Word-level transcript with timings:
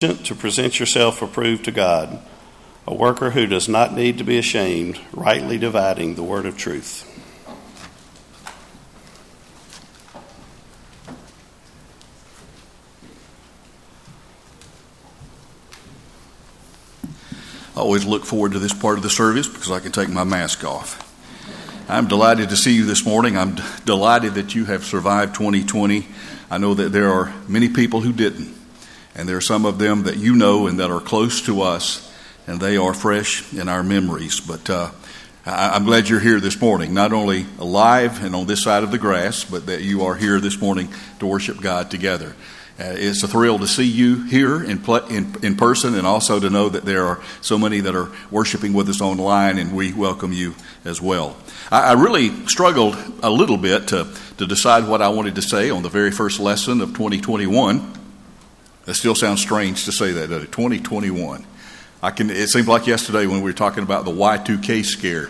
to 0.00 0.34
present 0.34 0.80
yourself 0.80 1.20
approved 1.20 1.66
to 1.66 1.70
God, 1.70 2.22
a 2.86 2.94
worker 2.94 3.32
who 3.32 3.44
does 3.44 3.68
not 3.68 3.92
need 3.92 4.16
to 4.16 4.24
be 4.24 4.38
ashamed, 4.38 4.98
rightly 5.12 5.58
dividing 5.58 6.14
the 6.14 6.22
word 6.22 6.46
of 6.46 6.56
truth. 6.56 7.06
I 17.76 17.80
always 17.80 18.06
look 18.06 18.24
forward 18.24 18.52
to 18.52 18.58
this 18.58 18.72
part 18.72 18.96
of 18.96 19.02
the 19.02 19.10
service 19.10 19.48
because 19.48 19.70
I 19.70 19.80
can 19.80 19.92
take 19.92 20.08
my 20.08 20.24
mask 20.24 20.64
off. 20.64 21.06
I'm 21.90 22.08
delighted 22.08 22.48
to 22.48 22.56
see 22.56 22.72
you 22.72 22.86
this 22.86 23.04
morning. 23.04 23.36
I'm 23.36 23.56
d- 23.56 23.62
delighted 23.84 24.32
that 24.36 24.54
you 24.54 24.64
have 24.64 24.82
survived 24.82 25.34
2020. 25.34 26.06
I 26.50 26.56
know 26.56 26.72
that 26.72 26.88
there 26.88 27.12
are 27.12 27.34
many 27.46 27.68
people 27.68 28.00
who 28.00 28.14
didn't. 28.14 28.59
And 29.20 29.28
there 29.28 29.36
are 29.36 29.42
some 29.42 29.66
of 29.66 29.78
them 29.78 30.04
that 30.04 30.16
you 30.16 30.34
know 30.34 30.66
and 30.66 30.80
that 30.80 30.90
are 30.90 30.98
close 30.98 31.42
to 31.42 31.60
us, 31.60 32.10
and 32.46 32.58
they 32.58 32.78
are 32.78 32.94
fresh 32.94 33.52
in 33.52 33.68
our 33.68 33.82
memories. 33.82 34.40
But 34.40 34.70
uh, 34.70 34.92
I, 35.44 35.76
am 35.76 35.84
glad 35.84 36.08
you're 36.08 36.20
here 36.20 36.40
this 36.40 36.58
morning, 36.58 36.94
not 36.94 37.12
only 37.12 37.44
alive 37.58 38.24
and 38.24 38.34
on 38.34 38.46
this 38.46 38.62
side 38.62 38.82
of 38.82 38.90
the 38.90 38.96
grass, 38.96 39.44
but 39.44 39.66
that 39.66 39.82
you 39.82 40.04
are 40.04 40.14
here 40.14 40.40
this 40.40 40.58
morning 40.58 40.88
to 41.18 41.26
worship 41.26 41.60
God 41.60 41.90
together. 41.90 42.34
Uh, 42.78 42.94
it's 42.96 43.22
a 43.22 43.28
thrill 43.28 43.58
to 43.58 43.66
see 43.66 43.84
you 43.84 44.24
here 44.24 44.64
in, 44.64 44.82
in, 45.10 45.36
in 45.42 45.54
person 45.54 45.96
and 45.96 46.06
also 46.06 46.40
to 46.40 46.48
know 46.48 46.70
that 46.70 46.86
there 46.86 47.04
are 47.04 47.20
so 47.42 47.58
many 47.58 47.80
that 47.80 47.94
are 47.94 48.10
worshiping 48.30 48.72
with 48.72 48.88
us 48.88 49.02
online, 49.02 49.58
and 49.58 49.76
we 49.76 49.92
welcome 49.92 50.32
you 50.32 50.54
as 50.86 50.98
well. 50.98 51.36
I, 51.70 51.90
I 51.90 51.92
really 51.92 52.30
struggled 52.46 52.96
a 53.22 53.28
little 53.28 53.58
bit 53.58 53.88
to, 53.88 54.08
to 54.38 54.46
decide 54.46 54.88
what 54.88 55.02
I 55.02 55.10
wanted 55.10 55.34
to 55.34 55.42
say 55.42 55.68
on 55.68 55.82
the 55.82 55.90
very 55.90 56.10
first 56.10 56.40
lesson 56.40 56.80
of 56.80 56.94
2021. 56.94 57.99
That 58.90 58.96
still 58.96 59.14
sounds 59.14 59.40
strange 59.40 59.84
to 59.84 59.92
say 59.92 60.10
that, 60.10 60.30
2021. 60.50 61.46
I 62.02 62.10
can, 62.10 62.28
it 62.28 62.48
seemed 62.48 62.66
like 62.66 62.88
yesterday 62.88 63.24
when 63.24 63.36
we 63.36 63.44
were 63.44 63.52
talking 63.52 63.84
about 63.84 64.04
the 64.04 64.10
Y2K 64.10 64.84
scare 64.84 65.28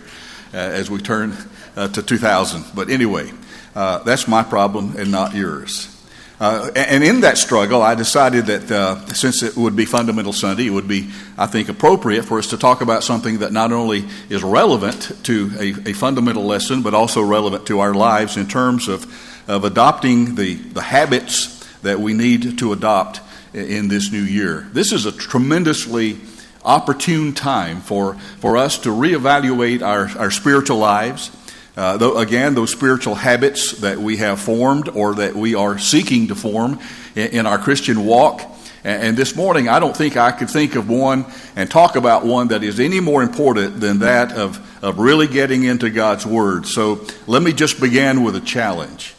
uh, 0.55 0.57
as 0.57 0.91
we 0.91 0.99
turn 0.99 1.37
uh, 1.77 1.89
to 1.89 2.03
2000. 2.03 2.65
But 2.75 2.89
anyway, 2.89 3.31
uh, 3.75 3.99
that's 3.99 4.27
my 4.27 4.43
problem 4.43 4.95
and 4.97 5.11
not 5.11 5.35
yours. 5.35 5.95
Uh, 6.41 6.71
and 6.75 7.05
in 7.05 7.21
that 7.21 7.37
struggle, 7.37 7.83
I 7.83 7.95
decided 7.95 8.47
that 8.47 8.71
uh, 8.71 9.05
since 9.09 9.43
it 9.43 9.59
would 9.59 9.77
be 9.77 9.85
Fundamental 9.85 10.33
Sunday, 10.33 10.69
it 10.69 10.71
would 10.71 10.89
be, 10.89 11.11
I 11.37 11.45
think, 11.45 11.69
appropriate 11.69 12.23
for 12.23 12.39
us 12.39 12.47
to 12.47 12.57
talk 12.57 12.81
about 12.81 13.05
something 13.05 13.41
that 13.41 13.53
not 13.53 13.73
only 13.73 14.07
is 14.31 14.43
relevant 14.43 15.23
to 15.25 15.51
a, 15.59 15.91
a 15.91 15.93
fundamental 15.93 16.45
lesson, 16.45 16.81
but 16.81 16.95
also 16.95 17.21
relevant 17.21 17.67
to 17.67 17.81
our 17.81 17.93
lives 17.93 18.39
in 18.39 18.49
terms 18.49 18.89
of, 18.89 19.05
of 19.51 19.65
adopting 19.65 20.37
the, 20.37 20.55
the 20.55 20.81
habits 20.81 21.59
that 21.83 22.01
we 22.01 22.15
need 22.15 22.59
to 22.61 22.73
adopt 22.73 23.21
in 23.53 23.89
this 23.89 24.13
new 24.13 24.23
year. 24.23 24.69
This 24.73 24.93
is 24.93 25.07
a 25.07 25.13
tremendously 25.13 26.19
opportune 26.65 27.33
time 27.33 27.81
for, 27.81 28.15
for 28.15 28.57
us 28.57 28.79
to 28.79 28.91
reevaluate 28.91 29.83
our, 29.83 30.09
our 30.19 30.31
spiritual 30.31 30.79
lives. 30.79 31.31
Uh, 31.77 31.97
though, 31.97 32.19
again, 32.19 32.55
those 32.55 32.71
spiritual 32.71 33.15
habits 33.15 33.79
that 33.81 33.99
we 33.99 34.19
have 34.19 34.41
formed 34.41 34.89
or 34.89 35.15
that 35.15 35.35
we 35.35 35.55
are 35.55 35.79
seeking 35.79 36.29
to 36.29 36.35
form 36.35 36.79
in, 37.15 37.29
in 37.29 37.47
our 37.47 37.59
Christian 37.59 38.05
walk. 38.05 38.43
And, 38.85 39.03
and 39.03 39.17
this 39.17 39.35
morning, 39.35 39.69
I 39.69 39.79
don't 39.79 39.97
think 39.97 40.17
I 40.17 40.33
could 40.33 40.51
think 40.51 40.75
of 40.75 40.89
one 40.89 41.25
and 41.57 41.71
talk 41.71 41.97
about 41.97 42.27
one 42.27 42.49
that 42.49 42.63
is 42.63 42.81
any 42.81 43.01
more 43.01 43.23
important 43.23 43.81
than 43.81 44.01
that 44.01 44.33
of, 44.33 44.85
of 44.85 44.99
really 44.99 45.27
getting 45.27 45.63
into 45.63 45.91
God's 45.91 46.27
Word. 46.27 46.67
So 46.67 47.07
let 47.27 47.43
me 47.43 47.53
just 47.53 47.81
begin 47.81 48.25
with 48.25 48.37
a 48.37 48.41
challenge. 48.41 49.15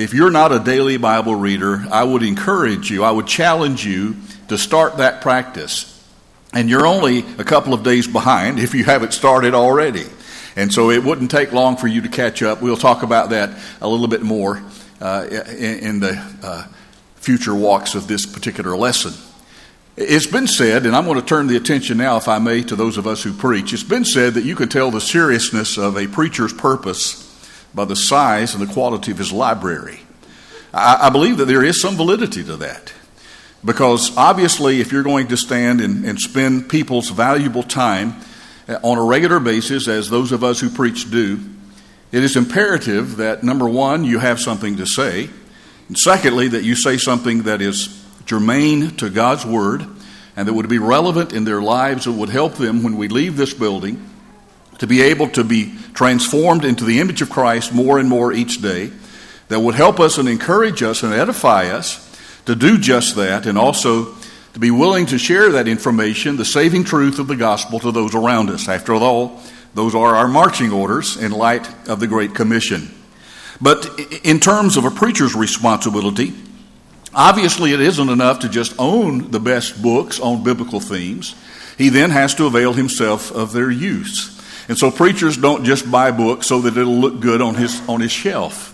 If 0.00 0.14
you're 0.14 0.30
not 0.30 0.50
a 0.50 0.58
daily 0.58 0.96
Bible 0.96 1.34
reader, 1.34 1.84
I 1.92 2.04
would 2.04 2.22
encourage 2.22 2.90
you, 2.90 3.04
I 3.04 3.10
would 3.10 3.26
challenge 3.26 3.84
you 3.84 4.16
to 4.48 4.56
start 4.56 4.96
that 4.96 5.20
practice. 5.20 5.86
And 6.54 6.70
you're 6.70 6.86
only 6.86 7.18
a 7.36 7.44
couple 7.44 7.74
of 7.74 7.82
days 7.82 8.08
behind 8.08 8.58
if 8.58 8.72
you 8.72 8.82
haven't 8.82 9.12
started 9.12 9.52
already. 9.52 10.06
And 10.56 10.72
so 10.72 10.88
it 10.90 11.04
wouldn't 11.04 11.30
take 11.30 11.52
long 11.52 11.76
for 11.76 11.86
you 11.86 12.00
to 12.00 12.08
catch 12.08 12.42
up. 12.42 12.62
We'll 12.62 12.78
talk 12.78 13.02
about 13.02 13.28
that 13.30 13.62
a 13.82 13.88
little 13.88 14.08
bit 14.08 14.22
more 14.22 14.62
uh, 15.02 15.26
in, 15.30 15.78
in, 15.80 16.00
the 16.00 16.16
uh, 16.42 16.66
future 17.16 17.54
walks 17.54 17.94
of 17.94 18.08
this 18.08 18.24
particular 18.24 18.74
lesson. 18.78 19.12
It's 19.98 20.26
been 20.26 20.46
said, 20.46 20.86
and 20.86 20.96
I'm 20.96 21.04
going 21.04 21.20
to 21.20 21.26
turn 21.26 21.46
the 21.46 21.58
attention 21.58 21.98
now, 21.98 22.16
if 22.16 22.26
I 22.26 22.38
may, 22.38 22.62
to 22.62 22.74
those 22.74 22.96
of 22.96 23.06
us 23.06 23.22
who 23.22 23.34
preach. 23.34 23.74
It's 23.74 23.82
been 23.82 24.06
said 24.06 24.32
that 24.32 24.44
you 24.44 24.56
can 24.56 24.70
tell 24.70 24.90
the 24.90 25.00
seriousness 25.02 25.76
of 25.76 25.98
a 25.98 26.06
preacher's 26.06 26.54
purpose 26.54 27.29
by 27.74 27.84
the 27.84 27.96
size 27.96 28.54
and 28.54 28.66
the 28.66 28.72
quality 28.72 29.10
of 29.10 29.18
his 29.18 29.32
library. 29.32 30.00
I, 30.72 31.06
I 31.06 31.10
believe 31.10 31.36
that 31.38 31.46
there 31.46 31.64
is 31.64 31.80
some 31.80 31.96
validity 31.96 32.44
to 32.44 32.56
that. 32.56 32.92
Because 33.64 34.16
obviously, 34.16 34.80
if 34.80 34.90
you're 34.90 35.02
going 35.02 35.28
to 35.28 35.36
stand 35.36 35.80
and, 35.80 36.04
and 36.04 36.18
spend 36.18 36.70
people's 36.70 37.10
valuable 37.10 37.62
time 37.62 38.14
uh, 38.68 38.78
on 38.82 38.96
a 38.96 39.04
regular 39.04 39.38
basis, 39.38 39.86
as 39.86 40.08
those 40.08 40.32
of 40.32 40.42
us 40.42 40.60
who 40.60 40.70
preach 40.70 41.10
do, 41.10 41.40
it 42.10 42.24
is 42.24 42.36
imperative 42.36 43.16
that, 43.16 43.42
number 43.42 43.68
one, 43.68 44.04
you 44.04 44.18
have 44.18 44.40
something 44.40 44.76
to 44.78 44.86
say, 44.86 45.28
and 45.88 45.98
secondly, 45.98 46.48
that 46.48 46.64
you 46.64 46.74
say 46.74 46.96
something 46.96 47.42
that 47.42 47.60
is 47.60 48.02
germane 48.24 48.96
to 48.96 49.10
God's 49.10 49.44
Word 49.44 49.86
and 50.36 50.48
that 50.48 50.54
would 50.54 50.68
be 50.68 50.78
relevant 50.78 51.32
in 51.32 51.44
their 51.44 51.60
lives 51.60 52.06
and 52.06 52.18
would 52.18 52.28
help 52.30 52.54
them 52.54 52.82
when 52.82 52.96
we 52.96 53.08
leave 53.08 53.36
this 53.36 53.52
building 53.52 54.09
to 54.80 54.86
be 54.86 55.00
able 55.02 55.28
to 55.28 55.44
be 55.44 55.74
transformed 55.94 56.64
into 56.64 56.84
the 56.84 57.00
image 57.00 57.22
of 57.22 57.30
Christ 57.30 57.72
more 57.72 57.98
and 57.98 58.08
more 58.08 58.32
each 58.32 58.60
day, 58.60 58.90
that 59.48 59.60
would 59.60 59.74
help 59.74 60.00
us 60.00 60.18
and 60.18 60.28
encourage 60.28 60.82
us 60.82 61.02
and 61.02 61.12
edify 61.12 61.68
us 61.68 62.06
to 62.46 62.56
do 62.56 62.78
just 62.78 63.16
that, 63.16 63.46
and 63.46 63.58
also 63.58 64.14
to 64.54 64.58
be 64.58 64.70
willing 64.70 65.06
to 65.06 65.18
share 65.18 65.52
that 65.52 65.68
information, 65.68 66.36
the 66.36 66.44
saving 66.44 66.84
truth 66.84 67.18
of 67.18 67.28
the 67.28 67.36
gospel, 67.36 67.78
to 67.78 67.92
those 67.92 68.14
around 68.14 68.50
us. 68.50 68.68
After 68.68 68.94
all, 68.94 69.40
those 69.74 69.94
are 69.94 70.16
our 70.16 70.28
marching 70.28 70.72
orders 70.72 71.16
in 71.16 71.30
light 71.30 71.68
of 71.88 72.00
the 72.00 72.08
Great 72.08 72.34
Commission. 72.34 72.90
But 73.60 74.00
in 74.24 74.40
terms 74.40 74.76
of 74.76 74.84
a 74.86 74.90
preacher's 74.90 75.34
responsibility, 75.34 76.32
obviously 77.14 77.72
it 77.72 77.80
isn't 77.80 78.08
enough 78.08 78.40
to 78.40 78.48
just 78.48 78.74
own 78.78 79.30
the 79.30 79.40
best 79.40 79.82
books 79.82 80.18
on 80.18 80.42
biblical 80.42 80.80
themes. 80.80 81.34
He 81.76 81.90
then 81.90 82.10
has 82.10 82.34
to 82.36 82.46
avail 82.46 82.72
himself 82.72 83.30
of 83.30 83.52
their 83.52 83.70
use. 83.70 84.39
And 84.70 84.78
so 84.78 84.92
preachers 84.92 85.36
don't 85.36 85.64
just 85.64 85.90
buy 85.90 86.12
books 86.12 86.46
so 86.46 86.60
that 86.60 86.76
it'll 86.76 87.00
look 87.00 87.18
good 87.18 87.42
on 87.42 87.56
his, 87.56 87.82
on 87.88 88.00
his 88.00 88.12
shelf. 88.12 88.68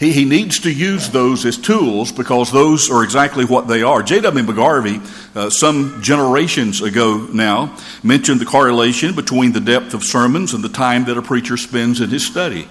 He, 0.00 0.10
he 0.10 0.24
needs 0.24 0.60
to 0.60 0.72
use 0.72 1.10
those 1.10 1.44
as 1.44 1.58
tools 1.58 2.10
because 2.10 2.50
those 2.50 2.90
are 2.90 3.04
exactly 3.04 3.44
what 3.44 3.68
they 3.68 3.82
are. 3.82 4.02
J.W. 4.02 4.46
McGarvey, 4.46 5.36
uh, 5.36 5.50
some 5.50 6.00
generations 6.00 6.80
ago 6.80 7.28
now, 7.34 7.76
mentioned 8.02 8.40
the 8.40 8.46
correlation 8.46 9.14
between 9.14 9.52
the 9.52 9.60
depth 9.60 9.92
of 9.92 10.04
sermons 10.04 10.54
and 10.54 10.64
the 10.64 10.70
time 10.70 11.04
that 11.04 11.18
a 11.18 11.22
preacher 11.22 11.58
spends 11.58 12.00
in 12.00 12.08
his 12.08 12.26
study. 12.26 12.66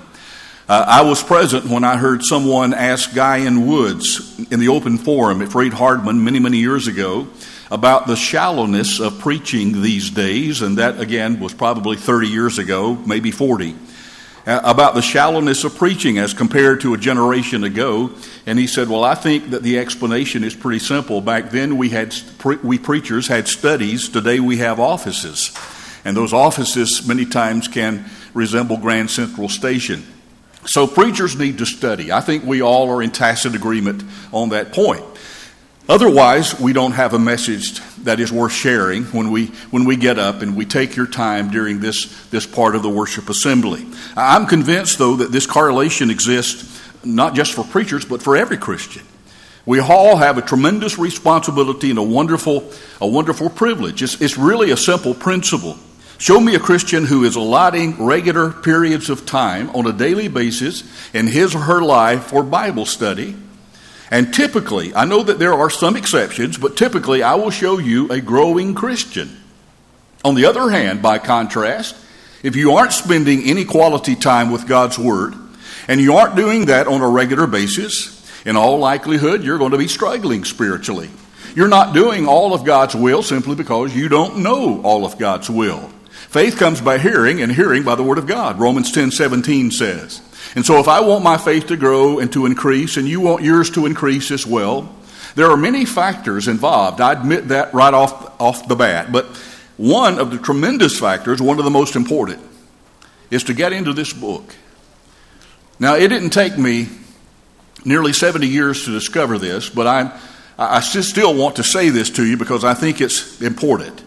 Uh, 0.67 0.83
I 0.87 1.03
was 1.03 1.21
present 1.21 1.65
when 1.65 1.83
I 1.83 1.97
heard 1.97 2.23
someone 2.23 2.73
ask 2.73 3.13
Guy 3.13 3.41
N. 3.41 3.67
Woods 3.67 4.39
in 4.49 4.59
the 4.59 4.69
open 4.69 4.97
forum 4.97 5.43
at 5.43 5.51
Freed-Hardeman 5.51 6.23
many, 6.23 6.39
many 6.39 6.57
years 6.57 6.87
ago 6.87 7.27
about 7.71 8.05
the 8.05 8.17
shallowness 8.17 8.99
of 8.99 9.17
preaching 9.19 9.81
these 9.81 10.09
days, 10.11 10.61
and 10.61 10.77
that 10.77 10.99
again 10.99 11.39
was 11.39 11.53
probably 11.53 11.95
30 11.95 12.27
years 12.27 12.59
ago, 12.59 12.95
maybe 13.05 13.31
40. 13.31 13.75
Uh, 14.45 14.59
about 14.63 14.95
the 14.95 15.01
shallowness 15.03 15.63
of 15.63 15.75
preaching 15.75 16.17
as 16.17 16.33
compared 16.33 16.81
to 16.81 16.95
a 16.95 16.97
generation 16.97 17.63
ago. 17.63 18.09
And 18.47 18.57
he 18.57 18.65
said, 18.65 18.89
Well, 18.89 19.03
I 19.03 19.13
think 19.13 19.51
that 19.51 19.61
the 19.61 19.77
explanation 19.77 20.43
is 20.43 20.55
pretty 20.55 20.79
simple. 20.79 21.21
Back 21.21 21.51
then, 21.51 21.77
we, 21.77 21.89
had, 21.89 22.15
we 22.63 22.79
preachers 22.79 23.27
had 23.27 23.47
studies, 23.47 24.09
today, 24.09 24.39
we 24.39 24.57
have 24.57 24.79
offices. 24.79 25.55
And 26.03 26.17
those 26.17 26.33
offices 26.33 27.07
many 27.07 27.27
times 27.27 27.67
can 27.67 28.09
resemble 28.33 28.77
Grand 28.77 29.11
Central 29.11 29.47
Station. 29.47 30.03
So, 30.65 30.87
preachers 30.87 31.37
need 31.37 31.59
to 31.59 31.67
study. 31.67 32.11
I 32.11 32.21
think 32.21 32.43
we 32.43 32.63
all 32.63 32.89
are 32.89 33.03
in 33.03 33.11
tacit 33.11 33.53
agreement 33.53 34.03
on 34.31 34.49
that 34.49 34.73
point. 34.73 35.10
Otherwise, 35.91 36.57
we 36.57 36.71
don't 36.71 36.93
have 36.93 37.13
a 37.13 37.19
message 37.19 37.81
that 38.05 38.21
is 38.21 38.31
worth 38.31 38.53
sharing 38.53 39.03
when 39.07 39.29
we, 39.29 39.47
when 39.71 39.83
we 39.83 39.97
get 39.97 40.17
up 40.17 40.41
and 40.41 40.55
we 40.55 40.65
take 40.65 40.95
your 40.95 41.05
time 41.05 41.51
during 41.51 41.81
this, 41.81 42.05
this 42.29 42.45
part 42.45 42.77
of 42.77 42.81
the 42.81 42.89
worship 42.89 43.27
assembly. 43.27 43.85
I'm 44.15 44.45
convinced, 44.45 44.99
though, 44.99 45.17
that 45.17 45.33
this 45.33 45.45
correlation 45.45 46.09
exists 46.09 46.81
not 47.03 47.35
just 47.35 47.53
for 47.53 47.65
preachers, 47.65 48.05
but 48.05 48.23
for 48.23 48.37
every 48.37 48.55
Christian. 48.55 49.03
We 49.65 49.81
all 49.81 50.15
have 50.15 50.37
a 50.37 50.41
tremendous 50.41 50.97
responsibility 50.97 51.89
and 51.89 51.99
a 51.99 52.03
wonderful, 52.03 52.71
a 53.01 53.07
wonderful 53.07 53.49
privilege. 53.49 54.01
It's, 54.01 54.21
it's 54.21 54.37
really 54.37 54.71
a 54.71 54.77
simple 54.77 55.13
principle. 55.13 55.75
Show 56.19 56.39
me 56.39 56.55
a 56.55 56.59
Christian 56.59 57.03
who 57.03 57.25
is 57.25 57.35
allotting 57.35 58.01
regular 58.01 58.51
periods 58.51 59.09
of 59.09 59.25
time 59.25 59.69
on 59.71 59.85
a 59.87 59.91
daily 59.91 60.29
basis 60.29 60.89
in 61.13 61.27
his 61.27 61.53
or 61.53 61.59
her 61.59 61.81
life 61.81 62.27
for 62.27 62.43
Bible 62.43 62.85
study 62.85 63.35
and 64.11 64.33
typically, 64.33 64.93
I 64.93 65.05
know 65.05 65.23
that 65.23 65.39
there 65.39 65.53
are 65.53 65.69
some 65.69 65.95
exceptions, 65.95 66.57
but 66.57 66.75
typically 66.75 67.23
I 67.23 67.35
will 67.35 67.49
show 67.49 67.77
you 67.77 68.11
a 68.11 68.19
growing 68.19 68.75
Christian. 68.75 69.37
On 70.25 70.35
the 70.35 70.45
other 70.45 70.69
hand, 70.69 71.01
by 71.01 71.17
contrast, 71.17 71.95
if 72.43 72.57
you 72.57 72.73
aren't 72.73 72.91
spending 72.91 73.43
any 73.43 73.63
quality 73.63 74.15
time 74.15 74.51
with 74.51 74.67
God's 74.67 74.99
Word, 74.99 75.33
and 75.87 76.01
you 76.01 76.15
aren't 76.15 76.35
doing 76.35 76.65
that 76.65 76.87
on 76.87 77.01
a 77.01 77.07
regular 77.07 77.47
basis, 77.47 78.19
in 78.45 78.57
all 78.57 78.79
likelihood, 78.79 79.43
you're 79.43 79.57
going 79.57 79.71
to 79.71 79.77
be 79.77 79.87
struggling 79.87 80.43
spiritually. 80.43 81.09
you're 81.55 81.67
not 81.67 81.93
doing 81.93 82.27
all 82.27 82.53
of 82.53 82.65
God's 82.65 82.95
will 82.95 83.23
simply 83.23 83.55
because 83.55 83.95
you 83.95 84.09
don't 84.09 84.37
know 84.37 84.81
all 84.83 85.05
of 85.05 85.17
God's 85.17 85.49
will. 85.49 85.89
Faith 86.11 86.57
comes 86.57 86.81
by 86.81 86.97
hearing, 86.97 87.41
and 87.41 87.51
hearing 87.51 87.83
by 87.83 87.95
the 87.95 88.03
Word 88.03 88.17
of 88.17 88.27
God, 88.27 88.59
Romans 88.59 88.91
10 88.91 89.11
17 89.11 89.71
says. 89.71 90.21
And 90.55 90.65
so, 90.65 90.79
if 90.79 90.87
I 90.87 90.99
want 90.99 91.23
my 91.23 91.37
faith 91.37 91.67
to 91.67 91.77
grow 91.77 92.19
and 92.19 92.31
to 92.33 92.45
increase, 92.45 92.97
and 92.97 93.07
you 93.07 93.21
want 93.21 93.43
yours 93.43 93.69
to 93.71 93.85
increase 93.85 94.31
as 94.31 94.45
well, 94.45 94.93
there 95.35 95.49
are 95.49 95.57
many 95.57 95.85
factors 95.85 96.47
involved. 96.47 96.99
I 96.99 97.13
admit 97.13 97.49
that 97.49 97.73
right 97.73 97.93
off, 97.93 98.39
off 98.39 98.67
the 98.67 98.75
bat. 98.75 99.11
But 99.11 99.25
one 99.77 100.19
of 100.19 100.31
the 100.31 100.37
tremendous 100.37 100.99
factors, 100.99 101.41
one 101.41 101.57
of 101.57 101.65
the 101.65 101.71
most 101.71 101.95
important, 101.95 102.41
is 103.29 103.43
to 103.45 103.53
get 103.53 103.71
into 103.71 103.93
this 103.93 104.11
book. 104.11 104.55
Now, 105.79 105.95
it 105.95 106.09
didn't 106.09 106.31
take 106.31 106.57
me 106.57 106.89
nearly 107.85 108.13
70 108.13 108.47
years 108.47 108.85
to 108.85 108.91
discover 108.91 109.37
this, 109.37 109.69
but 109.69 109.87
I, 109.87 110.19
I 110.57 110.81
still 110.81 111.33
want 111.33 111.55
to 111.55 111.63
say 111.63 111.89
this 111.89 112.09
to 112.11 112.25
you 112.25 112.37
because 112.37 112.63
I 112.63 112.73
think 112.73 113.01
it's 113.01 113.41
important. 113.41 114.03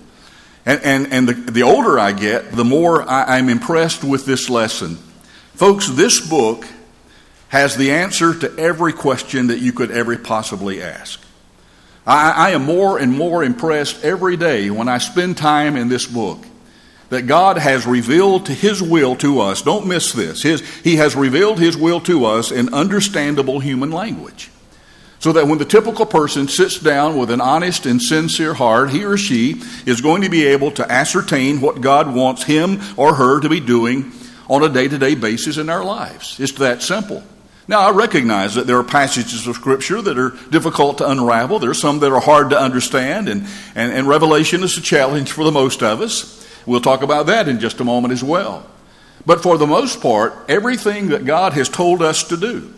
And, 0.67 0.81
and, 0.83 1.13
and 1.13 1.29
the, 1.29 1.33
the 1.33 1.63
older 1.63 1.99
I 1.99 2.13
get, 2.13 2.53
the 2.53 2.65
more 2.65 3.03
I, 3.03 3.39
I'm 3.39 3.49
impressed 3.49 4.05
with 4.05 4.25
this 4.25 4.49
lesson. 4.49 4.99
Folks, 5.55 5.89
this 5.89 6.21
book 6.21 6.67
has 7.49 7.77
the 7.77 7.93
answer 7.93 8.37
to 8.37 8.59
every 8.59 8.93
question 8.93 9.47
that 9.47 9.61
you 9.61 9.73
could 9.73 9.93
ever 9.93 10.19
possibly 10.19 10.83
ask. 10.83 11.21
I, 12.05 12.49
I 12.49 12.51
am 12.51 12.65
more 12.65 12.99
and 12.99 13.17
more 13.17 13.45
impressed 13.45 14.05
every 14.05 14.37
day 14.37 14.71
when 14.71 14.89
I 14.89 14.99
spend 14.99 15.37
time 15.37 15.77
in 15.77 15.89
this 15.89 16.07
book 16.07 16.45
that 17.11 17.29
God 17.29 17.57
has 17.57 17.87
revealed 17.87 18.49
His 18.49 18.83
will 18.83 19.15
to 19.17 19.41
us. 19.41 19.63
Don't 19.63 19.87
miss 19.87 20.13
this. 20.13 20.43
His, 20.43 20.61
he 20.83 20.97
has 20.97 21.15
revealed 21.15 21.61
His 21.61 21.77
will 21.77 22.01
to 22.01 22.25
us 22.25 22.51
in 22.51 22.75
understandable 22.75 23.61
human 23.61 23.93
language. 23.93 24.51
So 25.21 25.33
that 25.35 25.47
when 25.47 25.59
the 25.59 25.65
typical 25.65 26.05
person 26.05 26.49
sits 26.49 26.81
down 26.81 27.17
with 27.17 27.31
an 27.31 27.41
honest 27.41 27.87
and 27.87 28.03
sincere 28.03 28.55
heart, 28.55 28.91
he 28.91 29.05
or 29.05 29.17
she 29.17 29.63
is 29.87 30.01
going 30.01 30.23
to 30.23 30.29
be 30.29 30.45
able 30.47 30.73
to 30.73 30.91
ascertain 30.91 31.61
what 31.61 31.81
God 31.81 32.13
wants 32.13 32.43
him 32.43 32.81
or 32.97 33.15
her 33.15 33.41
to 33.41 33.49
be 33.49 33.61
doing 33.61 34.13
on 34.49 34.63
a 34.63 34.69
day 34.69 34.89
to 34.89 34.99
day 34.99 35.15
basis 35.15 35.57
in 35.57 35.69
our 35.69 35.85
lives. 35.85 36.39
It's 36.41 36.53
that 36.53 36.83
simple. 36.83 37.23
Now, 37.67 37.81
I 37.81 37.93
recognize 37.93 38.55
that 38.57 38.67
there 38.67 38.79
are 38.79 38.85
passages 38.85 39.47
of 39.47 39.57
Scripture 39.57 40.03
that 40.03 40.19
are 40.19 40.37
difficult 40.51 40.99
to 40.99 41.11
unravel. 41.11 41.59
There 41.59 41.71
are 41.71 41.75
some 41.75 41.99
that 42.01 42.13
are 42.13 42.21
hard 42.21 42.51
to 42.51 42.61
understand, 42.61 43.29
and, 43.29 43.47
and, 43.75 43.91
and 43.91 44.07
Revelation 44.07 44.63
is 44.63 44.77
a 44.77 44.83
challenge 44.83 45.33
for 45.33 45.45
the 45.45 45.51
most 45.51 45.83
of 45.83 46.03
us. 46.03 46.47
We'll 46.67 46.83
talk 46.83 47.03
about 47.03 47.27
that 47.27 47.49
in 47.49 47.61
just 47.61 47.81
a 47.81 47.85
moment 47.85 48.13
as 48.13 48.23
well. 48.23 48.67
But 49.25 49.43
for 49.43 49.57
the 49.57 49.67
most 49.67 50.03
part, 50.03 50.35
everything 50.49 51.09
that 51.09 51.25
God 51.25 51.55
has 51.55 51.71
told 51.71 52.03
us 52.03 52.25
to 52.25 52.37
do 52.37 52.73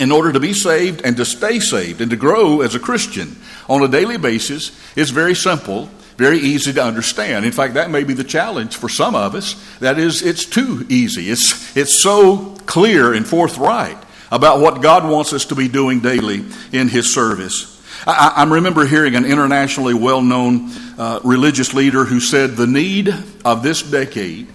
in 0.00 0.10
order 0.10 0.32
to 0.32 0.40
be 0.40 0.52
saved 0.54 1.02
and 1.02 1.16
to 1.18 1.24
stay 1.24 1.60
saved 1.60 2.00
and 2.00 2.10
to 2.10 2.16
grow 2.16 2.62
as 2.62 2.74
a 2.74 2.80
Christian 2.80 3.36
on 3.68 3.82
a 3.82 3.88
daily 3.88 4.16
basis 4.16 4.72
is 4.96 5.10
very 5.10 5.34
simple, 5.34 5.90
very 6.16 6.38
easy 6.38 6.72
to 6.72 6.82
understand. 6.82 7.44
In 7.44 7.52
fact, 7.52 7.74
that 7.74 7.90
may 7.90 8.04
be 8.04 8.14
the 8.14 8.24
challenge 8.24 8.76
for 8.76 8.88
some 8.88 9.14
of 9.14 9.34
us. 9.34 9.54
That 9.80 9.98
is, 9.98 10.22
it's 10.22 10.44
too 10.44 10.86
easy. 10.88 11.30
It's, 11.30 11.76
it's 11.76 12.02
so 12.02 12.56
clear 12.66 13.12
and 13.12 13.26
forthright 13.26 13.98
about 14.30 14.60
what 14.60 14.82
God 14.82 15.08
wants 15.08 15.32
us 15.32 15.46
to 15.46 15.54
be 15.54 15.68
doing 15.68 16.00
daily 16.00 16.44
in 16.72 16.88
His 16.88 17.12
service. 17.12 17.72
I, 18.06 18.34
I 18.36 18.44
remember 18.44 18.86
hearing 18.86 19.14
an 19.14 19.24
internationally 19.24 19.94
well 19.94 20.22
known 20.22 20.70
uh, 20.98 21.20
religious 21.22 21.74
leader 21.74 22.04
who 22.04 22.20
said 22.20 22.52
the 22.52 22.66
need 22.66 23.14
of 23.44 23.62
this 23.62 23.82
decade 23.82 24.48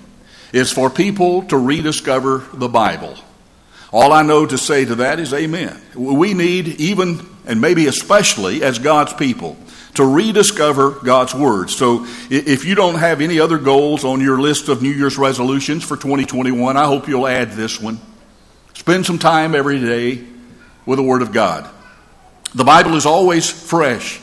is 0.53 0.71
for 0.71 0.89
people 0.89 1.43
to 1.43 1.57
rediscover 1.57 2.43
the 2.53 2.67
Bible. 2.67 3.15
All 3.93 4.13
I 4.13 4.23
know 4.23 4.45
to 4.45 4.57
say 4.57 4.85
to 4.85 4.95
that 4.95 5.19
is 5.19 5.33
amen. 5.33 5.79
We 5.95 6.33
need, 6.33 6.67
even 6.79 7.27
and 7.45 7.59
maybe 7.59 7.87
especially 7.87 8.63
as 8.63 8.79
God's 8.79 9.13
people, 9.13 9.57
to 9.95 10.05
rediscover 10.05 10.91
God's 10.91 11.35
Word. 11.35 11.69
So 11.69 12.05
if 12.29 12.65
you 12.65 12.75
don't 12.75 12.95
have 12.95 13.21
any 13.21 13.39
other 13.39 13.57
goals 13.57 14.03
on 14.03 14.21
your 14.21 14.39
list 14.39 14.69
of 14.69 14.81
New 14.81 14.91
Year's 14.91 15.17
resolutions 15.17 15.83
for 15.83 15.97
2021, 15.97 16.77
I 16.77 16.85
hope 16.85 17.07
you'll 17.07 17.27
add 17.27 17.51
this 17.51 17.79
one. 17.79 17.99
Spend 18.73 19.05
some 19.05 19.19
time 19.19 19.53
every 19.53 19.79
day 19.79 20.23
with 20.85 20.97
the 20.97 21.03
Word 21.03 21.21
of 21.21 21.31
God. 21.31 21.69
The 22.55 22.63
Bible 22.63 22.95
is 22.95 23.05
always 23.05 23.49
fresh 23.49 24.19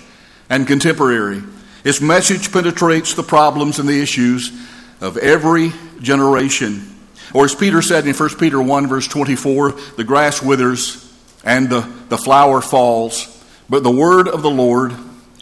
and 0.51 0.67
contemporary. 0.67 1.43
Its 1.85 2.01
message 2.01 2.53
penetrates 2.53 3.15
the 3.15 3.23
problems 3.23 3.79
and 3.79 3.89
the 3.89 4.01
issues 4.01 4.53
of 5.01 5.17
every 5.17 5.73
generation. 6.01 6.95
Or 7.35 7.45
as 7.45 7.55
Peter 7.55 7.83
said 7.83 8.07
in 8.07 8.15
1 8.15 8.29
Peter 8.37 8.61
1, 8.61 8.87
verse 8.87 9.07
24, 9.07 9.73
the 9.97 10.05
grass 10.05 10.43
withers 10.43 11.05
and 11.45 11.69
the, 11.69 11.81
the 12.09 12.19
flower 12.19 12.61
falls, 12.61 13.45
but 13.69 13.83
the 13.83 13.91
word 13.91 14.29
of 14.29 14.43
the 14.43 14.51
Lord 14.51 14.93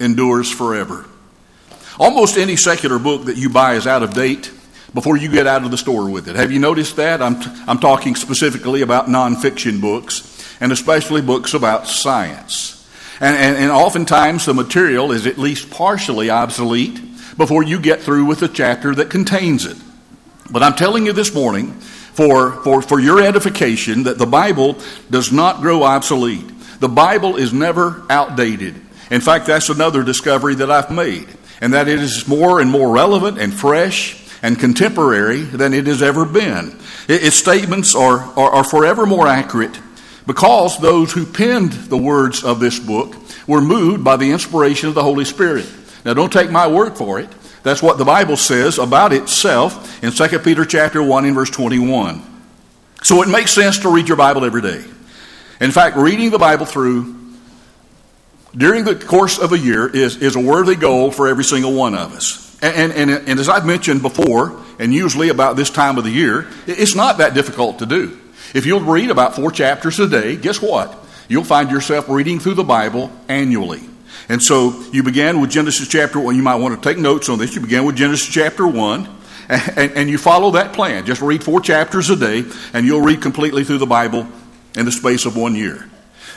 endures 0.01 0.51
forever. 0.51 1.07
Almost 1.99 2.37
any 2.37 2.57
secular 2.57 2.99
book 2.99 3.25
that 3.27 3.37
you 3.37 3.49
buy 3.49 3.75
is 3.75 3.87
out 3.87 4.03
of 4.03 4.15
date 4.15 4.53
before 4.93 5.17
you 5.17 5.31
get 5.31 5.47
out 5.47 5.65
of 5.65 5.71
the 5.71 5.79
store 5.79 6.09
with 6.11 6.29
it. 6.29 6.37
Have 6.37 6.53
you 6.53 6.59
noticed 6.59 6.97
that? 6.97 7.23
I'm, 7.23 7.41
t- 7.41 7.51
I'm 7.67 7.79
talking 7.79 8.15
specifically 8.15 8.83
about 8.83 9.07
nonfiction 9.07 9.81
books, 9.81 10.57
and 10.61 10.73
especially 10.73 11.23
books 11.23 11.55
about 11.55 11.87
science. 11.87 12.89
And, 13.21 13.37
and, 13.37 13.57
and 13.57 13.71
oftentimes 13.71 14.45
the 14.45 14.55
material 14.55 15.13
is 15.13 15.27
at 15.27 15.39
least 15.39 15.71
partially 15.71 16.31
obsolete 16.31 17.01
before 17.37 17.63
you 17.63 17.81
get 17.81 18.01
through 18.01 18.27
with 18.27 18.41
the 18.41 18.49
chapter 18.49 18.95
that 18.95 19.11
contains 19.11 19.65
it. 19.65 19.77
But 20.51 20.63
I'm 20.63 20.75
telling 20.75 21.07
you 21.07 21.13
this 21.13 21.35
morning, 21.35 21.73
for, 21.73 22.53
for, 22.63 22.81
for 22.81 22.99
your 22.99 23.21
edification, 23.21 24.05
that 24.05 24.17
the 24.17 24.27
Bible 24.27 24.77
does 25.11 25.33
not 25.33 25.61
grow 25.61 25.83
obsolete. 25.83 26.51
The 26.81 26.89
Bible 26.89 27.37
is 27.37 27.53
never 27.53 28.03
outdated. 28.09 28.81
In 29.11 29.21
fact, 29.21 29.47
that's 29.47 29.69
another 29.69 30.03
discovery 30.03 30.57
that 30.57 30.71
I've 30.71 30.91
made, 30.91 31.29
and 31.61 31.73
that 31.73 31.89
it 31.89 32.01
is 32.01 32.27
more 32.27 32.61
and 32.61 32.71
more 32.71 32.91
relevant 32.91 33.39
and 33.39 33.55
fresh 33.55 34.23
and 34.43 34.59
contemporary 34.59 35.41
than 35.41 35.73
it 35.73 35.87
has 35.87 36.03
ever 36.03 36.25
been. 36.25 36.79
Its 37.09 37.37
statements 37.37 37.95
are, 37.95 38.21
are, 38.39 38.51
are 38.51 38.65
forever 38.65 39.07
more 39.07 39.27
accurate 39.27 39.79
because 40.27 40.79
those 40.79 41.13
who 41.13 41.25
penned 41.25 41.73
the 41.73 41.97
words 41.97 42.43
of 42.43 42.61
this 42.61 42.79
book 42.79 43.15
were 43.47 43.61
moved 43.61 44.03
by 44.03 44.17
the 44.17 44.31
inspiration 44.33 44.89
of 44.89 44.95
the 44.95 45.03
Holy 45.03 45.25
Spirit. 45.25 45.67
Now, 46.05 46.15
don't 46.15 46.33
take 46.33 46.51
my 46.51 46.67
word 46.67 46.97
for 46.97 47.21
it. 47.21 47.29
That's 47.63 47.83
what 47.83 47.99
the 47.99 48.05
Bible 48.05 48.37
says 48.37 48.79
about 48.79 49.13
itself 49.13 50.03
in 50.03 50.13
2 50.13 50.39
Peter 50.41 50.65
chapter 50.65 51.03
1 51.03 51.25
and 51.25 51.35
verse 51.35 51.51
21. 51.51 52.23
So 53.03 53.23
it 53.23 53.29
makes 53.29 53.53
sense 53.53 53.79
to 53.81 53.89
read 53.89 54.09
your 54.09 54.17
Bible 54.17 54.45
every 54.45 54.63
day. 54.63 54.85
In 55.61 55.71
fact, 55.71 55.97
reading 55.97 56.31
the 56.31 56.39
Bible 56.39 56.67
through 56.67 57.16
during 58.57 58.85
the 58.85 58.97
course 58.97 59.39
of 59.39 59.53
a 59.53 59.59
year 59.59 59.87
is, 59.89 60.17
is 60.17 60.37
a 60.37 60.41
worthy 60.41 60.77
goal 60.77 61.11
for 61.11 61.29
every 61.29 61.45
single 61.45 61.75
one 61.75 61.95
of 61.95 62.13
us. 62.15 62.43
And, 62.63 62.93
and, 62.93 63.11
and 63.11 63.39
as 63.39 63.49
I've 63.49 63.67
mentioned 63.67 64.03
before, 64.03 64.59
and 64.79 64.93
usually 64.93 65.29
about 65.29 65.57
this 65.57 65.71
time 65.71 65.99
of 65.99 66.05
the 66.05 66.11
year, 66.11 66.47
it's 66.67 66.95
not 66.95 67.19
that 67.19 67.35
difficult 67.35 67.81
to 67.81 67.87
do. 67.87 68.19
If 68.55 68.65
you'll 68.65 68.81
read 68.81 69.11
about 69.11 69.37
four 69.37 69.51
chapters 69.51 69.99
a 69.99 70.09
day, 70.09 70.37
guess 70.37 70.63
what? 70.63 70.97
You'll 71.29 71.45
find 71.45 71.71
yourself 71.71 72.09
reading 72.09 72.39
through 72.39 72.55
the 72.55 72.65
Bible 72.65 73.11
annually. 73.29 73.83
And 74.29 74.43
so 74.43 74.83
you 74.93 75.03
began 75.03 75.41
with 75.41 75.51
Genesis 75.51 75.89
chapter 75.89 76.19
1. 76.19 76.35
You 76.35 76.43
might 76.43 76.57
want 76.57 76.81
to 76.81 76.89
take 76.89 76.99
notes 76.99 77.29
on 77.29 77.39
this. 77.39 77.55
You 77.55 77.61
began 77.61 77.85
with 77.85 77.97
Genesis 77.97 78.33
chapter 78.33 78.67
1, 78.67 79.09
and, 79.49 79.93
and, 79.93 80.11
you 80.11 80.19
follow 80.19 80.53
that 80.53 80.73
plan. 80.73 81.07
Just 81.07 81.21
read 81.23 81.45
four 81.45 81.61
chapters 81.61 82.11
a 82.11 82.17
day, 82.17 82.45
and 82.73 82.87
you'll 82.87 83.03
read 83.03 83.23
completely 83.23 83.63
through 83.63 83.79
the 83.79 83.87
Bible 83.87 84.27
in 84.75 84.85
the 84.85 84.93
space 84.93 85.25
of 85.27 85.37
one 85.37 85.55
year. 85.55 85.89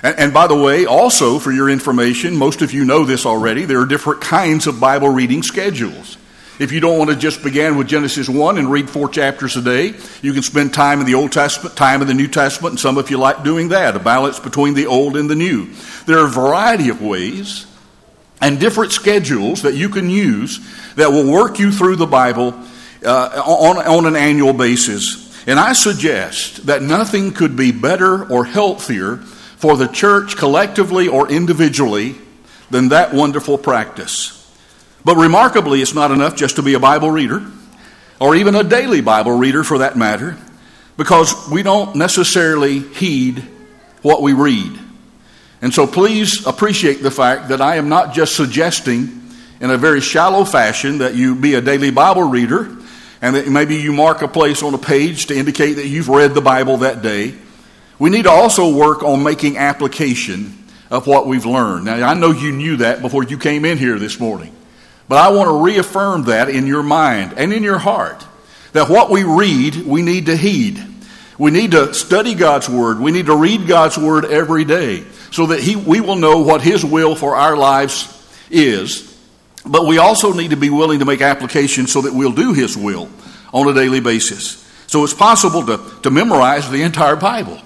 And, 0.03 0.17
and 0.19 0.33
by 0.33 0.47
the 0.47 0.55
way, 0.55 0.85
also 0.85 1.39
for 1.39 1.51
your 1.51 1.69
information, 1.69 2.35
most 2.35 2.61
of 2.61 2.73
you 2.73 2.85
know 2.85 3.05
this 3.05 3.25
already, 3.25 3.65
there 3.65 3.81
are 3.81 3.85
different 3.85 4.21
kinds 4.21 4.67
of 4.67 4.79
Bible 4.79 5.09
reading 5.09 5.43
schedules. 5.43 6.17
If 6.59 6.73
you 6.73 6.81
don't 6.81 6.97
want 6.97 7.09
to 7.09 7.15
just 7.15 7.41
begin 7.41 7.77
with 7.77 7.87
Genesis 7.87 8.27
1 8.27 8.57
and 8.57 8.69
read 8.69 8.89
four 8.89 9.07
chapters 9.07 9.55
a 9.55 9.61
day, 9.61 9.93
you 10.21 10.33
can 10.33 10.43
spend 10.43 10.73
time 10.73 10.99
in 10.99 11.05
the 11.05 11.15
Old 11.15 11.31
Testament, 11.31 11.77
time 11.77 12.01
in 12.01 12.07
the 12.09 12.13
New 12.13 12.27
Testament, 12.27 12.73
and 12.73 12.79
some 12.79 12.97
of 12.97 13.09
you 13.09 13.17
like 13.17 13.45
doing 13.45 13.69
that, 13.69 13.95
a 13.95 13.99
balance 13.99 14.39
between 14.39 14.73
the 14.73 14.87
Old 14.87 15.15
and 15.15 15.29
the 15.29 15.35
New. 15.35 15.69
There 16.05 16.19
are 16.19 16.25
a 16.25 16.29
variety 16.29 16.89
of 16.89 17.01
ways 17.01 17.65
and 18.41 18.59
different 18.59 18.91
schedules 18.91 19.61
that 19.61 19.75
you 19.75 19.87
can 19.87 20.09
use 20.09 20.59
that 20.95 21.11
will 21.11 21.31
work 21.31 21.59
you 21.59 21.71
through 21.71 21.95
the 21.95 22.05
Bible 22.05 22.53
uh, 23.05 23.41
on, 23.45 23.77
on 23.77 24.05
an 24.05 24.17
annual 24.17 24.53
basis. 24.53 25.47
And 25.47 25.57
I 25.57 25.71
suggest 25.71 26.65
that 26.65 26.81
nothing 26.81 27.31
could 27.31 27.55
be 27.55 27.71
better 27.71 28.29
or 28.29 28.43
healthier 28.43 29.21
for 29.59 29.75
the 29.75 29.87
church 29.87 30.37
collectively 30.37 31.09
or 31.09 31.29
individually 31.29 32.15
than 32.69 32.89
that 32.89 33.13
wonderful 33.13 33.57
practice. 33.57 34.35
But 35.03 35.17
remarkably, 35.17 35.81
it's 35.81 35.93
not 35.93 36.11
enough 36.11 36.37
just 36.37 36.55
to 36.55 36.61
be 36.61 36.75
a 36.75 36.79
Bible 36.79 37.11
reader, 37.11 37.45
or 38.21 38.35
even 38.35 38.55
a 38.55 38.63
daily 38.63 39.01
Bible 39.01 39.37
reader 39.37 39.65
for 39.65 39.79
that 39.79 39.97
matter, 39.97 40.37
because 40.95 41.49
we 41.49 41.61
don't 41.61 41.97
necessarily 41.97 42.79
heed 42.79 43.45
what 44.01 44.21
we 44.21 44.31
read. 44.31 44.79
And 45.61 45.73
so 45.73 45.85
please 45.85 46.47
appreciate 46.47 47.03
the 47.03 47.11
fact 47.11 47.49
that 47.49 47.59
I 47.59 47.75
am 47.75 47.89
not 47.89 48.13
just 48.13 48.37
suggesting 48.37 49.29
in 49.59 49.71
a 49.71 49.77
very 49.77 49.99
shallow 49.99 50.45
fashion 50.45 50.99
that 50.99 51.15
you 51.15 51.35
be 51.35 51.55
a 51.55 51.61
daily 51.61 51.91
Bible 51.91 52.23
reader 52.23 52.77
and 53.21 53.35
that 53.35 53.49
maybe 53.49 53.75
you 53.75 53.91
mark 53.91 54.21
a 54.21 54.29
place 54.29 54.63
on 54.63 54.73
a 54.73 54.77
page 54.77 55.25
to 55.25 55.37
indicate 55.37 55.73
that 55.73 55.87
you've 55.87 56.07
read 56.07 56.33
the 56.33 56.41
Bible 56.41 56.77
that 56.77 57.01
day. 57.01 57.35
We 57.99 58.09
need 58.09 58.23
to 58.23 58.31
also 58.31 58.73
work 58.73 59.03
on 59.03 59.23
making 59.23 59.57
application 59.57 60.57
of 60.89 61.05
what 61.05 61.27
we've 61.27 61.45
learned. 61.45 61.85
Now, 61.85 62.07
I 62.07 62.13
know 62.13 62.31
you 62.31 62.53
knew 62.53 62.77
that 62.77 63.01
before 63.01 63.23
you 63.23 63.37
came 63.37 63.65
in 63.65 63.77
here 63.77 63.99
this 63.99 64.19
morning, 64.19 64.55
but 65.09 65.17
I 65.17 65.29
want 65.29 65.49
to 65.49 65.61
reaffirm 65.61 66.23
that 66.23 66.49
in 66.49 66.65
your 66.65 66.81
mind 66.81 67.33
and 67.35 67.53
in 67.53 67.61
your 67.61 67.77
heart 67.77 68.25
that 68.71 68.89
what 68.89 69.09
we 69.09 69.23
read, 69.23 69.75
we 69.85 70.01
need 70.01 70.27
to 70.27 70.37
heed. 70.37 70.81
We 71.37 71.51
need 71.51 71.71
to 71.71 71.93
study 71.93 72.35
God's 72.35 72.69
Word. 72.69 72.99
We 72.99 73.11
need 73.11 73.27
to 73.27 73.35
read 73.35 73.67
God's 73.67 73.97
Word 73.97 74.25
every 74.25 74.65
day 74.65 75.03
so 75.31 75.47
that 75.47 75.59
he, 75.59 75.75
we 75.75 76.01
will 76.01 76.15
know 76.15 76.41
what 76.41 76.61
His 76.61 76.85
will 76.85 77.15
for 77.15 77.35
our 77.35 77.57
lives 77.57 78.15
is. 78.49 79.05
But 79.65 79.85
we 79.85 79.97
also 79.97 80.33
need 80.33 80.51
to 80.51 80.57
be 80.57 80.69
willing 80.69 80.99
to 80.99 81.05
make 81.05 81.21
application 81.21 81.87
so 81.87 82.01
that 82.01 82.13
we'll 82.13 82.31
do 82.31 82.53
His 82.53 82.77
will 82.77 83.09
on 83.53 83.67
a 83.67 83.73
daily 83.73 83.99
basis. 83.99 84.65
So 84.87 85.03
it's 85.03 85.13
possible 85.13 85.65
to, 85.65 86.01
to 86.03 86.09
memorize 86.09 86.69
the 86.69 86.81
entire 86.81 87.15
Bible 87.15 87.61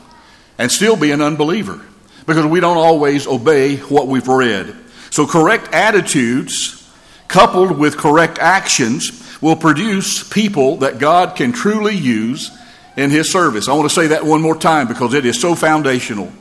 and 0.58 0.72
still 0.72 0.96
be 0.96 1.12
an 1.12 1.22
unbeliever 1.22 1.82
because 2.26 2.46
we 2.46 2.60
don't 2.60 2.78
always 2.78 3.28
obey 3.28 3.78
what 3.78 4.08
we've 4.08 4.28
read. 4.28 4.76
So 5.10 5.28
correct 5.28 5.74
attitudes 5.74 6.80
coupled 7.28 7.78
with 7.78 7.98
correct 7.98 8.40
actions 8.40 9.20
will 9.42 9.56
produce 9.56 10.28
people 10.28 10.78
that 10.78 11.00
God 11.00 11.36
can 11.36 11.52
truly 11.52 11.96
use 11.96 12.52
in 12.96 13.10
His 13.10 13.32
service. 13.32 13.68
I 13.68 13.74
want 13.74 13.90
to 13.90 13.94
say 13.94 14.08
that 14.08 14.24
one 14.24 14.42
more 14.42 14.58
time 14.58 14.88
because 14.88 15.14
it 15.14 15.26
is 15.26 15.40
so 15.40 15.56
foundational. 15.56 16.32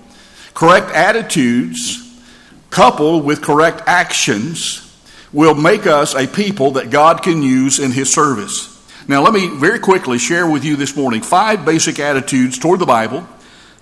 Correct 0.55 0.91
attitudes 0.91 1.99
coupled 2.71 3.25
with 3.25 3.43
correct 3.43 3.83
actions 3.87 4.79
will 5.33 5.55
make 5.55 5.87
us 5.87 6.15
a 6.15 6.27
people 6.27 6.73
that 6.73 6.91
God 6.91 7.23
can 7.23 7.43
use 7.43 7.79
in 7.79 7.91
His 7.91 8.13
service. 8.13 8.69
Now, 9.09 9.23
let 9.23 9.33
me 9.33 9.49
very 9.49 9.81
quickly 9.81 10.19
share 10.19 10.49
with 10.49 10.65
you 10.65 10.77
this 10.77 10.95
morning 10.95 11.23
five 11.23 11.65
basic 11.65 11.99
attitudes 11.99 12.59
toward 12.59 12.79
the 12.79 12.87
Bible 12.87 13.27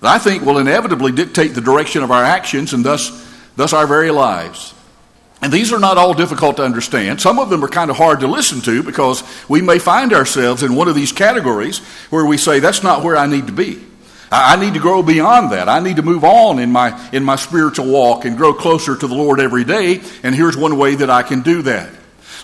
that 0.01 0.09
I 0.15 0.19
think 0.19 0.43
will 0.43 0.57
inevitably 0.57 1.11
dictate 1.11 1.53
the 1.55 1.61
direction 1.61 2.03
of 2.03 2.11
our 2.11 2.23
actions 2.23 2.73
and 2.73 2.83
thus, 2.83 3.27
thus 3.55 3.73
our 3.73 3.87
very 3.87 4.11
lives. 4.11 4.73
And 5.41 5.51
these 5.51 5.73
are 5.73 5.79
not 5.79 5.97
all 5.97 6.13
difficult 6.13 6.57
to 6.57 6.63
understand. 6.63 7.19
Some 7.19 7.39
of 7.39 7.49
them 7.49 7.63
are 7.63 7.67
kind 7.67 7.89
of 7.89 7.97
hard 7.97 8.19
to 8.19 8.27
listen 8.27 8.61
to 8.61 8.83
because 8.83 9.23
we 9.49 9.61
may 9.61 9.79
find 9.79 10.13
ourselves 10.13 10.61
in 10.61 10.75
one 10.75 10.87
of 10.87 10.93
these 10.93 11.11
categories 11.11 11.79
where 12.09 12.25
we 12.25 12.37
say, 12.37 12.59
that's 12.59 12.83
not 12.83 13.03
where 13.03 13.17
I 13.17 13.25
need 13.25 13.47
to 13.47 13.53
be. 13.53 13.83
I 14.31 14.55
need 14.55 14.75
to 14.75 14.79
grow 14.79 15.03
beyond 15.03 15.51
that. 15.51 15.67
I 15.67 15.79
need 15.79 15.97
to 15.97 16.03
move 16.03 16.23
on 16.23 16.59
in 16.59 16.71
my, 16.71 17.09
in 17.11 17.23
my 17.23 17.35
spiritual 17.35 17.91
walk 17.91 18.23
and 18.23 18.37
grow 18.37 18.53
closer 18.53 18.95
to 18.95 19.07
the 19.07 19.15
Lord 19.15 19.39
every 19.39 19.65
day. 19.65 20.01
And 20.23 20.33
here's 20.33 20.55
one 20.55 20.77
way 20.77 20.95
that 20.95 21.09
I 21.09 21.23
can 21.23 21.41
do 21.41 21.63
that. 21.63 21.89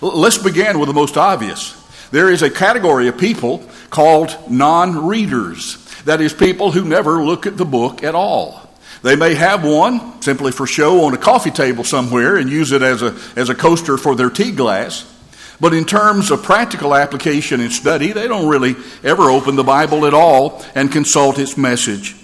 Let's 0.02 0.36
begin 0.36 0.78
with 0.78 0.88
the 0.88 0.92
most 0.92 1.16
obvious. 1.16 1.74
There 2.10 2.30
is 2.30 2.42
a 2.42 2.50
category 2.50 3.08
of 3.08 3.16
people 3.16 3.66
called 3.90 4.36
non 4.50 5.06
readers. 5.06 5.87
That 6.04 6.20
is, 6.20 6.32
people 6.32 6.72
who 6.72 6.84
never 6.84 7.22
look 7.24 7.46
at 7.46 7.56
the 7.56 7.64
book 7.64 8.02
at 8.02 8.14
all. 8.14 8.68
They 9.02 9.16
may 9.16 9.34
have 9.34 9.64
one 9.64 10.20
simply 10.22 10.52
for 10.52 10.66
show 10.66 11.04
on 11.04 11.14
a 11.14 11.18
coffee 11.18 11.50
table 11.50 11.84
somewhere 11.84 12.36
and 12.36 12.50
use 12.50 12.72
it 12.72 12.82
as 12.82 13.02
a, 13.02 13.16
as 13.36 13.48
a 13.48 13.54
coaster 13.54 13.96
for 13.96 14.16
their 14.16 14.30
tea 14.30 14.50
glass. 14.50 15.14
But 15.60 15.74
in 15.74 15.84
terms 15.84 16.30
of 16.30 16.42
practical 16.42 16.94
application 16.94 17.60
and 17.60 17.72
study, 17.72 18.12
they 18.12 18.28
don't 18.28 18.48
really 18.48 18.76
ever 19.02 19.24
open 19.24 19.56
the 19.56 19.64
Bible 19.64 20.06
at 20.06 20.14
all 20.14 20.64
and 20.74 20.90
consult 20.90 21.38
its 21.38 21.56
message. 21.56 22.16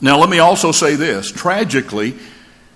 Now, 0.00 0.18
let 0.18 0.30
me 0.30 0.38
also 0.38 0.70
say 0.72 0.94
this 0.94 1.32
tragically, 1.32 2.14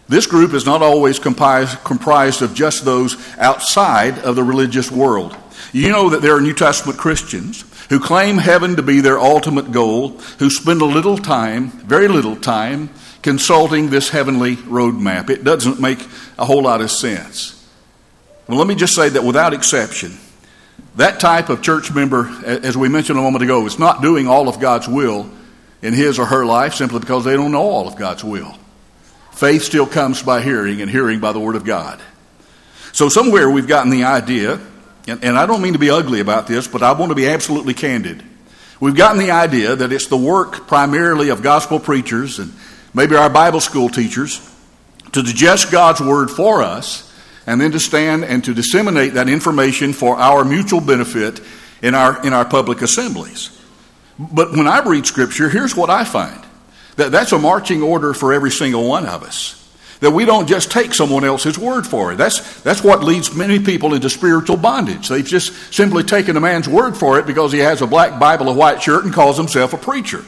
this 0.08 0.26
group 0.26 0.54
is 0.54 0.66
not 0.66 0.82
always 0.82 1.18
comprised, 1.18 1.82
comprised 1.84 2.42
of 2.42 2.54
just 2.54 2.84
those 2.84 3.16
outside 3.38 4.18
of 4.20 4.34
the 4.34 4.42
religious 4.42 4.90
world. 4.90 5.36
You 5.72 5.90
know 5.90 6.10
that 6.10 6.22
there 6.22 6.36
are 6.36 6.40
New 6.40 6.54
Testament 6.54 6.98
Christians 6.98 7.64
who 7.92 8.00
claim 8.00 8.38
heaven 8.38 8.76
to 8.76 8.82
be 8.82 9.02
their 9.02 9.18
ultimate 9.18 9.70
goal, 9.70 10.18
who 10.38 10.49
spend 10.49 10.80
a 10.80 10.87
little 10.87 11.18
time, 11.18 11.68
very 11.68 12.08
little 12.08 12.34
time, 12.34 12.88
consulting 13.20 13.90
this 13.90 14.08
heavenly 14.08 14.56
roadmap. 14.56 15.28
It 15.28 15.44
doesn't 15.44 15.78
make 15.78 15.99
a 16.38 16.46
whole 16.46 16.62
lot 16.62 16.80
of 16.80 16.90
sense. 16.90 17.68
Well, 18.49 18.56
let 18.56 18.66
me 18.66 18.76
just 18.76 18.94
say 18.94 19.11
that 19.11 19.25
without 19.25 19.52
exception, 19.52 20.16
that 20.96 21.20
type 21.20 21.50
of 21.50 21.61
church 21.61 21.92
member, 21.92 22.30
as 22.46 22.78
we 22.78 22.88
mentioned 22.88 23.18
a 23.18 23.22
moment 23.22 23.44
ago, 23.44 23.66
is 23.66 23.78
not 23.78 24.00
doing 24.00 24.26
all 24.26 24.49
of 24.49 24.58
God's 24.58 24.88
will 24.88 25.30
in 25.82 25.92
his 25.92 26.18
or 26.18 26.25
her 26.25 26.46
life 26.46 26.72
simply 26.72 26.99
because 26.99 27.26
they 27.26 27.34
don't 27.34 27.52
know 27.52 27.61
all 27.61 27.87
of 27.87 27.96
God's 27.96 28.25
will. 28.25 28.56
Faith 29.32 29.64
still 29.64 29.87
comes 29.87 30.22
by 30.22 30.40
hearing, 30.40 30.80
and 30.80 30.90
hearing 30.90 31.20
by 31.20 31.32
the 31.32 31.40
Word 31.40 31.56
of 31.56 31.64
God. 31.66 32.00
So, 32.92 33.11
somewhere 33.11 33.50
we've 33.50 33.68
gotten 33.68 33.90
the 33.90 34.04
idea, 34.04 34.61
and, 35.06 35.23
and 35.25 35.38
I 35.38 35.47
don't 35.47 35.62
mean 35.62 35.73
to 35.73 35.78
be 35.78 35.90
ugly 35.90 36.21
about 36.21 36.47
this, 36.47 36.66
but 36.68 36.82
I 36.82 36.92
want 36.92 37.11
to 37.11 37.16
be 37.16 37.26
absolutely 37.26 37.75
candid. 37.75 38.23
We've 38.80 38.97
gotten 38.97 39.18
the 39.18 39.30
idea 39.30 39.76
that 39.76 39.92
it's 39.92 40.06
the 40.06 40.16
work 40.16 40.66
primarily 40.66 41.28
of 41.28 41.42
gospel 41.42 41.78
preachers 41.78 42.38
and 42.38 42.52
maybe 42.92 43.14
our 43.14 43.30
Bible 43.30 43.61
school 43.61 43.88
teachers 43.88 44.40
to 45.12 45.23
digest 45.23 45.71
God's 45.71 46.00
Word 46.00 46.30
for 46.30 46.62
us 46.62 47.09
and 47.47 47.61
then 47.61 47.73
to 47.73 47.80
stand 47.80 48.25
and 48.25 48.42
to 48.44 48.54
disseminate 48.54 49.14
that 49.14 49.28
information 49.28 49.92
for 49.92 50.16
our 50.16 50.44
mutual 50.44 50.80
benefit 50.80 51.40
in 51.80 51.94
our, 51.94 52.25
in 52.26 52.32
our 52.32 52.44
public 52.44 52.82
assemblies. 52.82 53.59
But 54.18 54.52
when 54.52 54.66
I 54.66 54.80
read 54.80 55.06
Scripture, 55.06 55.49
here's 55.49 55.76
what 55.76 55.90
I 55.90 56.04
find 56.04 56.40
that 56.97 57.11
that's 57.11 57.32
a 57.32 57.38
marching 57.38 57.82
order 57.82 58.12
for 58.12 58.32
every 58.32 58.50
single 58.50 58.87
one 58.87 59.06
of 59.06 59.23
us. 59.23 59.62
That 60.02 60.11
we 60.11 60.26
don't 60.26 60.47
just 60.47 60.71
take 60.71 60.92
someone 60.92 61.25
else's 61.25 61.59
word 61.59 61.87
for 61.87 62.12
it. 62.12 62.16
That's, 62.16 62.61
that's 62.62 62.85
what 62.85 63.02
leads 63.02 63.35
many 63.35 63.59
people 63.59 63.94
into 63.94 64.11
spiritual 64.11 64.59
bondage. 64.59 65.09
They've 65.09 65.25
just 65.25 65.73
simply 65.73 66.02
taken 66.02 66.37
a 66.37 66.40
man's 66.40 66.68
word 66.68 66.97
for 66.97 67.18
it 67.18 67.26
because 67.26 67.52
he 67.52 67.61
has 67.61 67.80
a 67.80 67.87
black 67.87 68.18
Bible, 68.18 68.49
a 68.49 68.52
white 68.52 68.82
shirt, 68.82 69.04
and 69.04 69.14
calls 69.14 69.37
himself 69.37 69.73
a 69.73 69.78
preacher. 69.78 70.25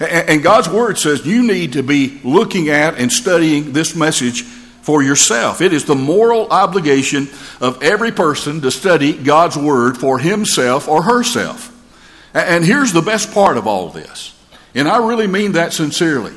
And 0.00 0.42
God's 0.42 0.68
Word 0.68 0.96
says 0.98 1.26
you 1.26 1.42
need 1.42 1.74
to 1.74 1.82
be 1.82 2.20
looking 2.24 2.70
at 2.70 2.98
and 2.98 3.12
studying 3.12 3.74
this 3.74 3.94
message 3.94 4.42
for 4.42 5.02
yourself. 5.02 5.60
It 5.60 5.74
is 5.74 5.84
the 5.84 5.94
moral 5.94 6.48
obligation 6.48 7.28
of 7.60 7.82
every 7.82 8.10
person 8.10 8.62
to 8.62 8.70
study 8.70 9.12
God's 9.12 9.58
Word 9.58 9.98
for 9.98 10.18
himself 10.18 10.88
or 10.88 11.02
herself. 11.02 11.76
And 12.32 12.64
here's 12.64 12.94
the 12.94 13.02
best 13.02 13.34
part 13.34 13.58
of 13.58 13.66
all 13.66 13.90
this, 13.90 14.34
and 14.74 14.88
I 14.88 15.06
really 15.06 15.26
mean 15.26 15.52
that 15.52 15.74
sincerely. 15.74 16.32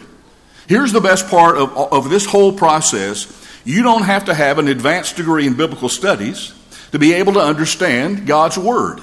Here's 0.67 0.91
the 0.91 1.01
best 1.01 1.27
part 1.29 1.57
of, 1.57 1.75
of 1.75 2.09
this 2.09 2.25
whole 2.25 2.53
process. 2.53 3.27
You 3.65 3.83
don't 3.83 4.03
have 4.03 4.25
to 4.25 4.33
have 4.33 4.59
an 4.59 4.67
advanced 4.67 5.15
degree 5.15 5.47
in 5.47 5.55
biblical 5.55 5.89
studies 5.89 6.53
to 6.91 6.99
be 6.99 7.13
able 7.13 7.33
to 7.33 7.41
understand 7.41 8.27
God's 8.27 8.57
Word. 8.57 9.01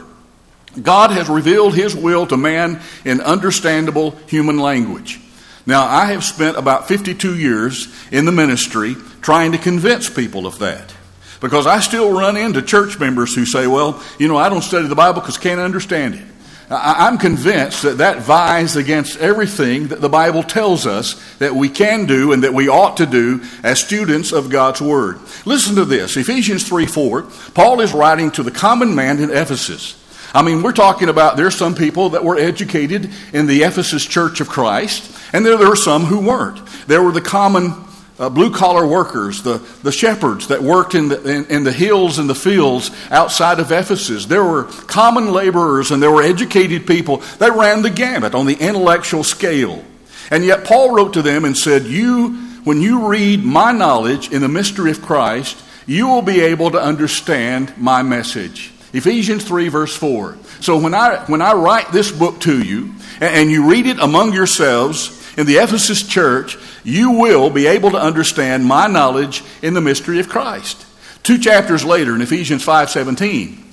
God 0.81 1.11
has 1.11 1.29
revealed 1.29 1.75
His 1.75 1.95
will 1.95 2.27
to 2.29 2.37
man 2.37 2.81
in 3.05 3.21
understandable 3.21 4.13
human 4.27 4.59
language. 4.59 5.21
Now, 5.67 5.85
I 5.85 6.07
have 6.07 6.25
spent 6.25 6.57
about 6.57 6.89
52 6.89 7.37
years 7.37 7.93
in 8.11 8.25
the 8.25 8.33
ministry 8.33 8.95
trying 9.21 9.53
to 9.53 9.59
convince 9.59 10.09
people 10.09 10.47
of 10.47 10.59
that. 10.61 10.95
Because 11.41 11.67
I 11.67 11.81
still 11.81 12.13
run 12.13 12.37
into 12.37 12.63
church 12.63 12.99
members 12.99 13.35
who 13.35 13.45
say, 13.45 13.67
well, 13.67 14.03
you 14.19 14.29
know, 14.29 14.37
I 14.37 14.49
don't 14.49 14.63
study 14.63 14.89
the 14.89 14.95
Bible 14.95 15.21
because 15.21 15.39
I 15.39 15.43
can't 15.43 15.61
understand 15.61 16.15
it. 16.15 16.25
I'm 16.73 17.19
convinced 17.19 17.83
that 17.83 17.99
that 17.99 18.23
vies 18.23 18.77
against 18.77 19.19
everything 19.19 19.89
that 19.89 20.01
the 20.01 20.09
Bible 20.09 20.45
tells 20.45 20.87
us 20.87 21.15
that 21.39 21.53
we 21.53 21.69
can 21.69 22.07
do 22.07 22.33
and 22.33 22.45
that 22.45 22.55
we 22.55 22.69
ought 22.69 22.99
to 22.99 23.07
do 23.07 23.43
as 23.65 23.81
students 23.81 24.31
of 24.31 24.51
God's 24.51 24.81
Word. 24.81 25.19
Listen 25.45 25.75
to 25.75 25.85
this 25.85 26.17
Ephesians 26.17 26.69
3 26.69 26.87
4. 26.87 27.23
Paul 27.55 27.81
is 27.81 27.93
writing 27.93 28.31
to 28.33 28.45
the 28.45 28.53
common 28.53 28.95
man 28.95 29.19
in 29.19 29.31
Ephesus. 29.31 29.97
I 30.33 30.43
mean, 30.43 30.63
we're 30.63 30.71
talking 30.71 31.09
about 31.09 31.37
there's 31.37 31.57
some 31.57 31.75
people 31.75 32.11
that 32.11 32.25
were 32.25 32.39
educated 32.39 33.11
in 33.33 33.49
the 33.49 33.65
Ephesus 33.65 34.07
Church 34.07 34.41
of 34.41 34.49
Christ, 34.49 35.13
and 35.33 35.45
there, 35.45 35.57
there 35.57 35.69
were 35.69 35.75
some 35.75 36.05
who 36.05 36.21
weren't. 36.21 36.65
There 36.87 37.03
were 37.03 37.11
the 37.11 37.21
common 37.21 37.75
uh, 38.21 38.29
blue 38.29 38.51
collar 38.51 38.87
workers, 38.87 39.43
the, 39.43 39.59
the 39.83 39.91
shepherds 39.91 40.49
that 40.49 40.63
worked 40.63 40.95
in 40.95 41.09
the, 41.09 41.23
in, 41.23 41.47
in 41.47 41.65
the 41.65 41.73
hills 41.73 42.19
and 42.19 42.29
the 42.29 42.35
fields 42.35 42.91
outside 43.11 43.59
of 43.59 43.73
Ephesus. 43.73 44.27
There 44.27 44.45
were 44.45 44.65
common 44.65 45.33
laborers 45.33 45.91
and 45.91 46.03
there 46.03 46.11
were 46.11 46.23
educated 46.23 46.87
people 46.87 47.19
that 47.39 47.57
ran 47.57 47.81
the 47.81 47.89
gamut 47.89 48.35
on 48.35 48.45
the 48.45 48.57
intellectual 48.57 49.25
scale. 49.25 49.83
And 50.31 50.45
yet 50.45 50.67
Paul 50.67 50.95
wrote 50.95 51.15
to 51.15 51.23
them 51.23 51.47
and 51.47 51.57
said, 51.57 51.85
You, 51.85 52.35
when 52.63 52.83
you 52.83 53.09
read 53.09 53.43
my 53.43 53.73
knowledge 53.73 54.31
in 54.31 54.43
the 54.43 54.49
mystery 54.49 54.91
of 54.91 55.01
Christ, 55.01 55.57
you 55.87 56.07
will 56.07 56.23
be 56.23 56.41
able 56.41 56.71
to 56.73 56.81
understand 56.81 57.73
my 57.79 58.03
message. 58.03 58.71
Ephesians 58.93 59.45
3, 59.45 59.69
verse 59.69 59.97
4. 59.97 60.37
So 60.61 60.79
when 60.79 60.95
I, 60.95 61.25
when 61.27 61.41
I 61.41 61.55
write 61.55 61.91
this 61.91 62.13
book 62.13 62.41
to 62.41 62.63
you 62.63 62.93
and, 63.15 63.35
and 63.35 63.51
you 63.51 63.71
read 63.71 63.87
it 63.87 63.99
among 63.99 64.35
yourselves 64.35 65.20
in 65.41 65.47
the 65.47 65.57
Ephesus 65.57 66.03
church, 66.03 66.59
you 66.85 67.13
will 67.13 67.51
be 67.51 67.67
able 67.67 67.91
to 67.91 68.01
understand 68.01 68.65
my 68.65 68.87
knowledge 68.87 69.43
in 69.63 69.75
the 69.75 69.81
mystery 69.81 70.21
of 70.21 70.29
Christ. 70.29 70.85
Two 71.23 71.39
chapters 71.39 71.85
later 71.85 72.15
in 72.15 72.21
Ephesians 72.21 72.63
5:17, 72.63 73.65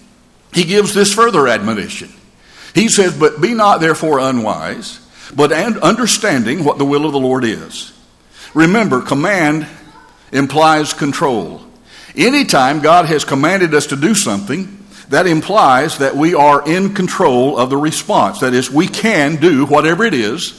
he 0.54 0.64
gives 0.64 0.94
this 0.94 1.14
further 1.14 1.48
admonition. 1.48 2.10
He 2.74 2.88
says, 2.88 3.14
"But 3.14 3.42
be 3.42 3.54
not 3.54 3.82
therefore 3.82 4.20
unwise, 4.20 5.00
but 5.36 5.52
understanding 5.52 6.64
what 6.64 6.78
the 6.78 6.86
will 6.86 7.06
of 7.06 7.12
the 7.12 7.20
Lord 7.20 7.44
is." 7.44 7.92
Remember, 8.54 9.02
command 9.02 9.68
implies 10.32 10.94
control. 10.94 11.62
Anytime 12.16 12.80
God 12.80 13.06
has 13.06 13.24
commanded 13.24 13.76
us 13.76 13.88
to 13.88 13.96
do 13.96 14.16
something, 14.16 14.78
that 15.10 15.28
implies 15.28 15.98
that 15.98 16.16
we 16.16 16.34
are 16.34 16.64
in 16.66 16.94
control 16.94 17.58
of 17.58 17.70
the 17.70 17.78
response. 17.78 18.40
That 18.40 18.54
is, 18.54 18.72
we 18.72 18.88
can 18.88 19.36
do 19.36 19.66
whatever 19.66 20.04
it 20.04 20.14
is 20.14 20.54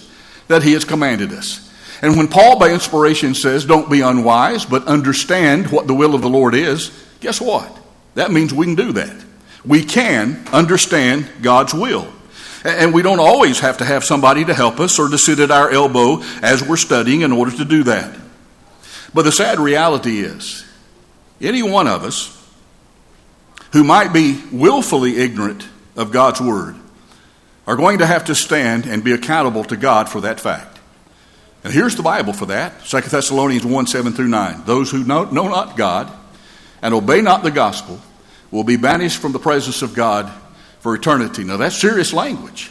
that 0.49 0.63
He 0.63 0.73
has 0.73 0.85
commanded 0.85 1.33
us. 1.33 1.65
And 2.03 2.17
when 2.17 2.29
Paul, 2.29 2.59
by 2.59 2.71
inspiration, 2.71 3.35
says, 3.35 3.65
Don't 3.65 3.91
be 3.91 4.01
unwise, 4.01 4.65
but 4.65 4.87
understand 4.87 5.71
what 5.71 5.87
the 5.87 5.95
will 5.95 6.15
of 6.15 6.23
the 6.23 6.29
Lord 6.29 6.55
is, 6.55 6.91
guess 7.21 7.41
what? 7.41 7.77
That 8.15 8.31
means 8.31 8.53
we 8.53 8.67
can 8.67 8.75
do 8.75 8.93
that. 8.93 9.25
We 9.65 9.85
can 9.85 10.47
understand 10.53 11.29
God's 11.43 11.75
will. 11.75 12.13
And 12.65 12.93
we 12.93 13.03
don't 13.03 13.21
always 13.21 13.61
have 13.61 13.79
to 13.79 13.85
have 13.85 14.05
somebody 14.05 14.45
to 14.45 14.55
help 14.55 14.81
us 14.81 14.99
or 14.99 15.09
to 15.09 15.19
sit 15.19 15.39
at 15.39 15.51
our 15.51 15.71
elbow 15.71 16.23
as 16.43 16.63
we're 16.63 16.77
studying 16.77 17.23
in 17.23 17.33
order 17.33 17.57
to 17.57 17.65
do 17.65 17.85
that. 17.85 18.19
But 19.15 19.23
the 19.23 19.33
sad 19.33 19.59
reality 19.59 20.21
is, 20.21 20.65
any 21.41 21.63
one 21.63 21.87
of 21.87 22.05
us 22.05 22.35
who 23.73 23.85
might 23.85 24.13
be 24.13 24.43
willfully 24.51 25.19
ignorant 25.19 25.69
of 25.97 26.11
God's 26.11 26.41
Word 26.41 26.77
are 27.69 27.77
going 27.77 27.99
to 27.99 28.07
have 28.07 28.25
to 28.25 28.35
stand 28.35 28.87
and 28.87 29.05
be 29.05 29.13
accountable 29.13 29.63
to 29.63 29.77
God 29.77 30.09
for 30.09 30.23
that 30.23 30.41
fact. 30.41 30.79
And 31.63 31.71
here's 31.71 31.97
the 31.97 32.03
Bible 32.03 32.33
for 32.33 32.47
that 32.47 32.83
2 32.87 33.03
Thessalonians 33.03 33.67
1 33.67 33.87
7 33.87 34.15
through 34.15 34.29
9. 34.29 34.63
Those 34.65 34.91
who 34.91 35.05
know, 35.05 35.25
know 35.25 35.49
not 35.49 35.77
God 35.77 36.11
and 36.81 36.95
obey 36.95 37.21
not 37.21 37.43
the 37.43 37.51
gospel 37.51 38.01
will 38.51 38.65
be 38.65 38.79
banished 38.79 39.19
from 39.19 39.33
the 39.33 39.39
presence 39.39 39.83
of 39.83 39.95
God 39.95 40.33
for 40.81 40.95
eternity. 40.95 41.45
Now, 41.45 41.59
that's 41.59 41.77
serious 41.77 42.15
language. 42.15 42.71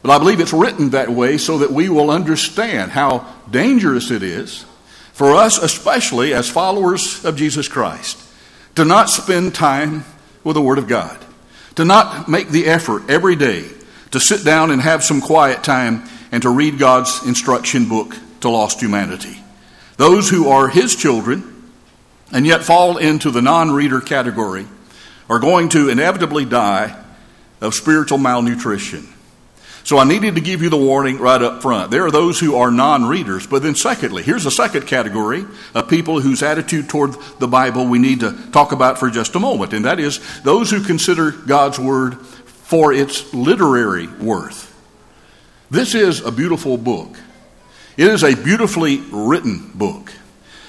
But 0.00 0.12
I 0.12 0.18
believe 0.18 0.40
it's 0.40 0.54
written 0.54 0.90
that 0.90 1.10
way 1.10 1.36
so 1.36 1.58
that 1.58 1.70
we 1.70 1.90
will 1.90 2.10
understand 2.10 2.90
how 2.90 3.26
dangerous 3.50 4.10
it 4.10 4.22
is 4.22 4.64
for 5.12 5.34
us, 5.34 5.58
especially 5.58 6.32
as 6.32 6.48
followers 6.48 7.22
of 7.22 7.36
Jesus 7.36 7.68
Christ, 7.68 8.18
to 8.76 8.86
not 8.86 9.10
spend 9.10 9.54
time 9.54 10.06
with 10.42 10.54
the 10.54 10.62
Word 10.62 10.78
of 10.78 10.88
God, 10.88 11.22
to 11.74 11.84
not 11.84 12.30
make 12.30 12.48
the 12.48 12.64
effort 12.64 13.10
every 13.10 13.36
day 13.36 13.68
to 14.10 14.20
sit 14.20 14.44
down 14.44 14.70
and 14.70 14.80
have 14.80 15.04
some 15.04 15.20
quiet 15.20 15.62
time 15.62 16.04
and 16.32 16.42
to 16.42 16.50
read 16.50 16.78
God's 16.78 17.26
instruction 17.26 17.88
book 17.88 18.16
to 18.40 18.48
lost 18.48 18.80
humanity. 18.80 19.38
Those 19.96 20.28
who 20.28 20.48
are 20.48 20.68
His 20.68 20.94
children 20.94 21.72
and 22.32 22.46
yet 22.46 22.62
fall 22.62 22.98
into 22.98 23.30
the 23.30 23.42
non 23.42 23.70
reader 23.70 24.00
category 24.00 24.66
are 25.28 25.38
going 25.38 25.68
to 25.70 25.88
inevitably 25.88 26.44
die 26.44 26.96
of 27.60 27.74
spiritual 27.74 28.18
malnutrition. 28.18 29.08
So 29.88 29.96
I 29.96 30.04
needed 30.04 30.34
to 30.34 30.42
give 30.42 30.60
you 30.60 30.68
the 30.68 30.76
warning 30.76 31.16
right 31.16 31.40
up 31.40 31.62
front. 31.62 31.90
There 31.90 32.04
are 32.04 32.10
those 32.10 32.38
who 32.38 32.56
are 32.56 32.70
non 32.70 33.06
readers, 33.06 33.46
but 33.46 33.62
then, 33.62 33.74
secondly, 33.74 34.22
here's 34.22 34.44
a 34.44 34.50
second 34.50 34.86
category 34.86 35.46
of 35.74 35.88
people 35.88 36.20
whose 36.20 36.42
attitude 36.42 36.90
toward 36.90 37.14
the 37.38 37.48
Bible 37.48 37.86
we 37.86 37.98
need 37.98 38.20
to 38.20 38.32
talk 38.52 38.72
about 38.72 38.98
for 38.98 39.08
just 39.08 39.34
a 39.34 39.40
moment, 39.40 39.72
and 39.72 39.86
that 39.86 39.98
is 39.98 40.20
those 40.42 40.70
who 40.70 40.84
consider 40.84 41.30
God's 41.30 41.78
Word 41.78 42.18
for 42.68 42.92
its 42.92 43.32
literary 43.32 44.06
worth. 44.06 44.78
This 45.70 45.94
is 45.94 46.20
a 46.20 46.30
beautiful 46.30 46.76
book. 46.76 47.16
It 47.96 48.08
is 48.08 48.22
a 48.22 48.36
beautifully 48.36 48.98
written 49.10 49.70
book. 49.74 50.12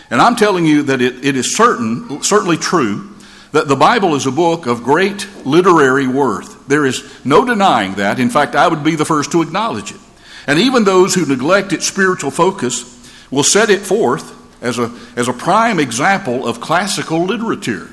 And 0.09 0.21
I'm 0.21 0.37
telling 0.37 0.65
you 0.65 0.83
that 0.83 1.01
it, 1.01 1.25
it 1.25 1.35
is 1.35 1.57
certain, 1.57 2.23
certainly 2.23 2.55
true 2.55 3.09
that 3.51 3.67
the 3.67 3.75
Bible 3.75 4.15
is 4.15 4.25
a 4.25 4.31
book 4.31 4.65
of 4.65 4.81
great 4.81 5.27
literary 5.45 6.07
worth. 6.07 6.69
There 6.69 6.85
is 6.85 7.03
no 7.25 7.43
denying 7.43 7.95
that. 7.95 8.17
In 8.17 8.29
fact, 8.29 8.55
I 8.55 8.69
would 8.69 8.81
be 8.81 8.95
the 8.95 9.03
first 9.03 9.33
to 9.33 9.41
acknowledge 9.41 9.91
it. 9.91 9.99
And 10.47 10.57
even 10.57 10.85
those 10.85 11.13
who 11.13 11.25
neglect 11.25 11.73
its 11.73 11.85
spiritual 11.85 12.31
focus 12.31 12.95
will 13.29 13.43
set 13.43 13.69
it 13.69 13.81
forth 13.81 14.37
as 14.63 14.79
a, 14.79 14.89
as 15.17 15.27
a 15.27 15.33
prime 15.33 15.81
example 15.81 16.47
of 16.47 16.61
classical 16.61 17.25
literature 17.25 17.89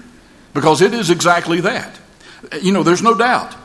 because 0.55 0.81
it 0.81 0.95
is 0.95 1.11
exactly 1.11 1.63
that. 1.63 1.99
You 2.63 2.71
know, 2.71 2.85
there's 2.85 3.03
no 3.03 3.17
doubt 3.17 3.57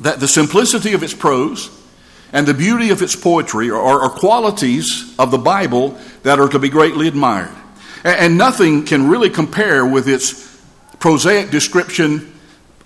that 0.00 0.20
the 0.20 0.28
simplicity 0.28 0.92
of 0.92 1.02
its 1.02 1.14
prose 1.14 1.70
and 2.32 2.46
the 2.46 2.54
beauty 2.54 2.90
of 2.90 3.00
its 3.00 3.14
poetry 3.14 3.70
are, 3.70 4.00
are 4.00 4.10
qualities 4.10 5.14
of 5.18 5.30
the 5.30 5.38
Bible 5.38 5.96
that 6.24 6.40
are 6.40 6.48
to 6.48 6.58
be 6.58 6.68
greatly 6.68 7.06
admired. 7.06 7.54
And, 8.02 8.18
and 8.18 8.38
nothing 8.38 8.84
can 8.84 9.08
really 9.08 9.30
compare 9.30 9.86
with 9.86 10.08
its 10.08 10.60
prosaic 10.98 11.50
description 11.50 12.32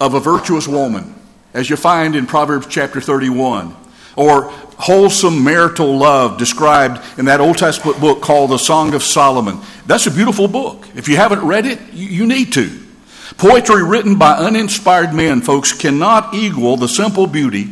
of 0.00 0.14
a 0.14 0.20
virtuous 0.20 0.68
woman, 0.68 1.14
as 1.54 1.70
you 1.70 1.76
find 1.76 2.14
in 2.14 2.26
Proverbs 2.26 2.66
chapter 2.68 3.00
31, 3.00 3.74
or 4.16 4.50
wholesome 4.78 5.42
marital 5.42 5.96
love 5.96 6.38
described 6.38 7.00
in 7.18 7.24
that 7.24 7.40
Old 7.40 7.58
Testament 7.58 8.00
book 8.00 8.20
called 8.20 8.50
the 8.50 8.58
Song 8.58 8.94
of 8.94 9.02
Solomon. 9.02 9.60
That's 9.86 10.06
a 10.06 10.10
beautiful 10.10 10.46
book. 10.46 10.86
If 10.94 11.08
you 11.08 11.16
haven't 11.16 11.40
read 11.40 11.66
it, 11.66 11.80
you 11.92 12.26
need 12.26 12.52
to. 12.52 12.87
Poetry 13.36 13.84
written 13.84 14.16
by 14.16 14.32
uninspired 14.32 15.12
men, 15.12 15.42
folks, 15.42 15.72
cannot 15.72 16.34
equal 16.34 16.76
the 16.76 16.88
simple 16.88 17.26
beauty 17.26 17.68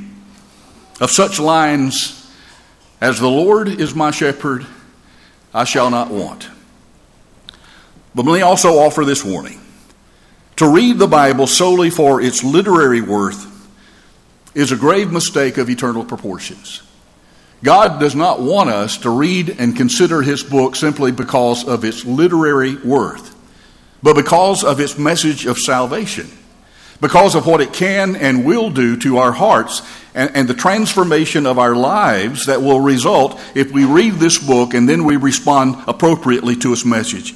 of 1.00 1.10
such 1.10 1.40
lines 1.40 2.30
as 3.00 3.18
The 3.18 3.28
Lord 3.28 3.68
is 3.68 3.94
my 3.94 4.10
shepherd, 4.10 4.66
I 5.52 5.64
shall 5.64 5.90
not 5.90 6.10
want. 6.10 6.48
But 8.14 8.24
let 8.24 8.34
me 8.34 8.42
also 8.42 8.78
offer 8.78 9.04
this 9.04 9.24
warning. 9.24 9.60
To 10.56 10.72
read 10.72 10.98
the 10.98 11.06
Bible 11.06 11.46
solely 11.46 11.90
for 11.90 12.20
its 12.20 12.42
literary 12.42 13.02
worth 13.02 13.52
is 14.54 14.72
a 14.72 14.76
grave 14.76 15.12
mistake 15.12 15.58
of 15.58 15.68
eternal 15.68 16.02
proportions. 16.02 16.82
God 17.62 18.00
does 18.00 18.14
not 18.14 18.40
want 18.40 18.70
us 18.70 18.96
to 18.98 19.10
read 19.10 19.56
and 19.58 19.76
consider 19.76 20.22
His 20.22 20.42
book 20.42 20.76
simply 20.76 21.12
because 21.12 21.68
of 21.68 21.84
its 21.84 22.06
literary 22.06 22.76
worth, 22.76 23.35
but 24.02 24.14
because 24.14 24.64
of 24.64 24.80
its 24.80 24.98
message 24.98 25.46
of 25.46 25.58
salvation, 25.58 26.28
because 27.00 27.34
of 27.34 27.46
what 27.46 27.60
it 27.60 27.72
can 27.72 28.16
and 28.16 28.44
will 28.44 28.70
do 28.70 28.96
to 28.98 29.18
our 29.18 29.32
hearts 29.32 29.82
and, 30.14 30.34
and 30.34 30.48
the 30.48 30.54
transformation 30.54 31.46
of 31.46 31.58
our 31.58 31.74
lives 31.74 32.46
that 32.46 32.62
will 32.62 32.80
result 32.80 33.40
if 33.54 33.70
we 33.70 33.84
read 33.84 34.14
this 34.14 34.38
book 34.38 34.74
and 34.74 34.88
then 34.88 35.04
we 35.04 35.16
respond 35.16 35.76
appropriately 35.86 36.56
to 36.56 36.72
its 36.72 36.84
message. 36.84 37.34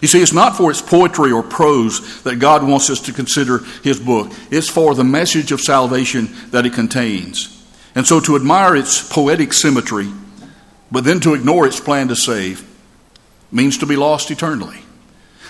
You 0.00 0.08
see, 0.08 0.20
it's 0.20 0.32
not 0.32 0.56
for 0.56 0.70
its 0.70 0.82
poetry 0.82 1.30
or 1.30 1.44
prose 1.44 2.22
that 2.24 2.36
God 2.36 2.66
wants 2.66 2.90
us 2.90 3.00
to 3.02 3.12
consider 3.12 3.58
His 3.84 4.00
book, 4.00 4.32
it's 4.50 4.68
for 4.68 4.94
the 4.94 5.04
message 5.04 5.52
of 5.52 5.60
salvation 5.60 6.28
that 6.50 6.66
it 6.66 6.72
contains. 6.72 7.48
And 7.94 8.06
so 8.06 8.18
to 8.20 8.34
admire 8.34 8.74
its 8.74 9.06
poetic 9.06 9.52
symmetry, 9.52 10.08
but 10.90 11.04
then 11.04 11.20
to 11.20 11.34
ignore 11.34 11.66
its 11.66 11.78
plan 11.78 12.08
to 12.08 12.16
save, 12.16 12.68
means 13.52 13.78
to 13.78 13.86
be 13.86 13.96
lost 13.96 14.30
eternally. 14.30 14.78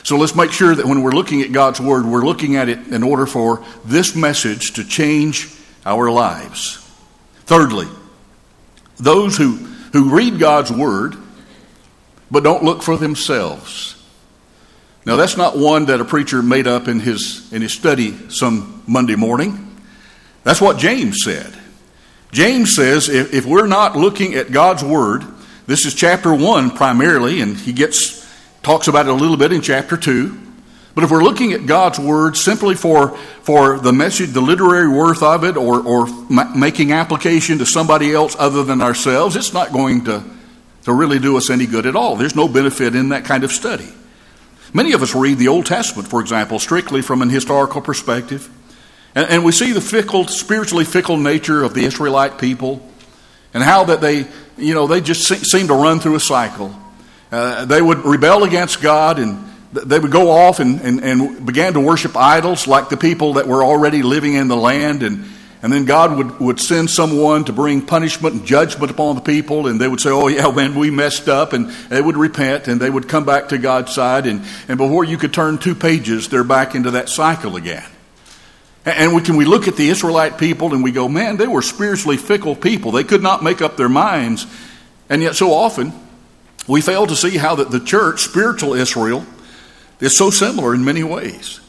So 0.03 0.17
let's 0.17 0.35
make 0.35 0.53
sure 0.53 0.75
that 0.75 0.87
when 0.87 1.03
we're 1.03 1.13
looking 1.13 1.43
at 1.43 1.53
God's 1.53 1.81
Word, 1.81 2.05
we're 2.05 2.25
looking 2.25 2.57
at 2.57 2.69
it 2.69 2.89
in 2.89 3.03
order 3.03 3.27
for 3.27 3.65
this 3.85 4.17
message 4.17 4.73
to 4.73 4.85
change 4.85 5.49
our 5.87 6.11
lives. 6.11 6.79
Thirdly, 7.45 7.89
those 8.99 9.37
who, 9.37 9.53
who 9.93 10.15
read 10.15 10.39
God's 10.39 10.73
Word 10.73 11.17
but 12.31 12.43
don't 12.43 12.65
look 12.65 12.83
for 12.83 12.97
themselves 12.97 14.03
now, 15.05 15.17
that's 15.17 15.37
not 15.37 15.59
one 15.59 15.87
that 15.87 16.01
a 16.01 16.05
preacher 16.05 16.43
made 16.43 16.67
up 16.67 16.87
in 16.87 17.01
his, 17.01 17.53
in 17.53 17.63
his 17.63 17.73
study 17.73 18.31
some 18.31 18.83
Monday 18.87 19.17
morning. 19.17 19.77
That's 20.45 20.61
what 20.61 20.79
James 20.79 21.23
said. 21.25 21.53
James 22.31 22.75
says 22.75 23.09
if, 23.09 23.35
if 23.35 23.45
we're 23.45 23.67
not 23.67 23.97
looking 23.97 24.35
at 24.35 24.53
God's 24.53 24.85
Word, 24.85 25.25
this 25.67 25.87
is 25.87 25.95
chapter 25.95 26.33
1 26.33 26.73
primarily, 26.73 27.41
and 27.41 27.57
he 27.57 27.73
gets 27.73 28.22
talks 28.63 28.89
about 28.89 29.07
it 29.07 29.11
a 29.11 29.15
little 29.15 29.37
bit 29.37 29.53
in 29.53 29.61
chapter 29.61 29.97
2. 29.97 30.39
But 30.95 31.05
if 31.05 31.11
we're 31.11 31.23
looking 31.23 31.53
at 31.53 31.67
God's 31.67 31.99
Word 31.99 32.37
simply 32.37 32.75
for, 32.75 33.17
for 33.43 33.79
the 33.79 33.93
message, 33.93 34.31
the 34.31 34.43
literary 34.43 34.89
worth 34.89 35.23
of 35.23 35.43
it, 35.45 35.57
or, 35.57 35.81
or 35.81 36.07
ma- 36.29 36.55
making 36.55 36.93
application 36.93 37.59
to 37.59 37.67
somebody 37.67 38.13
else 38.13 38.37
other 38.39 38.63
than 38.63 38.83
ourselves, 38.83 39.35
it's 39.35 39.55
not 39.55 39.73
going 39.73 40.05
to, 40.05 40.23
to 40.85 40.93
really 40.93 41.19
do 41.19 41.37
us 41.37 41.49
any 41.49 41.67
good 41.67 41.87
at 41.87 41.97
all. 41.97 42.17
There's 42.17 42.37
no 42.37 42.47
benefit 42.47 42.95
in 42.95 43.09
that 43.09 43.25
kind 43.25 43.43
of 43.43 43.53
study. 43.53 43.89
Many 44.75 44.93
of 44.93 45.03
us 45.03 45.15
read 45.15 45.39
the 45.39 45.49
Old 45.49 45.67
Testament, 45.67 46.09
for 46.09 46.21
example, 46.21 46.59
strictly 46.59 47.01
from 47.01 47.23
an 47.23 47.31
historical 47.31 47.81
perspective. 47.81 48.51
And, 49.15 49.29
and, 49.29 49.45
we 49.45 49.53
see 49.53 49.73
the 49.73 49.83
fickle, 49.83 50.27
spiritually 50.27 50.85
fickle 50.85 51.19
nature 51.19 51.63
of 51.63 51.75
the 51.75 51.85
Israelite 51.85 52.39
people 52.39 52.87
and 53.53 53.63
how 53.63 53.85
that 53.85 54.01
they, 54.01 54.27
you 54.57 54.73
know, 54.73 54.87
they 54.87 55.03
just 55.03 55.27
seem 55.27 55.69
to 55.69 55.75
run 55.75 56.01
through 56.01 56.15
a 56.15 56.21
cycle. 56.21 56.75
Uh, 57.33 57.65
they 57.65 57.81
would 57.83 58.05
rebel 58.05 58.45
against 58.45 58.81
God 58.83 59.19
and 59.19 59.43
they 59.73 59.99
would 59.99 60.13
go 60.13 60.31
off 60.31 60.61
and, 60.61 60.81
and, 60.83 61.01
and 61.01 61.47
began 61.47 61.73
to 61.73 61.81
worship 61.81 62.15
idols 62.15 62.67
like 62.67 62.91
the 62.91 62.97
people 62.97 63.35
that 63.35 63.49
were 63.49 63.65
already 63.65 64.03
living 64.03 64.35
in 64.35 64.49
the 64.49 64.57
land 64.57 65.03
and 65.03 65.25
and 65.63 65.73
then 65.73 65.85
God 65.85 66.17
would, 66.17 66.41
would 66.41 66.61
send 66.61 66.91
someone 66.91 67.45
to 67.45 67.53
bring 67.53 67.87
punishment 67.87 68.35
and 68.35 68.45
judgment 68.45 68.91
upon 68.91 69.15
the 69.15 69.23
people, 69.23 69.69
and 69.69 69.81
they 69.81 69.87
would 69.87 70.01
say, 70.01 70.11
Oh, 70.11 70.27
yeah, 70.27 70.51
man, 70.51 70.75
we 70.75 70.91
messed 70.91 71.29
up. 71.29 71.53
And 71.53 71.71
they 71.89 72.03
would 72.03 72.17
repent, 72.17 72.67
and 72.67 72.81
they 72.81 72.91
would 72.91 73.09
come 73.09 73.25
back 73.25 73.51
to 73.51 73.59
God's 73.59 73.95
side. 73.95 74.27
And, 74.27 74.45
and 74.67 74.77
before 74.77 75.05
you 75.05 75.17
could 75.17 75.33
turn 75.33 75.59
two 75.59 75.77
pages, 75.77 76.29
they're 76.29 76.43
back 76.43 76.75
into 76.75 76.91
that 76.91 77.09
cycle 77.09 77.55
again. 77.55 77.85
And 78.85 79.15
we 79.15 79.23
can 79.23 79.37
we 79.37 79.45
look 79.45 79.69
at 79.69 79.77
the 79.77 79.89
Israelite 79.89 80.39
people 80.39 80.75
and 80.75 80.83
we 80.83 80.91
go, 80.91 81.09
man, 81.09 81.37
they 81.37 81.47
were 81.47 81.63
spiritually 81.63 82.17
fickle 82.17 82.57
people. 82.57 82.91
They 82.91 83.05
could 83.05 83.23
not 83.23 83.41
make 83.45 83.63
up 83.63 83.77
their 83.77 83.89
minds. 83.89 84.45
And 85.09 85.23
yet, 85.23 85.37
so 85.37 85.53
often, 85.53 85.93
we 86.67 86.81
fail 86.81 87.07
to 87.07 87.17
see 87.17 87.37
how 87.37 87.57
that 87.57 87.71
the 87.71 87.81
church, 87.81 88.23
spiritual 88.23 88.75
Israel, 88.75 89.25
is 90.01 90.17
so 90.17 90.31
similar 90.31 90.75
in 90.75 90.85
many 90.85 91.03
ways. 91.03 91.61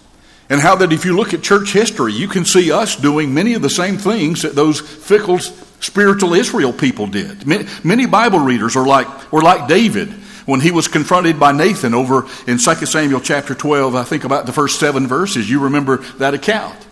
And 0.50 0.60
how 0.62 0.76
that 0.76 0.92
if 0.92 1.06
you 1.06 1.16
look 1.16 1.34
at 1.34 1.42
church 1.42 1.74
history, 1.74 2.14
you 2.14 2.28
can 2.28 2.46
see 2.46 2.72
us 2.72 2.96
doing 2.96 3.34
many 3.34 3.54
of 3.54 3.62
the 3.62 3.70
same 3.70 3.98
things 3.98 4.42
that 4.42 4.56
those 4.56 4.80
fickle 4.82 5.40
spiritual 5.40 6.34
Israel 6.34 6.74
people 6.74 7.08
did. 7.08 7.46
Many 7.84 8.06
Bible 8.06 8.40
readers 8.40 8.76
are 8.76 8.86
like, 8.86 9.32
were 9.32 9.42
like 9.42 9.68
David 9.68 10.10
when 10.46 10.60
he 10.60 10.72
was 10.72 10.88
confronted 10.88 11.40
by 11.40 11.52
Nathan 11.52 11.94
over 11.94 12.26
in 12.48 12.58
2 12.58 12.86
Samuel 12.86 13.22
chapter 13.22 13.56
12, 13.56 13.96
I 13.96 14.04
think 14.04 14.24
about 14.24 14.46
the 14.46 14.52
first 14.52 14.80
seven 14.80 15.08
verses. 15.08 15.50
You 15.50 15.62
remember 15.62 15.98
that 16.18 16.34
account. 16.34 16.83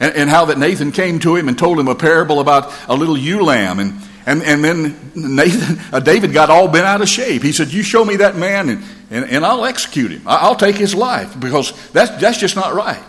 And, 0.00 0.14
and 0.14 0.30
how 0.30 0.46
that 0.46 0.58
Nathan 0.58 0.92
came 0.92 1.20
to 1.20 1.36
him 1.36 1.48
and 1.48 1.58
told 1.58 1.78
him 1.78 1.88
a 1.88 1.94
parable 1.94 2.40
about 2.40 2.72
a 2.88 2.94
little 2.94 3.16
ewe 3.16 3.42
lamb. 3.42 3.78
And, 3.78 3.94
and, 4.26 4.42
and 4.42 4.64
then 4.64 5.12
Nathan, 5.14 5.80
uh, 5.92 6.00
David 6.00 6.32
got 6.32 6.50
all 6.50 6.68
bent 6.68 6.86
out 6.86 7.00
of 7.00 7.08
shape. 7.08 7.42
He 7.42 7.52
said, 7.52 7.72
You 7.72 7.82
show 7.82 8.04
me 8.04 8.16
that 8.16 8.36
man, 8.36 8.68
and, 8.68 8.84
and, 9.10 9.24
and 9.30 9.46
I'll 9.46 9.64
execute 9.64 10.10
him. 10.10 10.22
I'll 10.26 10.56
take 10.56 10.76
his 10.76 10.94
life 10.94 11.38
because 11.38 11.72
that's, 11.90 12.10
that's 12.20 12.38
just 12.38 12.56
not 12.56 12.74
right. 12.74 13.02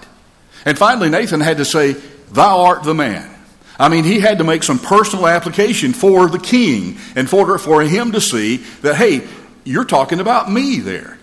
And 0.66 0.78
finally, 0.78 1.10
Nathan 1.10 1.42
had 1.42 1.58
to 1.58 1.66
say, 1.66 1.94
Thou 2.32 2.62
art 2.62 2.84
the 2.84 2.94
man. 2.94 3.32
I 3.78 3.90
mean, 3.90 4.04
he 4.04 4.20
had 4.20 4.38
to 4.38 4.44
make 4.44 4.64
some 4.64 4.80
personal 4.80 5.28
application 5.28 5.94
for 5.94 6.30
the 6.30 6.40
king 6.40 6.98
and 7.16 7.30
for, 7.30 7.58
for 7.58 7.82
him 7.82 8.14
to 8.14 8.22
see 8.22 8.58
that, 8.82 8.96
hey, 8.96 9.28
you're 9.66 9.86
talking 9.86 10.20
about 10.20 10.50
me 10.50 10.80
there. 10.80 11.18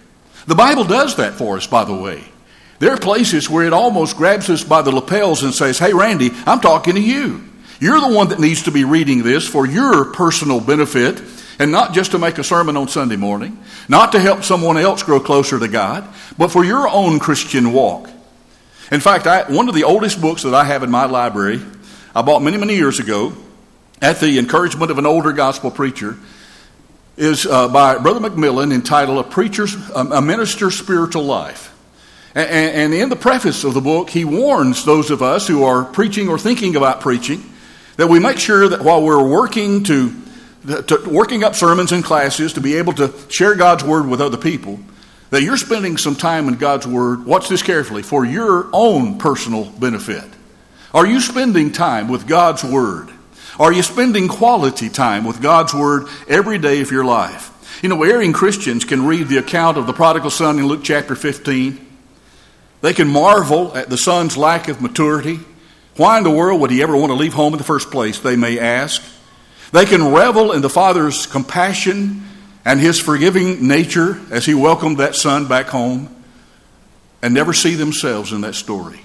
The 0.46 0.54
Bible 0.54 0.84
does 0.84 1.16
that 1.16 1.34
for 1.34 1.56
us, 1.56 1.66
by 1.66 1.84
the 1.84 1.94
way. 1.94 2.24
There 2.82 2.90
are 2.90 2.98
places 2.98 3.48
where 3.48 3.64
it 3.64 3.72
almost 3.72 4.16
grabs 4.16 4.50
us 4.50 4.64
by 4.64 4.82
the 4.82 4.90
lapels 4.90 5.44
and 5.44 5.54
says, 5.54 5.78
Hey, 5.78 5.92
Randy, 5.92 6.32
I'm 6.44 6.58
talking 6.58 6.96
to 6.96 7.00
you. 7.00 7.40
You're 7.78 8.00
the 8.00 8.12
one 8.12 8.30
that 8.30 8.40
needs 8.40 8.64
to 8.64 8.72
be 8.72 8.82
reading 8.82 9.22
this 9.22 9.46
for 9.46 9.64
your 9.64 10.06
personal 10.06 10.58
benefit 10.58 11.22
and 11.60 11.70
not 11.70 11.94
just 11.94 12.10
to 12.10 12.18
make 12.18 12.38
a 12.38 12.42
sermon 12.42 12.76
on 12.76 12.88
Sunday 12.88 13.14
morning, 13.14 13.56
not 13.88 14.10
to 14.10 14.18
help 14.18 14.42
someone 14.42 14.76
else 14.76 15.04
grow 15.04 15.20
closer 15.20 15.60
to 15.60 15.68
God, 15.68 16.12
but 16.36 16.48
for 16.48 16.64
your 16.64 16.88
own 16.88 17.20
Christian 17.20 17.72
walk. 17.72 18.10
In 18.90 18.98
fact, 18.98 19.28
I, 19.28 19.44
one 19.44 19.68
of 19.68 19.76
the 19.76 19.84
oldest 19.84 20.20
books 20.20 20.42
that 20.42 20.52
I 20.52 20.64
have 20.64 20.82
in 20.82 20.90
my 20.90 21.04
library, 21.04 21.60
I 22.16 22.22
bought 22.22 22.42
many, 22.42 22.56
many 22.56 22.74
years 22.74 22.98
ago 22.98 23.32
at 24.00 24.18
the 24.18 24.40
encouragement 24.40 24.90
of 24.90 24.98
an 24.98 25.06
older 25.06 25.30
gospel 25.30 25.70
preacher 25.70 26.16
is 27.16 27.46
uh, 27.46 27.68
by 27.68 27.98
Brother 27.98 28.28
McMillan 28.28 28.74
entitled 28.74 29.24
A 29.24 29.28
Preacher's, 29.28 29.72
a 29.90 30.20
Minister's 30.20 30.76
Spiritual 30.76 31.22
Life. 31.22 31.71
And, 32.34 32.94
in 32.94 33.10
the 33.10 33.16
preface 33.16 33.62
of 33.64 33.74
the 33.74 33.80
book, 33.80 34.08
he 34.08 34.24
warns 34.24 34.84
those 34.84 35.10
of 35.10 35.22
us 35.22 35.46
who 35.46 35.64
are 35.64 35.84
preaching 35.84 36.28
or 36.28 36.38
thinking 36.38 36.76
about 36.76 37.00
preaching 37.00 37.44
that 37.96 38.08
we 38.08 38.18
make 38.18 38.38
sure 38.38 38.68
that 38.68 38.82
while 38.82 39.02
we're 39.02 39.22
working 39.22 39.84
to, 39.84 40.10
to 40.66 41.02
working 41.10 41.44
up 41.44 41.54
sermons 41.54 41.92
and 41.92 42.02
classes 42.02 42.54
to 42.54 42.60
be 42.60 42.76
able 42.76 42.94
to 42.94 43.12
share 43.28 43.54
God's 43.54 43.84
word 43.84 44.06
with 44.06 44.22
other 44.22 44.38
people, 44.38 44.80
that 45.30 45.42
you're 45.42 45.58
spending 45.58 45.98
some 45.98 46.16
time 46.16 46.48
in 46.48 46.54
God's 46.54 46.86
word, 46.86 47.26
watch 47.26 47.48
this 47.48 47.62
carefully, 47.62 48.02
for 48.02 48.24
your 48.24 48.68
own 48.72 49.18
personal 49.18 49.66
benefit. 49.70 50.24
Are 50.94 51.06
you 51.06 51.20
spending 51.20 51.70
time 51.70 52.08
with 52.08 52.26
God's 52.26 52.64
word? 52.64 53.10
Are 53.58 53.72
you 53.72 53.82
spending 53.82 54.28
quality 54.28 54.88
time 54.88 55.24
with 55.24 55.42
God's 55.42 55.74
Word 55.74 56.06
every 56.26 56.58
day 56.58 56.80
of 56.80 56.90
your 56.90 57.04
life? 57.04 57.50
You 57.82 57.88
know, 57.88 58.02
erring 58.02 58.32
Christians 58.32 58.84
can 58.84 59.06
read 59.06 59.28
the 59.28 59.36
account 59.36 59.76
of 59.76 59.86
the 59.86 59.92
prodigal 59.92 60.30
son 60.30 60.58
in 60.58 60.66
Luke 60.66 60.80
chapter 60.82 61.14
15. 61.14 61.91
They 62.82 62.92
can 62.92 63.08
marvel 63.08 63.74
at 63.76 63.88
the 63.88 63.96
son's 63.96 64.36
lack 64.36 64.68
of 64.68 64.82
maturity. 64.82 65.40
Why 65.96 66.18
in 66.18 66.24
the 66.24 66.30
world 66.30 66.60
would 66.60 66.70
he 66.70 66.82
ever 66.82 66.96
want 66.96 67.10
to 67.10 67.14
leave 67.14 67.32
home 67.32 67.54
in 67.54 67.58
the 67.58 67.64
first 67.64 67.90
place, 67.90 68.18
they 68.18 68.36
may 68.36 68.58
ask. 68.58 69.02
They 69.70 69.86
can 69.86 70.12
revel 70.12 70.52
in 70.52 70.60
the 70.60 70.68
father's 70.68 71.26
compassion 71.26 72.26
and 72.64 72.80
his 72.80 73.00
forgiving 73.00 73.66
nature 73.66 74.20
as 74.30 74.44
he 74.44 74.54
welcomed 74.54 74.98
that 74.98 75.14
son 75.14 75.48
back 75.48 75.66
home 75.66 76.14
and 77.22 77.32
never 77.32 77.52
see 77.52 77.76
themselves 77.76 78.32
in 78.32 78.42
that 78.42 78.54
story. 78.54 79.00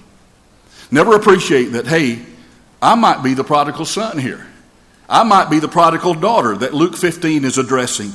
Never 0.89 1.15
appreciate 1.15 1.67
that, 1.67 1.87
hey, 1.87 2.25
I 2.81 2.95
might 2.95 3.23
be 3.23 3.33
the 3.33 3.43
prodigal 3.43 3.85
son 3.85 4.17
here. 4.17 4.45
I 5.09 5.23
might 5.23 5.49
be 5.49 5.59
the 5.59 5.67
prodigal 5.67 6.15
daughter 6.15 6.57
that 6.57 6.73
Luke 6.73 6.97
15 6.97 7.45
is 7.45 7.57
addressing. 7.57 8.11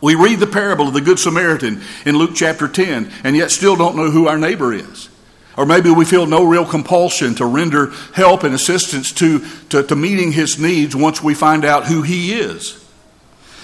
We 0.00 0.14
read 0.14 0.38
the 0.38 0.46
parable 0.46 0.88
of 0.88 0.94
the 0.94 1.00
Good 1.00 1.18
Samaritan 1.18 1.80
in 2.06 2.16
Luke 2.16 2.32
chapter 2.34 2.68
10 2.68 3.10
and 3.24 3.36
yet 3.36 3.50
still 3.50 3.76
don't 3.76 3.96
know 3.96 4.10
who 4.10 4.28
our 4.28 4.38
neighbor 4.38 4.72
is. 4.72 5.08
Or 5.56 5.66
maybe 5.66 5.90
we 5.90 6.04
feel 6.04 6.26
no 6.26 6.44
real 6.44 6.64
compulsion 6.64 7.34
to 7.36 7.46
render 7.46 7.90
help 8.14 8.44
and 8.44 8.54
assistance 8.54 9.10
to, 9.14 9.44
to, 9.70 9.82
to 9.82 9.96
meeting 9.96 10.30
his 10.30 10.58
needs 10.58 10.94
once 10.94 11.20
we 11.20 11.34
find 11.34 11.64
out 11.64 11.86
who 11.86 12.02
he 12.02 12.38
is. 12.38 12.84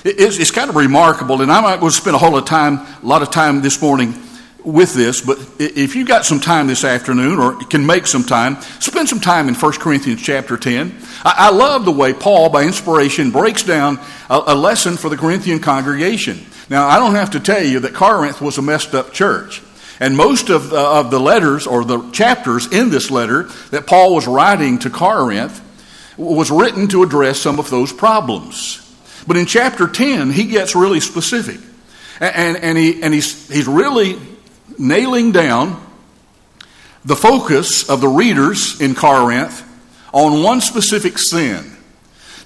It's, 0.04 0.38
it's 0.38 0.50
kind 0.50 0.68
of 0.68 0.76
remarkable, 0.76 1.40
and 1.40 1.50
I'm 1.50 1.62
not 1.62 1.80
going 1.80 1.92
to 1.92 1.96
spend 1.96 2.16
a 2.16 2.18
whole 2.18 2.32
lot 2.32 2.42
of 2.42 2.48
time, 2.48 2.78
a 3.02 3.06
lot 3.06 3.22
of 3.22 3.30
time 3.30 3.62
this 3.62 3.80
morning 3.80 4.12
with 4.64 4.94
this, 4.94 5.20
but 5.20 5.38
if 5.58 5.94
you've 5.94 6.08
got 6.08 6.24
some 6.24 6.40
time 6.40 6.66
this 6.66 6.84
afternoon 6.84 7.38
or 7.38 7.54
can 7.64 7.84
make 7.84 8.06
some 8.06 8.24
time, 8.24 8.60
spend 8.80 9.08
some 9.08 9.20
time 9.20 9.48
in 9.48 9.54
1 9.54 9.72
Corinthians 9.74 10.22
chapter 10.22 10.56
10. 10.56 10.94
I, 11.22 11.50
love 11.50 11.84
the 11.84 11.92
way 11.92 12.14
Paul, 12.14 12.48
by 12.48 12.64
inspiration, 12.64 13.30
breaks 13.30 13.62
down 13.62 13.98
a, 14.30 14.42
a 14.48 14.54
lesson 14.54 14.96
for 14.96 15.10
the 15.10 15.18
Corinthian 15.18 15.60
congregation. 15.60 16.44
Now, 16.70 16.88
I 16.88 16.98
don't 16.98 17.14
have 17.14 17.32
to 17.32 17.40
tell 17.40 17.62
you 17.62 17.80
that 17.80 17.92
Corinth 17.92 18.40
was 18.40 18.56
a 18.56 18.62
messed 18.62 18.94
up 18.94 19.12
church. 19.12 19.62
And 20.00 20.16
most 20.16 20.48
of, 20.48 20.72
uh, 20.72 21.00
of 21.00 21.10
the 21.10 21.20
letters 21.20 21.66
or 21.66 21.84
the 21.84 22.10
chapters 22.10 22.72
in 22.72 22.90
this 22.90 23.10
letter 23.10 23.44
that 23.70 23.86
Paul 23.86 24.14
was 24.14 24.26
writing 24.26 24.78
to 24.80 24.90
Corinth 24.90 25.60
was 26.16 26.50
written 26.50 26.88
to 26.88 27.02
address 27.02 27.38
some 27.38 27.58
of 27.58 27.70
those 27.70 27.92
problems. 27.92 28.80
But 29.26 29.36
in 29.36 29.46
chapter 29.46 29.86
10, 29.86 30.30
he 30.30 30.44
gets 30.44 30.74
really 30.74 31.00
specific. 31.00 31.60
And, 32.18 32.34
and, 32.34 32.56
and, 32.56 32.78
he, 32.78 33.02
and 33.02 33.14
he's, 33.14 33.48
he's 33.48 33.66
really 33.66 34.18
nailing 34.78 35.32
down 35.32 35.80
the 37.04 37.16
focus 37.16 37.88
of 37.88 38.00
the 38.00 38.08
readers 38.08 38.80
in 38.80 38.94
Corinth 38.94 39.62
on 40.12 40.42
one 40.42 40.60
specific 40.60 41.18
sin. 41.18 41.70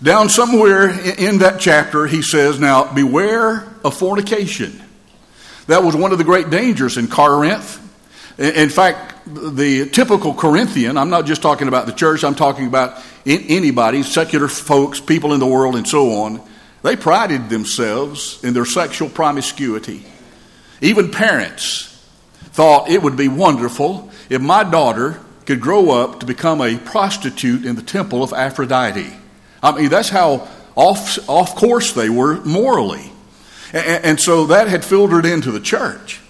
Down 0.03 0.29
somewhere 0.29 0.91
in 0.91 1.39
that 1.39 1.61
chapter, 1.61 2.07
he 2.07 2.23
says, 2.23 2.59
Now 2.59 2.93
beware 2.93 3.69
of 3.85 3.97
fornication. 3.97 4.81
That 5.67 5.83
was 5.83 5.95
one 5.95 6.13
of 6.13 6.19
the 6.19 6.25
great 6.25 6.51
dangers 6.51 6.97
in 6.97 7.09
Corinth. 7.09 7.85
In 8.39 8.71
fact, 8.71 9.15
the 9.27 9.89
typical 9.91 10.33
Corinthian, 10.33 10.97
I'm 10.97 11.11
not 11.11 11.27
just 11.27 11.43
talking 11.43 11.67
about 11.69 11.87
the 11.87 11.93
church, 11.93 12.23
I'm 12.23 12.37
talking 12.37 12.69
about 12.69 13.03
anybody, 13.27 14.03
secular 14.05 14.49
folks, 14.49 15.01
people 15.01 15.35
in 15.35 15.41
the 15.41 15.47
world, 15.47 15.75
and 15.75 15.87
so 15.87 16.13
on. 16.23 16.41
They 16.83 16.95
prided 16.95 17.49
themselves 17.49 18.43
in 18.45 18.55
their 18.55 18.65
sexual 18.65 19.09
promiscuity. 19.09 20.07
Even 20.81 21.11
parents 21.11 21.98
thought 22.53 22.89
it 22.89 23.03
would 23.03 23.17
be 23.17 23.29
wonderful 23.29 24.11
if 24.29 24.41
my 24.41 24.65
daughter 24.65 25.21
could 25.47 25.61
grow 25.61 25.91
up 25.91 26.21
to 26.21 26.27
become 26.27 26.61
a 26.61 26.77
prostitute 26.77 27.65
in 27.65 27.77
the 27.77 27.83
temple 27.83 28.23
of 28.23 28.33
Aphrodite. 28.33 29.13
I 29.63 29.73
mean, 29.73 29.89
that's 29.89 30.11
how 30.11 30.49
off, 30.75 31.19
off 31.29 31.57
course 31.57 31.93
they 31.93 32.09
were 32.09 32.41
morally. 32.45 33.11
And, 33.73 34.05
and 34.05 34.21
so 34.21 34.47
that 34.47 34.69
had 34.69 34.85
filtered 34.85 35.27
into 35.27 35.51
the 35.51 35.61
church. 35.61 36.21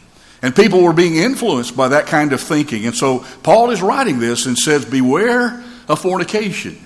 And 0.41 0.55
people 0.55 0.83
were 0.83 0.93
being 0.93 1.17
influenced 1.17 1.77
by 1.77 1.89
that 1.89 2.07
kind 2.07 2.33
of 2.33 2.41
thinking. 2.41 2.87
And 2.87 2.95
so 2.95 3.25
Paul 3.43 3.71
is 3.71 3.83
writing 3.83 4.21
this 4.21 4.47
and 4.47 4.57
says, 4.57 4.85
Beware 4.85 5.65
of 5.89 6.01
fornication. 6.01 6.79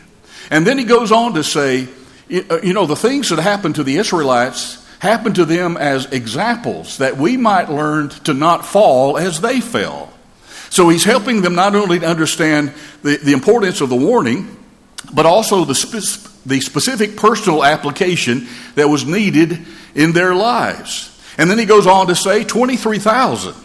And 0.50 0.66
then 0.66 0.78
he 0.78 0.84
goes 0.84 1.12
on 1.12 1.34
to 1.34 1.44
say, 1.44 1.88
You 2.28 2.46
uh, 2.48 2.60
know, 2.62 2.86
the 2.86 2.96
things 2.96 3.28
that 3.28 3.38
happened 3.38 3.74
to 3.74 3.84
the 3.84 3.96
Israelites 3.96 4.81
happened 5.02 5.34
to 5.34 5.44
them 5.44 5.76
as 5.76 6.06
examples 6.12 6.98
that 6.98 7.16
we 7.16 7.36
might 7.36 7.68
learn 7.68 8.08
to 8.08 8.32
not 8.32 8.64
fall 8.64 9.18
as 9.18 9.40
they 9.40 9.60
fell. 9.60 10.12
So 10.70 10.90
he's 10.90 11.02
helping 11.02 11.42
them 11.42 11.56
not 11.56 11.74
only 11.74 11.98
to 11.98 12.06
understand 12.06 12.72
the, 13.02 13.16
the 13.16 13.32
importance 13.32 13.80
of 13.80 13.88
the 13.88 13.96
warning, 13.96 14.56
but 15.12 15.26
also 15.26 15.64
the, 15.64 15.74
spe- 15.74 16.46
the 16.46 16.60
specific 16.60 17.16
personal 17.16 17.64
application 17.64 18.46
that 18.76 18.88
was 18.88 19.04
needed 19.04 19.66
in 19.96 20.12
their 20.12 20.36
lives. 20.36 21.08
And 21.36 21.50
then 21.50 21.58
he 21.58 21.64
goes 21.64 21.88
on 21.88 22.06
to 22.06 22.14
say 22.14 22.44
23,000. 22.44 23.56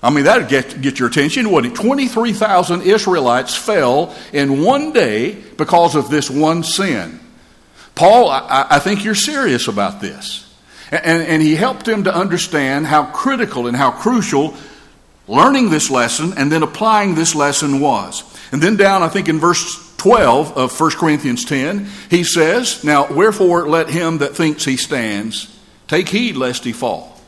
I 0.00 0.10
mean, 0.10 0.26
that 0.26 0.42
would 0.42 0.48
get, 0.48 0.80
get 0.80 1.00
your 1.00 1.08
attention, 1.08 1.50
wouldn't 1.50 1.76
it? 1.76 1.82
23,000 1.82 2.82
Israelites 2.82 3.56
fell 3.56 4.14
in 4.32 4.62
one 4.62 4.92
day 4.92 5.32
because 5.32 5.96
of 5.96 6.08
this 6.08 6.30
one 6.30 6.62
sin. 6.62 7.18
Paul, 7.96 8.30
I, 8.30 8.66
I 8.70 8.78
think 8.78 9.04
you're 9.04 9.16
serious 9.16 9.66
about 9.66 10.00
this. 10.00 10.47
And, 10.90 11.22
and 11.22 11.42
he 11.42 11.54
helped 11.54 11.84
them 11.84 12.04
to 12.04 12.14
understand 12.14 12.86
how 12.86 13.06
critical 13.06 13.66
and 13.66 13.76
how 13.76 13.90
crucial 13.90 14.54
learning 15.26 15.70
this 15.70 15.90
lesson 15.90 16.32
and 16.36 16.50
then 16.50 16.62
applying 16.62 17.14
this 17.14 17.34
lesson 17.34 17.80
was. 17.80 18.24
And 18.52 18.62
then 18.62 18.76
down, 18.76 19.02
I 19.02 19.08
think 19.08 19.28
in 19.28 19.38
verse 19.38 19.94
12 19.98 20.56
of 20.56 20.80
1 20.80 20.90
Corinthians 20.92 21.44
10, 21.44 21.88
he 22.10 22.24
says, 22.24 22.82
Now, 22.84 23.12
wherefore 23.12 23.68
let 23.68 23.90
him 23.90 24.18
that 24.18 24.34
thinks 24.34 24.64
he 24.64 24.76
stands 24.76 25.54
take 25.88 26.08
heed 26.08 26.36
lest 26.36 26.64
he 26.64 26.72
fall. 26.72 27.18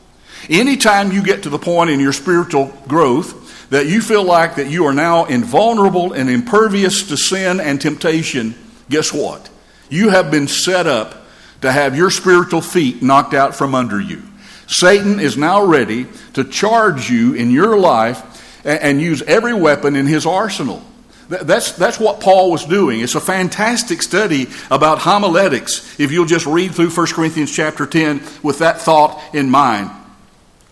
Anytime 0.49 1.13
you 1.13 1.23
get 1.23 1.43
to 1.43 1.51
the 1.51 1.59
point 1.59 1.91
in 1.91 2.01
your 2.01 2.13
spiritual 2.13 2.67
growth 2.87 3.69
that 3.71 3.87
you 3.87 4.01
feel 4.01 4.25
like 4.25 4.57
that 4.57 4.69
you 4.69 4.85
are 4.87 4.93
now 4.93 5.25
invulnerable 5.25 6.13
and 6.13 6.31
impervious 6.31 7.09
to 7.09 7.17
sin 7.17 7.61
and 7.61 7.81
temptation, 7.81 8.55
guess 8.89 9.13
what? 9.13 9.49
You 9.89 10.11
have 10.11 10.31
been 10.31 10.49
set 10.49 10.87
up 10.87 11.20
to 11.61 11.71
have 11.71 11.97
your 11.97 12.11
spiritual 12.11 12.61
feet 12.61 13.03
knocked 13.03 13.35
out 13.35 13.55
from 13.55 13.75
under 13.75 14.01
you. 14.01 14.23
Satan 14.67 15.19
is 15.19 15.37
now 15.37 15.65
ready 15.65 16.07
to 16.35 16.45
charge 16.45 17.11
you 17.11 17.35
in 17.35 17.51
your 17.51 17.79
life 17.79 18.23
and 18.65 19.01
use 19.01 19.23
every 19.23 19.55
weapon 19.55 19.97
in 19.97 20.07
his 20.07 20.27
arsenal. 20.27 20.83
That's, 21.29 21.73
that's 21.73 22.01
what 22.01 22.21
Paul 22.21 22.51
was 22.51 22.65
doing. 22.65 23.01
It's 23.01 23.15
a 23.15 23.21
fantastic 23.21 24.03
study 24.03 24.49
about 24.71 24.99
homiletics 24.99 25.99
if 26.01 26.11
you'll 26.11 26.27
just 26.27 26.47
read 26.47 26.75
through 26.75 26.91
1 26.91 27.07
Corinthians 27.09 27.55
chapter 27.55 27.87
10 27.87 28.21
with 28.43 28.59
that 28.59 28.81
thought 28.81 29.23
in 29.33 29.49
mind. 29.49 29.91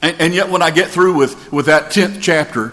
And, 0.02 0.20
and 0.20 0.34
yet, 0.34 0.48
when 0.48 0.62
I 0.62 0.70
get 0.70 0.88
through 0.90 1.14
with, 1.14 1.52
with 1.52 1.66
that 1.66 1.90
10th 1.90 2.20
chapter, 2.20 2.72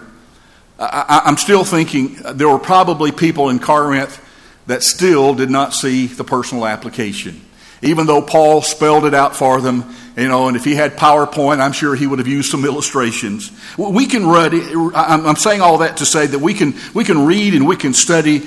I, 0.80 1.22
I'm 1.26 1.38
still 1.38 1.64
thinking 1.64 2.18
uh, 2.24 2.34
there 2.34 2.50
were 2.50 2.60
probably 2.60 3.12
people 3.12 3.50
in 3.50 3.60
Corinth 3.60 4.22
that 4.68 4.84
still 4.84 5.34
did 5.34 5.50
not 5.50 5.74
see 5.74 6.08
the 6.08 6.24
personal 6.24 6.66
application. 6.66 7.42
Even 7.82 8.06
though 8.08 8.22
Paul 8.22 8.62
spelled 8.62 9.06
it 9.06 9.14
out 9.14 9.36
for 9.36 9.62
them, 9.62 9.96
you 10.18 10.28
know, 10.28 10.48
and 10.48 10.56
if 10.56 10.64
he 10.64 10.76
had 10.76 10.94
PowerPoint, 10.94 11.60
I'm 11.60 11.74
sure 11.74 11.94
he 11.96 12.08
would 12.08 12.20
have 12.20 12.28
used 12.28 12.50
some 12.50 12.64
illustrations. 12.64 13.52
We 13.78 14.06
can 14.06 14.28
read, 14.28 14.54
I'm 14.96 15.36
saying 15.36 15.62
all 15.62 15.80
that 15.80 15.98
to 15.98 16.06
say 16.06 16.26
that 16.26 16.40
we 16.40 16.54
can, 16.54 16.74
we 16.94 17.04
can 17.04 17.26
read 17.26 17.54
and 17.54 17.68
we 17.68 17.76
can 17.76 17.94
study 17.94 18.44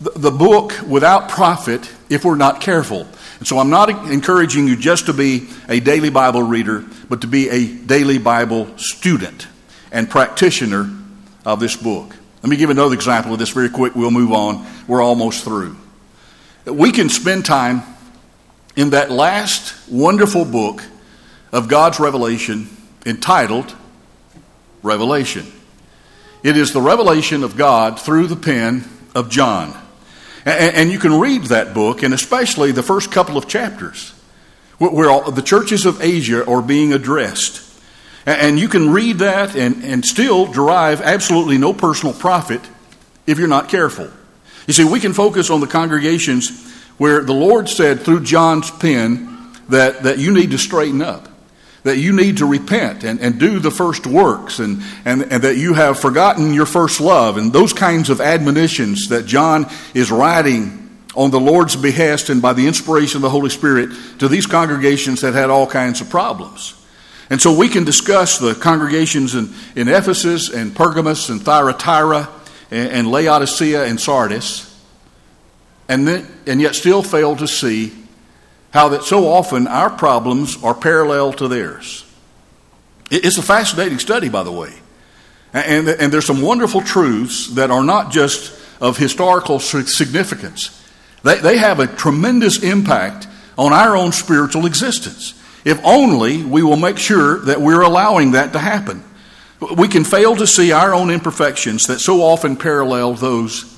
the 0.00 0.32
book 0.32 0.74
without 0.86 1.28
profit 1.28 1.88
if 2.10 2.24
we're 2.24 2.34
not 2.34 2.60
careful. 2.60 3.06
And 3.38 3.46
so 3.46 3.58
I'm 3.58 3.70
not 3.70 3.88
encouraging 3.88 4.66
you 4.66 4.76
just 4.76 5.06
to 5.06 5.12
be 5.12 5.48
a 5.68 5.78
daily 5.78 6.10
Bible 6.10 6.42
reader, 6.42 6.84
but 7.08 7.20
to 7.20 7.28
be 7.28 7.48
a 7.48 7.66
daily 7.66 8.18
Bible 8.18 8.76
student 8.78 9.46
and 9.92 10.10
practitioner 10.10 10.90
of 11.44 11.60
this 11.60 11.76
book. 11.76 12.16
Let 12.42 12.50
me 12.50 12.56
give 12.56 12.70
another 12.70 12.94
example 12.94 13.32
of 13.32 13.38
this 13.38 13.50
very 13.50 13.68
quick. 13.68 13.94
We'll 13.94 14.10
move 14.10 14.32
on. 14.32 14.66
We're 14.88 15.02
almost 15.02 15.44
through. 15.44 15.76
We 16.64 16.90
can 16.90 17.08
spend 17.08 17.44
time 17.44 17.82
in 18.76 18.90
that 18.90 19.10
last 19.10 19.74
wonderful 19.90 20.44
book 20.44 20.82
of 21.52 21.68
God's 21.68 22.00
revelation 22.00 22.68
entitled 23.04 23.74
Revelation. 24.82 25.46
It 26.42 26.56
is 26.56 26.72
the 26.72 26.80
revelation 26.80 27.44
of 27.44 27.56
God 27.56 28.00
through 28.00 28.26
the 28.26 28.36
pen 28.36 28.84
of 29.14 29.30
John. 29.30 29.78
And, 30.44 30.90
you 30.90 30.98
can 30.98 31.20
read 31.20 31.44
that 31.44 31.72
book, 31.72 32.02
and 32.02 32.12
especially 32.12 32.72
the 32.72 32.82
first 32.82 33.12
couple 33.12 33.36
of 33.36 33.46
chapters, 33.46 34.10
where 34.78 35.30
the 35.30 35.42
churches 35.42 35.86
of 35.86 36.02
Asia 36.02 36.44
are 36.50 36.60
being 36.60 36.92
addressed. 36.92 37.62
And 38.26 38.58
you 38.58 38.66
can 38.66 38.90
read 38.90 39.18
that 39.18 39.54
and, 39.54 39.84
and 39.84 40.04
still 40.04 40.46
derive 40.46 41.00
absolutely 41.00 41.58
no 41.58 41.72
personal 41.72 42.12
profit 42.12 42.60
if 43.24 43.38
you're 43.38 43.46
not 43.46 43.68
careful. 43.68 44.10
You 44.66 44.74
see, 44.74 44.84
we 44.84 44.98
can 44.98 45.12
focus 45.12 45.48
on 45.48 45.60
the 45.60 45.68
congregations 45.68 46.71
where 47.02 47.20
the 47.24 47.32
Lord 47.32 47.68
said 47.68 48.02
through 48.02 48.22
John's 48.22 48.70
pen 48.70 49.50
that, 49.70 50.04
that 50.04 50.18
you 50.20 50.32
need 50.32 50.52
to 50.52 50.56
straighten 50.56 51.02
up, 51.02 51.28
that 51.82 51.98
you 51.98 52.12
need 52.12 52.36
to 52.36 52.46
repent 52.46 53.02
and, 53.02 53.18
and 53.18 53.40
do 53.40 53.58
the 53.58 53.72
first 53.72 54.06
works, 54.06 54.60
and, 54.60 54.80
and, 55.04 55.22
and 55.32 55.42
that 55.42 55.56
you 55.56 55.74
have 55.74 55.98
forgotten 55.98 56.54
your 56.54 56.64
first 56.64 57.00
love, 57.00 57.38
and 57.38 57.52
those 57.52 57.72
kinds 57.72 58.08
of 58.08 58.20
admonitions 58.20 59.08
that 59.08 59.26
John 59.26 59.68
is 59.94 60.12
writing 60.12 60.96
on 61.16 61.32
the 61.32 61.40
Lord's 61.40 61.74
behest 61.74 62.30
and 62.30 62.40
by 62.40 62.52
the 62.52 62.68
inspiration 62.68 63.16
of 63.16 63.22
the 63.22 63.30
Holy 63.30 63.50
Spirit 63.50 63.90
to 64.20 64.28
these 64.28 64.46
congregations 64.46 65.22
that 65.22 65.34
had 65.34 65.50
all 65.50 65.66
kinds 65.66 66.00
of 66.00 66.08
problems. 66.08 66.80
And 67.30 67.42
so 67.42 67.52
we 67.52 67.68
can 67.68 67.82
discuss 67.82 68.38
the 68.38 68.54
congregations 68.54 69.34
in, 69.34 69.52
in 69.74 69.88
Ephesus 69.88 70.50
and 70.54 70.72
Pergamos 70.72 71.30
and 71.30 71.42
Thyatira 71.42 72.28
and, 72.70 72.88
and 72.92 73.10
Laodicea 73.10 73.86
and 73.86 74.00
Sardis, 74.00 74.71
and, 75.92 76.08
then, 76.08 76.26
and 76.46 76.58
yet 76.58 76.74
still 76.74 77.02
fail 77.02 77.36
to 77.36 77.46
see 77.46 77.92
how 78.72 78.88
that 78.88 79.04
so 79.04 79.28
often 79.28 79.66
our 79.66 79.90
problems 79.90 80.56
are 80.64 80.74
parallel 80.74 81.34
to 81.34 81.48
theirs. 81.48 82.10
It's 83.10 83.36
a 83.36 83.42
fascinating 83.42 83.98
study, 83.98 84.30
by 84.30 84.42
the 84.42 84.52
way. 84.52 84.72
And, 85.52 85.86
and 85.86 86.10
there's 86.10 86.24
some 86.24 86.40
wonderful 86.40 86.80
truths 86.80 87.48
that 87.56 87.70
are 87.70 87.84
not 87.84 88.10
just 88.10 88.58
of 88.80 88.96
historical 88.96 89.60
significance, 89.60 90.82
they, 91.22 91.38
they 91.38 91.58
have 91.58 91.78
a 91.78 91.86
tremendous 91.86 92.62
impact 92.64 93.28
on 93.56 93.72
our 93.72 93.94
own 93.94 94.12
spiritual 94.12 94.64
existence. 94.64 95.34
If 95.64 95.78
only 95.84 96.42
we 96.42 96.62
will 96.62 96.76
make 96.76 96.98
sure 96.98 97.38
that 97.40 97.60
we're 97.60 97.82
allowing 97.82 98.32
that 98.32 98.54
to 98.54 98.58
happen. 98.58 99.04
We 99.76 99.86
can 99.88 100.02
fail 100.04 100.34
to 100.36 100.46
see 100.46 100.72
our 100.72 100.92
own 100.94 101.10
imperfections 101.10 101.86
that 101.86 102.00
so 102.00 102.22
often 102.22 102.56
parallel 102.56 103.14
those 103.14 103.71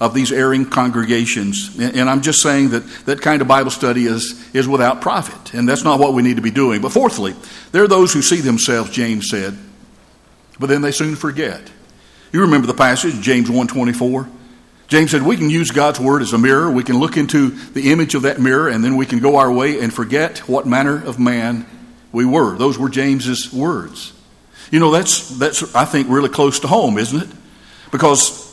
of 0.00 0.14
these 0.14 0.32
erring 0.32 0.64
congregations. 0.64 1.78
And 1.78 2.08
I'm 2.08 2.22
just 2.22 2.42
saying 2.42 2.70
that 2.70 2.80
that 3.04 3.20
kind 3.20 3.42
of 3.42 3.48
Bible 3.48 3.70
study 3.70 4.06
is, 4.06 4.48
is 4.54 4.66
without 4.66 5.02
profit, 5.02 5.52
and 5.52 5.68
that's 5.68 5.84
not 5.84 6.00
what 6.00 6.14
we 6.14 6.22
need 6.22 6.36
to 6.36 6.42
be 6.42 6.50
doing. 6.50 6.80
But 6.80 6.92
fourthly, 6.92 7.34
there 7.72 7.84
are 7.84 7.88
those 7.88 8.12
who 8.12 8.22
see 8.22 8.40
themselves, 8.40 8.90
James 8.90 9.28
said, 9.28 9.56
but 10.58 10.68
then 10.68 10.80
they 10.82 10.92
soon 10.92 11.16
forget. 11.16 11.70
You 12.32 12.42
remember 12.42 12.66
the 12.66 12.74
passage, 12.74 13.20
James 13.20 13.50
124? 13.50 14.28
James 14.88 15.10
said, 15.10 15.22
We 15.22 15.36
can 15.36 15.50
use 15.50 15.70
God's 15.70 16.00
word 16.00 16.22
as 16.22 16.32
a 16.32 16.38
mirror. 16.38 16.70
We 16.70 16.82
can 16.82 16.98
look 16.98 17.16
into 17.16 17.50
the 17.50 17.92
image 17.92 18.14
of 18.14 18.22
that 18.22 18.40
mirror, 18.40 18.68
and 18.68 18.82
then 18.82 18.96
we 18.96 19.06
can 19.06 19.20
go 19.20 19.36
our 19.36 19.52
way 19.52 19.80
and 19.80 19.92
forget 19.92 20.38
what 20.48 20.66
manner 20.66 21.04
of 21.04 21.18
man 21.18 21.66
we 22.10 22.24
were. 22.24 22.56
Those 22.56 22.78
were 22.78 22.88
James's 22.88 23.52
words. 23.52 24.12
You 24.70 24.80
know, 24.80 24.90
that's, 24.90 25.28
that's 25.38 25.74
I 25.74 25.84
think, 25.84 26.08
really 26.08 26.28
close 26.28 26.60
to 26.60 26.68
home, 26.68 26.98
isn't 26.98 27.22
it? 27.22 27.28
Because 27.92 28.49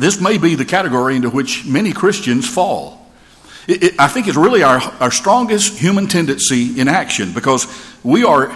this 0.00 0.20
may 0.20 0.38
be 0.38 0.54
the 0.54 0.64
category 0.64 1.16
into 1.16 1.30
which 1.30 1.66
many 1.66 1.92
Christians 1.92 2.48
fall. 2.48 3.06
It, 3.68 3.82
it, 3.82 3.94
I 4.00 4.08
think 4.08 4.28
it's 4.28 4.36
really 4.36 4.62
our, 4.62 4.80
our 5.00 5.10
strongest 5.10 5.78
human 5.78 6.06
tendency 6.08 6.80
in 6.80 6.88
action 6.88 7.32
because 7.32 7.66
we 8.02 8.24
are, 8.24 8.52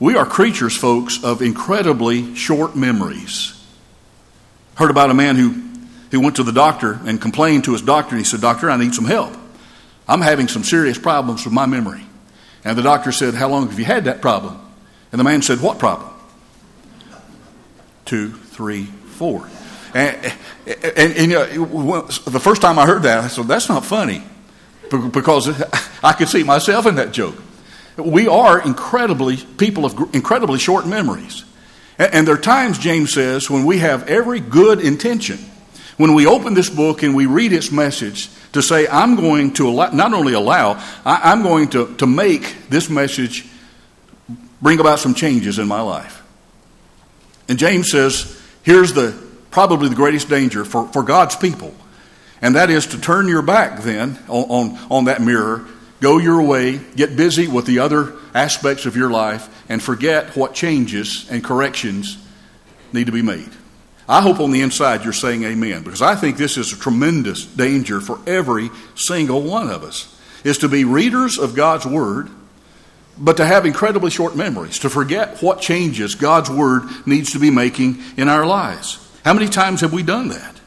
we 0.00 0.16
are 0.16 0.24
creatures, 0.24 0.76
folks, 0.76 1.22
of 1.22 1.42
incredibly 1.42 2.34
short 2.34 2.74
memories. 2.74 3.52
Heard 4.76 4.90
about 4.90 5.10
a 5.10 5.14
man 5.14 5.36
who 5.36 5.62
he 6.10 6.16
went 6.16 6.36
to 6.36 6.42
the 6.42 6.52
doctor 6.52 6.98
and 7.04 7.20
complained 7.20 7.64
to 7.64 7.72
his 7.72 7.82
doctor, 7.82 8.10
and 8.10 8.18
he 8.18 8.24
said, 8.24 8.40
Doctor, 8.40 8.70
I 8.70 8.76
need 8.76 8.94
some 8.94 9.04
help. 9.04 9.36
I'm 10.08 10.20
having 10.20 10.48
some 10.48 10.64
serious 10.64 10.98
problems 10.98 11.44
with 11.44 11.52
my 11.52 11.66
memory. 11.66 12.04
And 12.64 12.76
the 12.76 12.82
doctor 12.82 13.12
said, 13.12 13.34
How 13.34 13.48
long 13.48 13.68
have 13.68 13.78
you 13.78 13.84
had 13.84 14.04
that 14.04 14.22
problem? 14.22 14.58
And 15.12 15.18
the 15.18 15.24
man 15.24 15.42
said, 15.42 15.60
What 15.60 15.78
problem? 15.78 16.10
Two, 18.04 18.32
three, 18.32 18.84
four. 18.84 19.48
And, 19.96 20.34
and, 20.66 21.16
and 21.16 21.30
you 21.30 21.38
know, 21.38 22.02
the 22.02 22.40
first 22.40 22.60
time 22.60 22.78
I 22.78 22.86
heard 22.86 23.02
that, 23.04 23.24
I 23.24 23.28
said, 23.28 23.46
That's 23.46 23.68
not 23.68 23.84
funny. 23.84 24.22
Because 24.90 25.48
I 26.02 26.12
could 26.12 26.28
see 26.28 26.42
myself 26.42 26.86
in 26.86 26.96
that 26.96 27.12
joke. 27.12 27.36
We 27.96 28.28
are 28.28 28.60
incredibly, 28.60 29.36
people 29.36 29.86
of 29.86 30.14
incredibly 30.14 30.58
short 30.58 30.86
memories. 30.86 31.44
And 31.98 32.28
there 32.28 32.34
are 32.34 32.40
times, 32.40 32.78
James 32.78 33.12
says, 33.12 33.48
when 33.48 33.64
we 33.64 33.78
have 33.78 34.06
every 34.06 34.38
good 34.38 34.80
intention 34.80 35.38
when 35.96 36.14
we 36.14 36.26
open 36.26 36.54
this 36.54 36.68
book 36.68 37.02
and 37.02 37.14
we 37.14 37.26
read 37.26 37.52
its 37.52 37.72
message, 37.72 38.28
to 38.52 38.62
say, 38.62 38.86
I'm 38.86 39.16
going 39.16 39.52
to 39.54 39.68
allow, 39.68 39.90
not 39.90 40.12
only 40.12 40.34
allow, 40.34 40.82
I, 41.04 41.32
am 41.32 41.42
going 41.42 41.68
to, 41.70 41.94
to 41.96 42.06
make 42.06 42.68
this 42.68 42.88
message 42.88 43.46
bring 44.60 44.80
about 44.80 44.98
some 44.98 45.14
changes 45.14 45.58
in 45.58 45.68
my 45.68 45.80
life. 45.80 46.22
And 47.48 47.58
James 47.58 47.90
says, 47.90 48.40
here's 48.62 48.92
the 48.92 49.25
probably 49.56 49.88
the 49.88 49.94
greatest 49.94 50.28
danger 50.28 50.66
for, 50.66 50.86
for 50.88 51.02
God's 51.02 51.34
people. 51.34 51.74
And 52.42 52.56
that 52.56 52.68
is 52.68 52.88
to 52.88 53.00
turn 53.00 53.26
your 53.26 53.40
back 53.40 53.80
then 53.80 54.18
on, 54.28 54.44
on, 54.50 54.78
on 54.90 55.04
that 55.06 55.22
mirror, 55.22 55.64
go 55.98 56.18
your 56.18 56.42
way, 56.42 56.76
get 56.94 57.16
busy 57.16 57.48
with 57.48 57.64
the 57.64 57.78
other 57.78 58.12
aspects 58.34 58.84
of 58.84 58.96
your 58.96 59.08
life, 59.08 59.48
and 59.70 59.82
forget 59.82 60.36
what 60.36 60.52
changes 60.52 61.26
and 61.30 61.42
corrections 61.42 62.18
need 62.92 63.06
to 63.06 63.12
be 63.12 63.22
made. 63.22 63.48
I 64.06 64.20
hope 64.20 64.40
on 64.40 64.50
the 64.50 64.60
inside 64.60 65.04
you're 65.04 65.14
saying 65.14 65.44
amen 65.44 65.84
because 65.84 66.02
I 66.02 66.16
think 66.16 66.36
this 66.36 66.58
is 66.58 66.74
a 66.74 66.78
tremendous 66.78 67.46
danger 67.46 68.02
for 68.02 68.20
every 68.26 68.68
single 68.94 69.40
one 69.40 69.70
of 69.70 69.84
us 69.84 70.20
is 70.44 70.58
to 70.58 70.68
be 70.68 70.84
readers 70.84 71.38
of 71.38 71.54
God's 71.54 71.86
word 71.86 72.28
but 73.16 73.38
to 73.38 73.46
have 73.46 73.64
incredibly 73.64 74.10
short 74.10 74.36
memories, 74.36 74.80
to 74.80 74.90
forget 74.90 75.42
what 75.42 75.62
changes 75.62 76.14
God's 76.14 76.50
word 76.50 76.82
needs 77.06 77.32
to 77.32 77.38
be 77.38 77.50
making 77.50 78.02
in 78.18 78.28
our 78.28 78.44
lives. 78.44 79.05
How 79.26 79.34
many 79.34 79.48
times 79.48 79.82
have 79.82 79.92
we 79.92 80.02
done 80.02 80.28
that? 80.28 80.58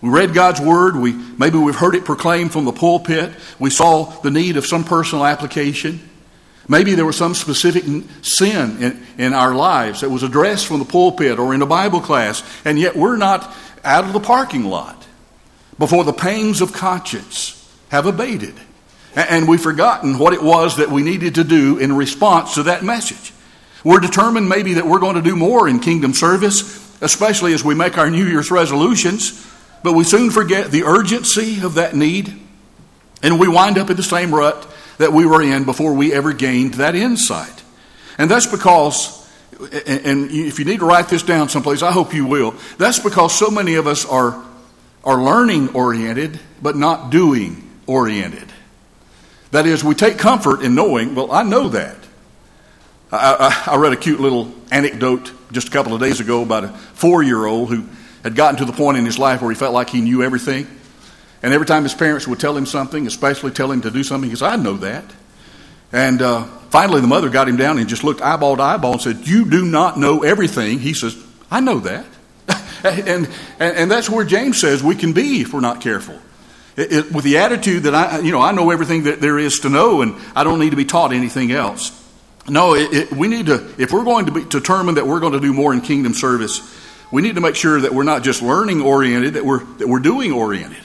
We 0.00 0.08
read 0.08 0.32
God's 0.32 0.62
word, 0.62 0.96
we 0.96 1.12
maybe 1.12 1.58
we've 1.58 1.76
heard 1.76 1.94
it 1.94 2.06
proclaimed 2.06 2.52
from 2.52 2.64
the 2.64 2.72
pulpit, 2.72 3.34
we 3.58 3.68
saw 3.68 4.04
the 4.22 4.30
need 4.30 4.56
of 4.56 4.64
some 4.64 4.82
personal 4.82 5.26
application, 5.26 6.00
Maybe 6.70 6.94
there 6.94 7.04
was 7.04 7.16
some 7.16 7.34
specific 7.34 7.82
sin 8.22 8.80
in, 8.80 9.06
in 9.18 9.32
our 9.34 9.52
lives 9.52 10.02
that 10.02 10.08
was 10.08 10.22
addressed 10.22 10.68
from 10.68 10.78
the 10.78 10.84
pulpit 10.84 11.40
or 11.40 11.52
in 11.52 11.62
a 11.62 11.66
Bible 11.66 12.00
class, 12.00 12.44
and 12.64 12.78
yet 12.78 12.94
we're 12.94 13.16
not 13.16 13.52
out 13.82 14.04
of 14.04 14.12
the 14.12 14.20
parking 14.20 14.66
lot 14.66 15.04
before 15.80 16.04
the 16.04 16.12
pangs 16.12 16.60
of 16.60 16.72
conscience 16.72 17.56
have 17.88 18.06
abated. 18.06 18.54
And 19.16 19.48
we've 19.48 19.60
forgotten 19.60 20.16
what 20.16 20.32
it 20.32 20.44
was 20.44 20.76
that 20.76 20.90
we 20.90 21.02
needed 21.02 21.34
to 21.34 21.42
do 21.42 21.78
in 21.78 21.96
response 21.96 22.54
to 22.54 22.62
that 22.62 22.84
message. 22.84 23.32
We're 23.82 23.98
determined 23.98 24.48
maybe 24.48 24.74
that 24.74 24.86
we're 24.86 25.00
going 25.00 25.16
to 25.16 25.22
do 25.22 25.34
more 25.34 25.68
in 25.68 25.80
kingdom 25.80 26.14
service, 26.14 26.79
especially 27.00 27.52
as 27.52 27.64
we 27.64 27.74
make 27.74 27.98
our 27.98 28.10
New 28.10 28.26
Year's 28.26 28.50
resolutions, 28.50 29.46
but 29.82 29.94
we 29.94 30.04
soon 30.04 30.30
forget 30.30 30.70
the 30.70 30.84
urgency 30.84 31.62
of 31.62 31.74
that 31.74 31.94
need, 31.94 32.32
and 33.22 33.40
we 33.40 33.48
wind 33.48 33.78
up 33.78 33.90
in 33.90 33.96
the 33.96 34.02
same 34.02 34.34
rut 34.34 34.66
that 34.98 35.12
we 35.12 35.24
were 35.26 35.42
in 35.42 35.64
before 35.64 35.94
we 35.94 36.12
ever 36.12 36.32
gained 36.32 36.74
that 36.74 36.94
insight. 36.94 37.62
And 38.18 38.30
that's 38.30 38.46
because, 38.46 39.28
and 39.60 40.30
if 40.30 40.58
you 40.58 40.64
need 40.64 40.80
to 40.80 40.86
write 40.86 41.08
this 41.08 41.22
down 41.22 41.48
someplace, 41.48 41.82
I 41.82 41.92
hope 41.92 42.12
you 42.12 42.26
will, 42.26 42.54
that's 42.76 42.98
because 42.98 43.36
so 43.36 43.50
many 43.50 43.76
of 43.76 43.86
us 43.86 44.04
are 44.04 44.44
are 45.04 45.22
learning 45.22 45.70
oriented, 45.74 46.38
but 46.60 46.76
not 46.76 47.10
doing 47.10 47.68
oriented. 47.86 48.52
That 49.50 49.66
is, 49.66 49.82
we 49.82 49.94
take 49.94 50.18
comfort 50.18 50.62
in 50.62 50.74
knowing, 50.74 51.14
well, 51.14 51.32
I 51.32 51.42
know 51.42 51.68
that. 51.70 51.96
I, 53.12 53.64
I, 53.66 53.76
read 53.76 53.92
a 53.92 53.96
cute 53.96 54.20
little 54.20 54.54
anecdote 54.70 55.32
just 55.50 55.68
a 55.68 55.70
couple 55.70 55.94
of 55.94 56.00
days 56.00 56.20
ago 56.20 56.42
about 56.42 56.64
a 56.64 56.68
four 56.68 57.22
year 57.22 57.44
old 57.44 57.68
who 57.70 57.84
had 58.22 58.36
gotten 58.36 58.58
to 58.58 58.64
the 58.64 58.72
point 58.72 58.98
in 58.98 59.04
his 59.04 59.18
life 59.18 59.42
where 59.42 59.50
he 59.50 59.56
felt 59.56 59.74
like 59.74 59.90
he 59.90 60.00
knew 60.00 60.22
everything. 60.22 60.68
And 61.42 61.52
every 61.52 61.66
time 61.66 61.82
his 61.82 61.94
parents 61.94 62.28
would 62.28 62.38
tell 62.38 62.56
him 62.56 62.66
something, 62.66 63.06
especially 63.06 63.50
tell 63.50 63.72
him 63.72 63.80
to 63.80 63.90
do 63.90 64.04
something, 64.04 64.30
he 64.30 64.36
said, 64.36 64.52
I 64.52 64.56
know 64.56 64.76
that. 64.78 65.04
And 65.92 66.22
uh, 66.22 66.44
finally, 66.70 67.00
the 67.00 67.08
mother 67.08 67.30
got 67.30 67.48
him 67.48 67.56
down 67.56 67.78
and 67.78 67.88
just 67.88 68.04
looked 68.04 68.20
eyeball 68.20 68.56
to 68.56 68.62
eyeball 68.62 68.92
and 68.92 69.02
said, 69.02 69.26
You 69.26 69.48
do 69.48 69.64
not 69.64 69.98
know 69.98 70.22
everything. 70.22 70.78
He 70.78 70.94
says, 70.94 71.16
I 71.50 71.60
know 71.60 71.80
that. 71.80 72.06
and, 72.84 73.28
and, 73.58 73.76
and 73.76 73.90
that's 73.90 74.08
where 74.08 74.24
James 74.24 74.60
says 74.60 74.82
we 74.82 74.94
can 74.94 75.12
be 75.12 75.40
if 75.40 75.52
we're 75.52 75.60
not 75.60 75.80
careful. 75.80 76.18
It, 76.76 76.92
it, 76.92 77.12
with 77.12 77.24
the 77.24 77.38
attitude 77.38 77.84
that 77.84 77.94
I, 77.94 78.20
you 78.20 78.30
know, 78.30 78.40
I 78.40 78.52
know 78.52 78.70
everything 78.70 79.04
that 79.04 79.20
there 79.20 79.38
is 79.38 79.60
to 79.60 79.68
know 79.68 80.02
and 80.02 80.14
I 80.36 80.44
don't 80.44 80.60
need 80.60 80.70
to 80.70 80.76
be 80.76 80.84
taught 80.84 81.12
anything 81.12 81.50
else. 81.50 81.99
No, 82.50 82.74
it, 82.74 83.12
we 83.12 83.28
need 83.28 83.46
to, 83.46 83.74
if 83.78 83.92
we're 83.92 84.04
going 84.04 84.26
to 84.26 84.32
be 84.32 84.44
determined 84.44 84.96
that 84.96 85.06
we're 85.06 85.20
going 85.20 85.34
to 85.34 85.40
do 85.40 85.52
more 85.52 85.72
in 85.72 85.80
kingdom 85.80 86.14
service, 86.14 86.60
we 87.12 87.22
need 87.22 87.36
to 87.36 87.40
make 87.40 87.54
sure 87.54 87.80
that 87.80 87.94
we're 87.94 88.02
not 88.02 88.24
just 88.24 88.42
learning 88.42 88.82
oriented, 88.82 89.34
that 89.34 89.44
we're, 89.44 89.62
that 89.64 89.86
we're 89.86 90.00
doing 90.00 90.32
oriented. 90.32 90.82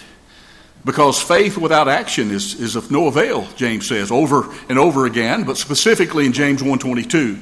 Because 0.85 1.19
faith 1.19 1.57
without 1.57 1.87
action 1.87 2.29
is, 2.29 2.59
is 2.59 2.75
of 2.75 2.91
no 2.91 3.07
avail, 3.07 3.47
James 3.55 3.87
says, 3.87 4.11
over 4.11 4.53
and 4.69 4.77
over 4.77 5.07
again, 5.07 5.43
but 5.43 5.57
specifically 5.57 6.27
in 6.27 6.33
James 6.33 6.61
1.22. 6.61 7.41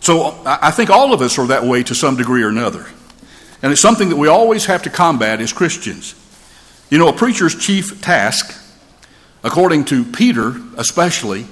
So 0.00 0.40
I 0.44 0.70
think 0.70 0.90
all 0.90 1.14
of 1.14 1.22
us 1.22 1.38
are 1.38 1.46
that 1.46 1.64
way 1.64 1.82
to 1.84 1.94
some 1.94 2.16
degree 2.16 2.42
or 2.42 2.48
another. 2.48 2.86
And 3.62 3.72
it's 3.72 3.80
something 3.80 4.10
that 4.10 4.16
we 4.16 4.28
always 4.28 4.66
have 4.66 4.82
to 4.82 4.90
combat 4.90 5.40
as 5.40 5.54
Christians. 5.54 6.14
You 6.90 6.98
know, 6.98 7.08
a 7.08 7.12
preacher's 7.14 7.54
chief 7.54 8.02
task, 8.02 8.54
according 9.42 9.86
to 9.86 10.04
Peter 10.04 10.54
especially, 10.76 11.46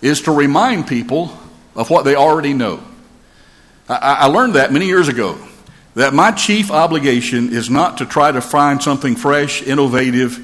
is 0.00 0.22
to 0.22 0.32
remind 0.32 0.86
people 0.86 1.36
of 1.74 1.90
what 1.90 2.04
they 2.04 2.14
already 2.14 2.54
know. 2.54 2.82
I, 3.88 3.96
I 4.20 4.26
learned 4.26 4.54
that 4.54 4.72
many 4.72 4.86
years 4.86 5.08
ago 5.08 5.38
that 5.94 6.14
my 6.14 6.30
chief 6.30 6.70
obligation 6.70 7.52
is 7.52 7.70
not 7.70 7.98
to 7.98 8.06
try 8.06 8.30
to 8.30 8.40
find 8.40 8.82
something 8.82 9.16
fresh, 9.16 9.62
innovative, 9.62 10.38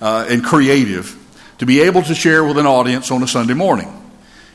uh, 0.00 0.26
and 0.28 0.44
creative 0.44 1.16
to 1.58 1.66
be 1.66 1.80
able 1.80 2.02
to 2.02 2.14
share 2.14 2.44
with 2.44 2.58
an 2.58 2.66
audience 2.66 3.10
on 3.10 3.22
a 3.22 3.28
Sunday 3.28 3.54
morning. 3.54 3.92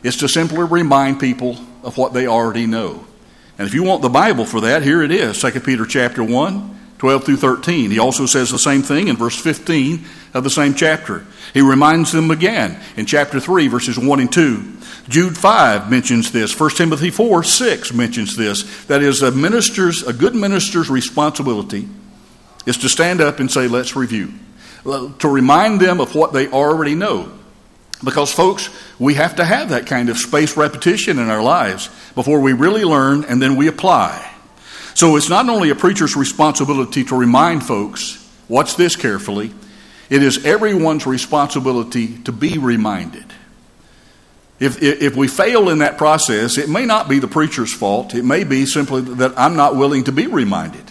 It's 0.03 0.17
to 0.17 0.27
simply 0.27 0.63
remind 0.63 1.19
people 1.19 1.57
of 1.83 1.97
what 1.97 2.13
they 2.13 2.27
already 2.27 2.65
know. 2.65 3.05
And 3.57 3.67
if 3.67 3.73
you 3.73 3.83
want 3.83 4.01
the 4.01 4.09
Bible 4.09 4.45
for 4.45 4.61
that, 4.61 4.83
here 4.83 5.01
it 5.01 5.11
is 5.11 5.39
2 5.39 5.59
Peter 5.61 5.85
chapter 5.85 6.23
1, 6.23 6.79
12 7.01 7.23
through 7.23 7.37
13. 7.37 7.89
He 7.89 7.97
also 7.97 8.27
says 8.27 8.51
the 8.51 8.59
same 8.59 8.83
thing 8.83 9.07
in 9.07 9.15
verse 9.17 9.35
15 9.35 10.05
of 10.35 10.43
the 10.43 10.51
same 10.51 10.75
chapter. 10.75 11.25
He 11.51 11.59
reminds 11.59 12.11
them 12.11 12.29
again 12.29 12.79
in 12.95 13.07
chapter 13.07 13.39
3, 13.39 13.69
verses 13.69 13.97
1 13.97 14.19
and 14.19 14.31
2. 14.31 14.77
Jude 15.09 15.35
5 15.35 15.89
mentions 15.89 16.31
this. 16.31 16.57
1 16.57 16.69
Timothy 16.69 17.09
4, 17.09 17.43
6 17.43 17.93
mentions 17.93 18.37
this. 18.37 18.85
That 18.85 19.01
is, 19.01 19.23
a 19.23 19.31
minister's, 19.31 20.03
a 20.03 20.13
good 20.13 20.35
minister's 20.35 20.91
responsibility 20.91 21.89
is 22.67 22.77
to 22.77 22.87
stand 22.87 23.19
up 23.19 23.39
and 23.39 23.49
say, 23.49 23.67
let's 23.67 23.95
review. 23.95 24.31
To 24.83 25.27
remind 25.27 25.79
them 25.79 25.99
of 25.99 26.13
what 26.13 26.33
they 26.33 26.49
already 26.49 26.93
know. 26.93 27.31
Because, 28.03 28.31
folks, 28.31 28.69
we 28.99 29.15
have 29.15 29.37
to 29.37 29.43
have 29.43 29.69
that 29.69 29.87
kind 29.87 30.09
of 30.09 30.19
space 30.19 30.55
repetition 30.55 31.17
in 31.17 31.31
our 31.31 31.41
lives 31.41 31.89
before 32.13 32.41
we 32.41 32.53
really 32.53 32.83
learn 32.83 33.25
and 33.25 33.41
then 33.41 33.55
we 33.55 33.67
apply. 33.67 34.30
So 34.93 35.15
it's 35.15 35.29
not 35.29 35.47
only 35.49 35.69
a 35.69 35.75
preacher's 35.75 36.15
responsibility 36.15 37.03
to 37.05 37.15
remind 37.15 37.65
folks, 37.65 38.27
watch 38.47 38.75
this 38.75 38.95
carefully, 38.95 39.53
it 40.09 40.21
is 40.21 40.45
everyone's 40.45 41.07
responsibility 41.07 42.17
to 42.23 42.31
be 42.31 42.57
reminded. 42.57 43.25
If, 44.59 44.83
if 44.83 45.15
we 45.15 45.27
fail 45.27 45.69
in 45.69 45.79
that 45.79 45.97
process, 45.97 46.57
it 46.57 46.69
may 46.69 46.85
not 46.85 47.09
be 47.09 47.17
the 47.17 47.27
preacher's 47.27 47.73
fault. 47.73 48.13
It 48.13 48.23
may 48.23 48.43
be 48.43 48.65
simply 48.65 49.01
that 49.01 49.33
I'm 49.37 49.55
not 49.55 49.75
willing 49.75 50.03
to 50.03 50.11
be 50.11 50.27
reminded 50.27 50.83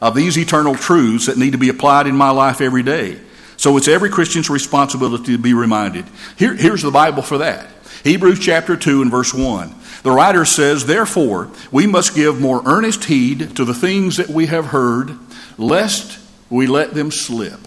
of 0.00 0.14
these 0.14 0.38
eternal 0.38 0.74
truths 0.74 1.26
that 1.26 1.36
need 1.36 1.52
to 1.52 1.58
be 1.58 1.68
applied 1.68 2.06
in 2.06 2.16
my 2.16 2.30
life 2.30 2.60
every 2.60 2.82
day. 2.82 3.20
So 3.56 3.76
it's 3.76 3.86
every 3.86 4.10
Christian's 4.10 4.48
responsibility 4.48 5.36
to 5.36 5.38
be 5.38 5.54
reminded. 5.54 6.06
Here, 6.36 6.54
here's 6.54 6.82
the 6.82 6.90
Bible 6.90 7.22
for 7.22 7.38
that 7.38 7.68
Hebrews 8.02 8.40
chapter 8.40 8.76
2 8.76 9.02
and 9.02 9.10
verse 9.10 9.32
1. 9.34 9.74
The 10.02 10.10
writer 10.10 10.44
says, 10.44 10.86
Therefore, 10.86 11.50
we 11.70 11.86
must 11.86 12.14
give 12.14 12.40
more 12.40 12.62
earnest 12.64 13.04
heed 13.04 13.56
to 13.56 13.64
the 13.64 13.74
things 13.74 14.16
that 14.16 14.28
we 14.28 14.46
have 14.46 14.66
heard, 14.66 15.16
lest 15.58 16.18
we 16.50 16.66
let 16.66 16.94
them 16.94 17.10
slip. 17.10 17.60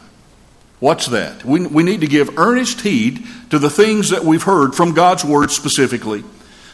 What's 0.80 1.08
that? 1.08 1.46
We, 1.46 1.66
we 1.66 1.84
need 1.84 2.02
to 2.02 2.08
give 2.08 2.38
earnest 2.38 2.82
heed 2.82 3.26
to 3.50 3.60
the 3.60 3.70
things 3.70 4.10
that 4.10 4.24
we've 4.24 4.44
heard 4.44 4.76
from 4.76 4.94
God's 4.94 5.24
Word 5.24 5.52
specifically. 5.52 6.24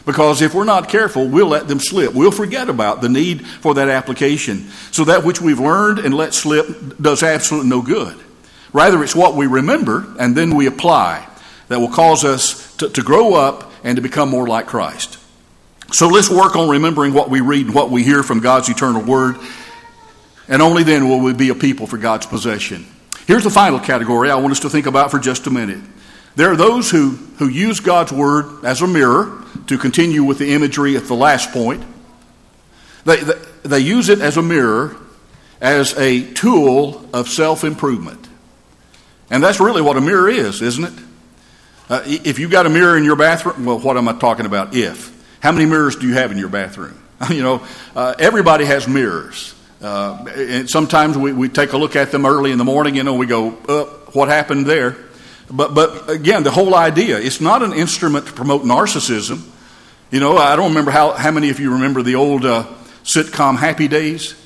Because 0.04 0.42
if 0.42 0.52
we're 0.52 0.64
not 0.64 0.88
careful, 0.88 1.28
we'll 1.28 1.46
let 1.46 1.68
them 1.68 1.78
slip. 1.78 2.12
We'll 2.12 2.32
forget 2.32 2.68
about 2.68 3.00
the 3.00 3.08
need 3.08 3.46
for 3.46 3.74
that 3.74 3.88
application. 3.88 4.68
So 4.90 5.04
that 5.04 5.24
which 5.24 5.40
we've 5.40 5.60
learned 5.60 6.00
and 6.00 6.12
let 6.12 6.34
slip 6.34 6.98
does 7.00 7.22
absolutely 7.22 7.70
no 7.70 7.82
good. 7.82 8.18
Rather, 8.72 9.04
it's 9.04 9.14
what 9.14 9.36
we 9.36 9.46
remember 9.46 10.12
and 10.18 10.34
then 10.34 10.56
we 10.56 10.66
apply 10.66 11.28
that 11.68 11.78
will 11.78 11.88
cause 11.88 12.24
us 12.24 12.74
to, 12.76 12.88
to 12.88 13.02
grow 13.02 13.34
up 13.34 13.70
and 13.84 13.94
to 13.96 14.02
become 14.02 14.28
more 14.28 14.48
like 14.48 14.66
Christ. 14.66 15.18
So 15.92 16.08
let's 16.08 16.30
work 16.30 16.56
on 16.56 16.70
remembering 16.70 17.12
what 17.12 17.28
we 17.28 17.40
read 17.40 17.66
and 17.66 17.74
what 17.74 17.90
we 17.90 18.02
hear 18.02 18.22
from 18.22 18.40
God's 18.40 18.70
eternal 18.70 19.02
word, 19.02 19.36
and 20.48 20.62
only 20.62 20.84
then 20.84 21.06
will 21.06 21.20
we 21.20 21.34
be 21.34 21.50
a 21.50 21.54
people 21.54 21.86
for 21.86 21.98
God's 21.98 22.24
possession. 22.24 22.86
Here's 23.26 23.44
the 23.44 23.50
final 23.50 23.78
category 23.78 24.30
I 24.30 24.36
want 24.36 24.52
us 24.52 24.60
to 24.60 24.70
think 24.70 24.86
about 24.86 25.10
for 25.10 25.18
just 25.18 25.46
a 25.46 25.50
minute. 25.50 25.80
There 26.34 26.50
are 26.50 26.56
those 26.56 26.90
who, 26.90 27.10
who 27.38 27.46
use 27.46 27.80
God's 27.80 28.10
word 28.10 28.64
as 28.64 28.80
a 28.80 28.86
mirror 28.86 29.44
to 29.66 29.76
continue 29.76 30.24
with 30.24 30.38
the 30.38 30.54
imagery 30.54 30.96
at 30.96 31.04
the 31.04 31.14
last 31.14 31.52
point. 31.52 31.84
They, 33.04 33.16
they, 33.16 33.38
they 33.62 33.78
use 33.80 34.08
it 34.08 34.20
as 34.20 34.38
a 34.38 34.42
mirror, 34.42 34.96
as 35.60 35.96
a 35.98 36.32
tool 36.32 37.06
of 37.12 37.28
self 37.28 37.64
improvement. 37.64 38.28
And 39.30 39.42
that's 39.42 39.60
really 39.60 39.82
what 39.82 39.98
a 39.98 40.00
mirror 40.00 40.30
is, 40.30 40.62
isn't 40.62 40.84
it? 40.84 41.04
Uh, 41.90 42.02
if 42.06 42.38
you've 42.38 42.50
got 42.50 42.64
a 42.64 42.70
mirror 42.70 42.96
in 42.96 43.04
your 43.04 43.16
bathroom, 43.16 43.66
well, 43.66 43.78
what 43.78 43.98
am 43.98 44.08
I 44.08 44.14
talking 44.14 44.46
about? 44.46 44.74
If. 44.74 45.11
How 45.42 45.50
many 45.50 45.66
mirrors 45.66 45.96
do 45.96 46.06
you 46.06 46.14
have 46.14 46.30
in 46.30 46.38
your 46.38 46.48
bathroom? 46.48 46.96
you 47.30 47.42
know, 47.42 47.66
uh, 47.96 48.14
everybody 48.16 48.64
has 48.64 48.86
mirrors. 48.86 49.56
Uh, 49.80 50.24
and 50.36 50.70
sometimes 50.70 51.18
we, 51.18 51.32
we 51.32 51.48
take 51.48 51.72
a 51.72 51.76
look 51.76 51.96
at 51.96 52.12
them 52.12 52.24
early 52.24 52.52
in 52.52 52.58
the 52.58 52.64
morning, 52.64 52.94
you 52.94 53.02
know, 53.02 53.14
we 53.14 53.26
go, 53.26 53.48
uh, 53.68 53.84
what 54.12 54.28
happened 54.28 54.66
there? 54.66 54.96
But, 55.50 55.74
but 55.74 56.08
again, 56.08 56.44
the 56.44 56.52
whole 56.52 56.76
idea, 56.76 57.18
it's 57.18 57.40
not 57.40 57.64
an 57.64 57.72
instrument 57.72 58.26
to 58.28 58.32
promote 58.32 58.62
narcissism. 58.62 59.42
You 60.12 60.20
know, 60.20 60.36
I 60.36 60.54
don't 60.54 60.68
remember 60.68 60.92
how, 60.92 61.10
how 61.10 61.32
many 61.32 61.50
of 61.50 61.58
you 61.58 61.72
remember 61.72 62.02
the 62.02 62.14
old 62.14 62.46
uh, 62.46 62.64
sitcom 63.02 63.58
Happy 63.58 63.88
Days? 63.88 64.36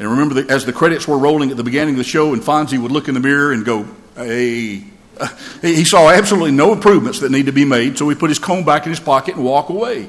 And 0.00 0.10
remember, 0.10 0.42
the, 0.42 0.52
as 0.52 0.64
the 0.64 0.72
credits 0.72 1.06
were 1.06 1.18
rolling 1.18 1.52
at 1.52 1.58
the 1.58 1.62
beginning 1.62 1.94
of 1.94 1.98
the 1.98 2.04
show, 2.04 2.32
and 2.32 2.42
Fonzie 2.42 2.78
would 2.78 2.90
look 2.90 3.06
in 3.06 3.14
the 3.14 3.20
mirror 3.20 3.52
and 3.52 3.64
go, 3.64 3.86
hey. 4.16 4.82
he 5.62 5.84
saw 5.84 6.10
absolutely 6.10 6.50
no 6.50 6.72
improvements 6.72 7.20
that 7.20 7.30
need 7.30 7.46
to 7.46 7.52
be 7.52 7.64
made, 7.64 7.96
so 7.96 8.08
he 8.08 8.16
put 8.16 8.30
his 8.30 8.40
comb 8.40 8.64
back 8.64 8.84
in 8.84 8.90
his 8.90 8.98
pocket 8.98 9.36
and 9.36 9.44
walk 9.44 9.68
away. 9.68 10.08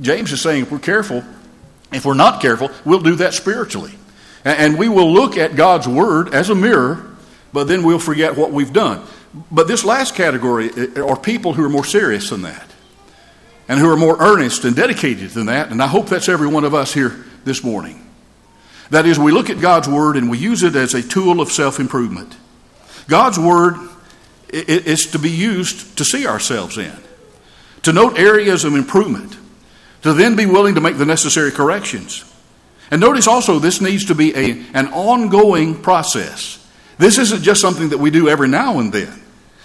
James 0.00 0.32
is 0.32 0.40
saying 0.40 0.62
if 0.62 0.72
we're 0.72 0.78
careful, 0.78 1.24
if 1.92 2.04
we're 2.04 2.14
not 2.14 2.40
careful, 2.40 2.70
we'll 2.84 3.00
do 3.00 3.14
that 3.16 3.34
spiritually. 3.34 3.92
And 4.44 4.78
we 4.78 4.88
will 4.88 5.12
look 5.12 5.38
at 5.38 5.56
God's 5.56 5.88
Word 5.88 6.34
as 6.34 6.50
a 6.50 6.54
mirror, 6.54 7.16
but 7.52 7.64
then 7.64 7.82
we'll 7.82 7.98
forget 7.98 8.36
what 8.36 8.52
we've 8.52 8.72
done. 8.72 9.02
But 9.50 9.68
this 9.68 9.84
last 9.84 10.14
category 10.14 10.70
eh, 10.76 11.00
are 11.00 11.18
people 11.18 11.54
who 11.54 11.64
are 11.64 11.68
more 11.68 11.84
serious 11.84 12.30
than 12.30 12.42
that 12.42 12.70
and 13.68 13.80
who 13.80 13.90
are 13.90 13.96
more 13.96 14.16
earnest 14.20 14.64
and 14.64 14.76
dedicated 14.76 15.30
than 15.30 15.46
that. 15.46 15.70
And 15.70 15.82
I 15.82 15.86
hope 15.86 16.06
that's 16.08 16.28
every 16.28 16.46
one 16.46 16.64
of 16.64 16.74
us 16.74 16.92
here 16.92 17.24
this 17.44 17.64
morning. 17.64 18.00
That 18.90 19.06
is, 19.06 19.18
we 19.18 19.32
look 19.32 19.48
at 19.48 19.60
God's 19.60 19.88
Word 19.88 20.16
and 20.16 20.30
we 20.30 20.38
use 20.38 20.62
it 20.62 20.76
as 20.76 20.94
a 20.94 21.02
tool 21.02 21.40
of 21.40 21.50
self 21.50 21.80
improvement. 21.80 22.36
God's 23.08 23.38
Word 23.38 23.76
is 24.50 25.06
to 25.06 25.18
be 25.18 25.30
used 25.30 25.96
to 25.98 26.04
see 26.04 26.26
ourselves 26.26 26.76
in, 26.76 26.96
to 27.82 27.92
note 27.92 28.18
areas 28.18 28.64
of 28.64 28.74
improvement 28.74 29.36
to 30.04 30.12
then 30.12 30.36
be 30.36 30.44
willing 30.44 30.74
to 30.74 30.82
make 30.82 30.98
the 30.98 31.06
necessary 31.06 31.50
corrections. 31.50 32.30
And 32.90 33.00
notice 33.00 33.26
also, 33.26 33.58
this 33.58 33.80
needs 33.80 34.04
to 34.06 34.14
be 34.14 34.36
a, 34.36 34.62
an 34.74 34.88
ongoing 34.88 35.80
process. 35.80 36.64
This 36.98 37.16
isn't 37.16 37.42
just 37.42 37.62
something 37.62 37.88
that 37.88 37.98
we 37.98 38.10
do 38.10 38.28
every 38.28 38.46
now 38.46 38.80
and 38.80 38.92
then. 38.92 39.18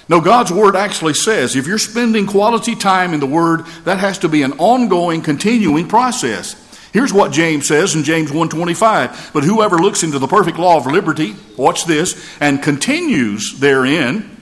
No, 0.08 0.22
God's 0.22 0.52
Word 0.52 0.78
actually 0.78 1.14
says 1.14 1.58
if 1.58 1.68
you're 1.68 1.78
spending 1.78 2.26
quality 2.26 2.74
time 2.74 3.14
in 3.14 3.20
the 3.20 3.26
Word, 3.26 3.66
that 3.84 4.00
has 4.00 4.20
to 4.20 4.30
be 4.30 4.42
an 4.42 4.54
ongoing, 4.54 5.22
continuing 5.22 5.90
process. 5.90 6.56
Here's 6.94 7.12
what 7.12 7.34
James 7.34 7.68
says 7.68 7.94
in 7.94 8.06
James 8.06 8.32
1:25. 8.32 9.32
But 9.34 9.44
whoever 9.44 9.78
looks 9.78 10.04
into 10.04 10.20
the 10.20 10.28
perfect 10.28 10.58
law 10.58 10.78
of 10.78 10.88
liberty, 10.88 11.36
watch 11.58 11.84
this, 11.84 12.16
and 12.40 12.64
continues 12.64 13.60
therein, 13.60 14.38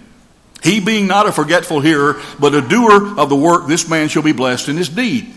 he 0.61 0.79
being 0.79 1.07
not 1.07 1.27
a 1.27 1.31
forgetful 1.31 1.81
hearer, 1.81 2.21
but 2.39 2.53
a 2.53 2.61
doer 2.61 3.17
of 3.17 3.29
the 3.29 3.35
work, 3.35 3.67
this 3.67 3.89
man 3.89 4.09
shall 4.09 4.21
be 4.21 4.31
blessed 4.31 4.69
in 4.69 4.77
his 4.77 4.89
deed. 4.89 5.33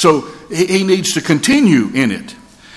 So 0.00 0.22
he 0.48 0.82
needs 0.82 1.12
to 1.12 1.20
continue 1.20 1.90
in 1.92 2.10
it. 2.10 2.34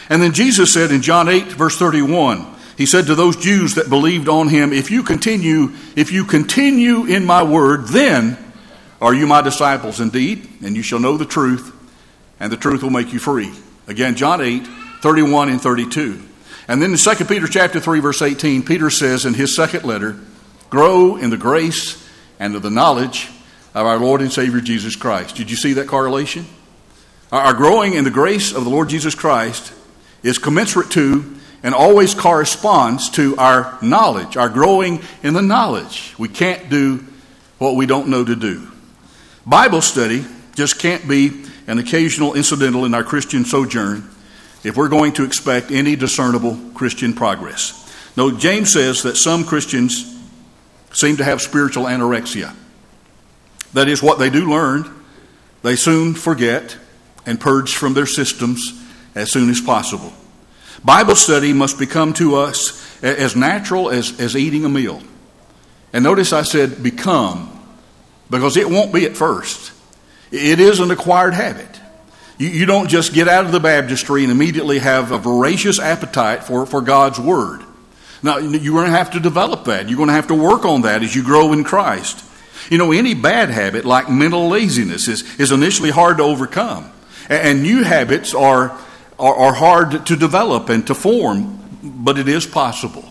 And 0.09 0.21
then 0.21 0.34
Jesus 0.34 0.74
said 0.74 0.91
in 0.91 1.01
John 1.01 1.30
8, 1.30 1.53
verse 1.53 1.78
31, 1.78 2.45
He 2.78 2.86
said 2.86 3.05
to 3.05 3.15
those 3.15 3.38
Jews 3.38 3.76
that 3.76 3.88
believed 3.88 4.28
on 4.28 4.49
him, 4.49 4.74
If 4.74 4.91
you 4.91 5.03
continue, 5.03 5.71
if 5.95 6.11
you 6.11 6.26
continue 6.26 7.05
in 7.05 7.24
my 7.24 7.41
word, 7.41 7.88
then 7.88 8.38
are 9.01 9.13
you 9.13 9.26
my 9.26 9.39
disciples 9.39 10.01
indeed, 10.01 10.49
and 10.61 10.76
you 10.76 10.84
shall 10.84 10.99
know 10.99 11.15
the 11.15 11.24
truth, 11.26 11.74
and 12.41 12.51
the 12.51 12.57
truth 12.57 12.84
will 12.84 12.89
make 12.89 13.13
you 13.13 13.19
free. 13.19 13.53
Again, 13.88 14.17
John 14.17 14.41
8, 14.41 14.67
31 15.01 15.47
and 15.47 15.61
32. 15.61 16.21
And 16.67 16.82
then 16.82 16.91
in 16.91 16.97
2 16.97 17.24
Peter 17.24 17.47
chapter 17.47 17.80
3, 17.80 18.01
verse 18.01 18.21
18, 18.21 18.63
Peter 18.63 18.89
says 18.89 19.26
in 19.26 19.34
his 19.34 19.55
second 19.55 19.86
letter, 19.86 20.19
Grow 20.69 21.15
in 21.15 21.30
the 21.30 21.38
grace 21.38 22.05
and 22.38 22.53
of 22.53 22.63
the 22.63 22.69
knowledge 22.69 23.30
of 23.74 23.86
our 23.86 23.97
Lord 23.97 24.19
and 24.19 24.32
Savior 24.32 24.59
Jesus 24.59 24.97
Christ. 24.97 25.38
Did 25.38 25.49
you 25.49 25.55
see 25.55 25.71
that 25.74 25.88
correlation? 25.88 26.45
Our 27.34 27.56
growing 27.56 27.96
in 27.96 28.04
the 28.04 28.12
grace 28.12 28.54
of 28.54 28.64
the 28.64 28.70
Lord 28.70 28.90
Jesus 28.90 29.16
Christ 29.16 29.74
is 30.22 30.38
commensurate 30.38 30.92
to 30.92 31.36
and 31.64 31.74
always 31.74 32.14
corresponds 32.14 33.10
to 33.12 33.36
our 33.38 33.76
knowledge, 33.82 34.38
our 34.38 34.50
growing 34.50 35.02
in 35.24 35.34
the 35.34 35.42
knowledge. 35.42 36.14
We 36.20 36.28
can't 36.28 36.70
do 36.70 37.04
what 37.58 37.76
we 37.76 37.88
don't 37.88 38.10
know 38.10 38.24
to 38.24 38.36
do. 38.36 38.68
Bible 39.48 39.82
study 39.82 40.24
just 40.54 40.78
can't 40.78 41.08
be 41.08 41.46
an 41.66 41.80
occasional 41.80 42.36
incidental 42.36 42.86
in 42.86 42.94
our 42.94 43.04
Christian 43.04 43.46
sojourn 43.46 44.08
if 44.64 44.78
we're 44.78 44.88
going 44.88 45.14
to 45.14 45.24
expect 45.24 45.72
any 45.72 45.96
discernible 45.96 46.60
Christian 46.76 47.16
progress. 47.16 47.80
No, 48.16 48.30
James 48.30 48.72
says 48.72 49.02
that 49.02 49.18
some 49.18 49.44
Christians 49.44 50.24
seem 50.92 51.18
to 51.18 51.24
have 51.24 51.42
spiritual 51.42 51.86
anorexia. 51.86 52.56
That 53.74 53.88
is, 53.88 54.04
what 54.04 54.20
they 54.20 54.30
do 54.30 54.48
learn, 54.48 55.04
they 55.64 55.76
soon 55.76 56.14
forget 56.14 56.78
and 57.26 57.39
purge 57.39 57.76
from 57.76 57.93
their 57.93 58.05
systems 58.05 58.74
as 59.15 59.32
soon 59.32 59.49
as 59.49 59.61
possible. 59.61 60.13
Bible 60.84 61.15
study 61.15 61.53
must 61.53 61.80
become 61.80 62.13
to 62.13 62.36
us 62.36 62.82
as 63.03 63.36
natural 63.36 63.89
as, 63.89 64.19
as 64.19 64.36
eating 64.36 64.65
a 64.65 64.69
meal. 64.69 65.01
And 65.93 66.03
notice 66.03 66.34
I 66.34 66.41
said 66.41 66.82
become, 66.82 67.49
because 68.30 68.57
it 68.57 68.69
won't 68.69 68.93
be 68.93 69.05
at 69.05 69.15
first. 69.15 69.71
It 70.32 70.59
is 70.59 70.80
an 70.80 70.89
acquired 70.89 71.34
habit. 71.34 71.80
You, 72.38 72.49
you 72.49 72.65
don't 72.65 72.89
just 72.89 73.13
get 73.13 73.28
out 73.28 73.45
of 73.45 73.51
the 73.51 73.59
baptistry 73.59 74.24
and 74.24 74.32
immediately 74.32 74.80
have 74.80 75.11
a 75.11 75.17
voracious 75.17 75.80
appetite 75.80 76.43
for, 76.43 76.65
for 76.65 76.82
God's 76.82 77.19
Word. 77.19 77.61
Now, 78.24 78.38
you're 78.38 78.74
going 78.74 78.89
to 78.89 78.97
have 78.97 79.11
to 79.11 79.19
develop 79.19 79.65
that. 79.65 79.89
You're 79.89 79.97
going 79.97 80.07
to 80.07 80.13
have 80.15 80.28
to 80.28 80.36
work 80.36 80.63
on 80.63 80.84
that 80.84 81.03
as 81.03 81.13
you 81.13 81.24
grow 81.24 81.51
in 81.51 81.65
Christ. 81.65 82.24
You 82.69 82.78
know, 82.78 82.93
any 82.93 83.13
bad 83.13 83.49
habit, 83.49 83.84
like 83.84 84.09
mental 84.09 84.47
laziness, 84.47 85.09
is, 85.09 85.39
is 85.39 85.51
initially 85.51 85.89
hard 85.89 86.17
to 86.17 86.24
overcome. 86.24 86.89
And, 87.30 87.63
new 87.63 87.84
habits 87.84 88.34
are, 88.34 88.78
are, 89.17 89.36
are 89.36 89.53
hard 89.53 90.05
to 90.07 90.15
develop 90.15 90.69
and 90.69 90.86
to 90.88 90.95
form, 90.95 91.59
but 91.84 92.17
it 92.17 92.28
is 92.28 92.45
possible. 92.45 93.05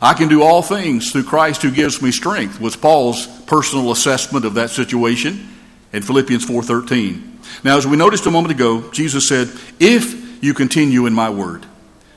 I 0.00 0.14
can 0.14 0.28
do 0.28 0.42
all 0.42 0.62
things 0.62 1.12
through 1.12 1.24
Christ 1.24 1.62
who 1.62 1.70
gives 1.70 2.02
me 2.02 2.10
strength, 2.10 2.60
was 2.60 2.74
Paul's 2.74 3.26
personal 3.42 3.92
assessment 3.92 4.44
of 4.44 4.54
that 4.54 4.70
situation 4.70 5.48
in 5.92 6.02
Philippians 6.02 6.44
4:13. 6.44 7.38
Now, 7.62 7.76
as 7.76 7.86
we 7.86 7.96
noticed 7.96 8.26
a 8.26 8.30
moment 8.30 8.52
ago, 8.52 8.90
Jesus 8.90 9.28
said, 9.28 9.50
If 9.78 10.42
you 10.42 10.54
continue 10.54 11.06
in 11.06 11.12
my 11.12 11.30
word, 11.30 11.66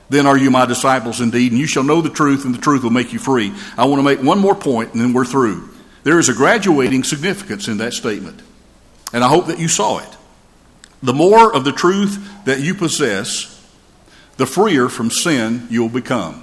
then 0.09 0.26
are 0.26 0.38
you 0.38 0.51
my 0.51 0.65
disciples 0.65 1.21
indeed, 1.21 1.51
and 1.51 1.59
you 1.59 1.67
shall 1.67 1.84
know 1.84 2.01
the 2.01 2.09
truth, 2.09 2.45
and 2.45 2.53
the 2.53 2.61
truth 2.61 2.84
will 2.84 2.91
make 2.91 3.13
you 3.13 3.19
free. 3.19 3.53
I 3.78 3.86
want 3.86 3.99
to 3.99 4.03
make 4.03 4.21
one 4.21 4.39
more 4.39 4.55
point, 4.55 4.93
and 4.93 5.01
then 5.01 5.13
we're 5.13 5.26
through. 5.26 5.69
There 6.03 6.19
is 6.19 6.30
a 6.30 6.34
graduating 6.34 7.03
significance 7.03 7.67
in 7.67 7.78
that 7.78 7.93
statement, 7.93 8.41
and 9.13 9.23
I 9.23 9.28
hope 9.28 9.47
that 9.47 9.59
you 9.59 9.67
saw 9.67 9.99
it. 9.99 10.17
The 11.06 11.14
more 11.14 11.53
of 11.53 11.64
the 11.64 11.72
truth 11.72 12.45
that 12.45 12.62
you 12.62 12.74
possess, 12.74 13.51
the 14.38 14.47
freer 14.47 14.89
from 14.89 15.12
sin 15.12 15.68
you'll 15.70 15.88
become. 15.88 16.41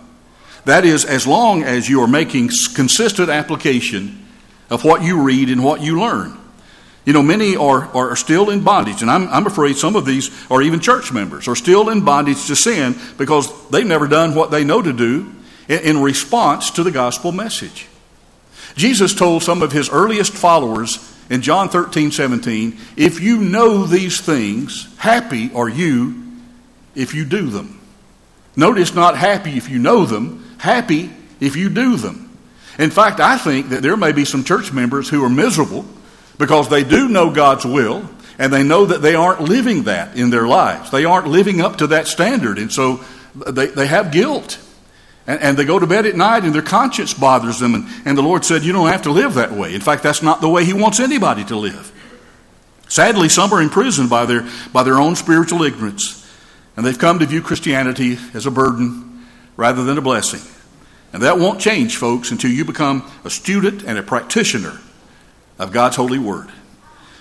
That 0.65 0.85
is, 0.85 1.05
as 1.05 1.27
long 1.27 1.65
as 1.65 1.89
you 1.89 2.01
are 2.01 2.07
making 2.07 2.51
consistent 2.75 3.29
application 3.29 4.25
of 4.71 4.85
what 4.85 5.03
you 5.03 5.21
read 5.21 5.49
and 5.49 5.65
what 5.65 5.81
you 5.81 6.01
learn. 6.01 6.39
You 7.05 7.13
know, 7.13 7.25
many 7.25 7.57
are, 7.57 7.87
are 7.97 8.15
still 8.15 8.51
in 8.51 8.63
bondage, 8.63 9.03
and 9.03 9.11
I'm, 9.11 9.27
I'm 9.29 9.47
afraid 9.47 9.77
some 9.77 9.97
of 9.97 10.07
these 10.07 10.31
are 10.49 10.63
even 10.63 10.79
church 10.79 11.13
members, 11.13 11.49
are 11.49 11.57
still 11.57 11.89
in 11.89 12.05
bondage 12.05 12.47
to 12.47 12.55
sin 12.55 12.95
because 13.19 13.69
they've 13.71 13.85
never 13.85 14.07
done 14.07 14.37
what 14.37 14.53
they 14.53 14.63
know 14.63 14.81
to 14.81 14.93
do 14.93 15.35
in, 15.69 15.81
in 15.81 16.03
response 16.03 16.71
to 16.71 16.85
the 16.85 16.93
gospel 16.93 17.33
message. 17.33 17.89
Jesus 18.77 19.13
told 19.13 19.43
some 19.43 19.61
of 19.61 19.73
his 19.73 19.91
earliest 19.91 20.33
followers 20.33 21.12
in 21.33 21.41
John 21.41 21.71
13, 21.71 22.11
17, 22.11 22.77
if 22.95 23.19
you 23.21 23.39
know 23.39 23.87
these 23.87 24.21
things, 24.21 24.95
happy 24.99 25.51
are 25.55 25.67
you 25.67 26.23
if 26.95 27.15
you 27.15 27.25
do 27.25 27.49
them. 27.49 27.81
Notice 28.55 28.95
not 28.95 29.17
happy 29.17 29.53
if 29.53 29.71
you 29.71 29.79
know 29.79 30.05
them, 30.05 30.45
happy 30.59 31.11
if 31.41 31.57
you 31.57 31.71
do 31.71 31.97
them. 31.97 32.39
In 32.79 32.91
fact, 32.91 33.19
I 33.19 33.39
think 33.39 33.71
that 33.71 33.81
there 33.81 33.97
may 33.97 34.13
be 34.13 34.27
some 34.27 34.45
church 34.45 34.75
members 34.75 35.09
who 35.09 35.25
are 35.25 35.31
miserable 35.31 35.87
because 36.37 36.69
they 36.69 36.85
do 36.85 37.09
know 37.09 37.31
God's 37.31 37.65
will 37.65 38.07
and 38.39 38.53
they 38.53 38.63
know 38.63 38.85
that 38.85 39.01
they 39.01 39.15
aren't 39.15 39.41
living 39.41 39.85
that 39.85 40.19
in 40.19 40.29
their 40.29 40.47
lives. 40.47 40.91
They 40.91 41.07
aren't 41.07 41.29
living 41.29 41.63
up 41.63 41.77
to 41.79 41.87
that 41.87 42.09
standard. 42.09 42.59
And 42.59 42.71
so 42.71 43.01
they, 43.35 43.69
they 43.69 43.87
have 43.87 44.13
guilt. 44.13 44.59
And, 45.27 45.41
and 45.41 45.57
they 45.57 45.65
go 45.65 45.79
to 45.79 45.87
bed 45.87 46.07
at 46.07 46.17
night 46.17 46.45
and 46.45 46.55
their 46.55 46.63
conscience 46.63 47.15
bothers 47.15 47.59
them. 47.59 47.75
And, 47.75 47.87
and 48.05 48.19
the 48.19 48.23
Lord 48.23 48.45
said, 48.45 48.63
You 48.63 48.73
don't 48.73 48.89
have 48.89 49.03
to 49.03 49.13
live 49.13 49.35
that 49.35 49.53
way. 49.53 49.75
In 49.75 49.81
fact, 49.81 50.03
that's 50.03 50.23
not 50.23 50.41
the 50.41 50.49
way 50.49 50.65
He 50.65 50.73
wants 50.73 51.01
anybody 51.01 51.45
to 51.45 51.57
live. 51.57 51.93
Sadly, 52.89 53.29
some 53.29 53.53
are 53.53 53.63
imprisoned 53.63 54.11
by 54.11 54.27
their, 54.27 54.47
by 54.73 54.83
their 54.83 54.99
own 54.99 55.17
spiritual 55.17 55.63
ignorance. 55.63 56.19
And 56.77 56.85
they've 56.85 56.99
come 56.99 57.19
to 57.19 57.27
view 57.27 57.43
Christianity 57.43 58.19
as 58.35 58.47
a 58.47 58.51
burden 58.51 59.27
rather 59.57 59.85
than 59.85 59.99
a 59.99 60.03
blessing. 60.03 60.41
And 61.13 61.23
that 61.23 61.39
won't 61.39 61.61
change, 61.61 61.97
folks, 61.97 62.31
until 62.31 62.51
you 62.51 62.65
become 62.65 63.11
a 63.25 63.31
student 63.31 63.83
and 63.83 63.99
a 63.99 64.03
practitioner 64.03 64.81
of 65.59 65.73
God's 65.73 65.97
holy 65.97 66.19
word. 66.19 66.49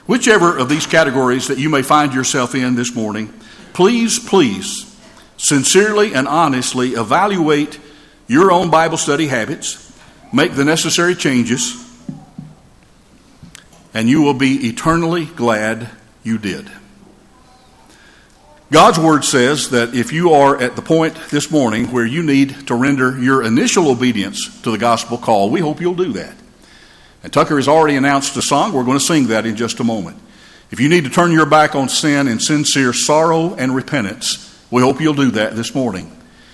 Whichever 0.05 0.57
of 0.57 0.69
these 0.69 0.85
categories 0.85 1.47
that 1.47 1.57
you 1.57 1.69
may 1.69 1.81
find 1.81 2.13
yourself 2.13 2.55
in 2.55 2.75
this 2.75 2.95
morning, 2.95 3.33
please, 3.73 4.17
please, 4.17 4.97
sincerely 5.37 6.13
and 6.13 6.27
honestly 6.27 6.91
evaluate 6.91 7.79
your 8.31 8.49
own 8.49 8.69
Bible 8.69 8.95
study 8.95 9.27
habits, 9.27 9.91
make 10.31 10.53
the 10.53 10.63
necessary 10.63 11.15
changes, 11.15 11.75
and 13.93 14.07
you 14.07 14.21
will 14.21 14.33
be 14.33 14.69
eternally 14.69 15.25
glad 15.25 15.89
you 16.23 16.37
did. 16.37 16.71
God's 18.71 18.97
Word 18.97 19.25
says 19.25 19.71
that 19.71 19.93
if 19.93 20.13
you 20.13 20.31
are 20.31 20.57
at 20.61 20.77
the 20.77 20.81
point 20.81 21.13
this 21.29 21.51
morning 21.51 21.91
where 21.91 22.05
you 22.05 22.23
need 22.23 22.67
to 22.67 22.75
render 22.75 23.19
your 23.19 23.43
initial 23.43 23.89
obedience 23.89 24.61
to 24.61 24.71
the 24.71 24.77
gospel 24.77 25.17
call, 25.17 25.49
we 25.49 25.59
hope 25.59 25.81
you'll 25.81 25.93
do 25.93 26.13
that. 26.13 26.33
And 27.23 27.33
Tucker 27.33 27.57
has 27.57 27.67
already 27.67 27.97
announced 27.97 28.37
a 28.37 28.41
song. 28.41 28.71
We're 28.71 28.85
going 28.85 28.97
to 28.97 29.03
sing 29.03 29.27
that 29.27 29.45
in 29.45 29.57
just 29.57 29.81
a 29.81 29.83
moment. 29.83 30.17
If 30.71 30.79
you 30.79 30.87
need 30.87 31.03
to 31.03 31.09
turn 31.09 31.33
your 31.33 31.45
back 31.45 31.75
on 31.75 31.89
sin 31.89 32.29
in 32.29 32.39
sincere 32.39 32.93
sorrow 32.93 33.55
and 33.55 33.75
repentance, 33.75 34.57
we 34.71 34.81
hope 34.81 35.01
you'll 35.01 35.15
do 35.15 35.31
that 35.31 35.57
this 35.57 35.75
morning. 35.75 36.09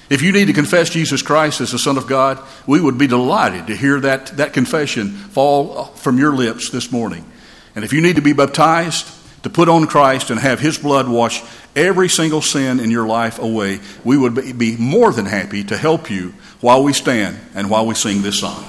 If 0.09 0.21
you 0.21 0.31
need 0.31 0.45
to 0.45 0.53
confess 0.53 0.89
Jesus 0.89 1.21
Christ 1.21 1.59
as 1.59 1.71
the 1.71 1.79
Son 1.79 1.97
of 1.97 2.07
God, 2.07 2.39
we 2.65 2.79
would 2.79 2.97
be 2.97 3.07
delighted 3.07 3.67
to 3.67 3.75
hear 3.75 3.99
that, 4.01 4.27
that 4.37 4.53
confession 4.53 5.09
fall 5.09 5.85
from 5.85 6.17
your 6.17 6.33
lips 6.33 6.69
this 6.69 6.91
morning. 6.91 7.29
And 7.75 7.83
if 7.83 7.91
you 7.91 8.01
need 8.01 8.15
to 8.15 8.21
be 8.21 8.33
baptized, 8.33 9.13
to 9.43 9.49
put 9.49 9.69
on 9.69 9.87
Christ 9.87 10.29
and 10.29 10.39
have 10.39 10.59
His 10.59 10.77
blood 10.77 11.07
wash 11.07 11.43
every 11.75 12.09
single 12.09 12.41
sin 12.41 12.79
in 12.79 12.91
your 12.91 13.07
life 13.07 13.39
away, 13.39 13.79
we 14.03 14.17
would 14.17 14.57
be 14.57 14.75
more 14.77 15.13
than 15.13 15.25
happy 15.25 15.63
to 15.65 15.77
help 15.77 16.09
you 16.09 16.33
while 16.59 16.83
we 16.83 16.91
stand 16.91 17.39
and 17.53 17.69
while 17.69 17.85
we 17.85 17.93
sing 17.93 18.21
this 18.21 18.39
song. 18.39 18.65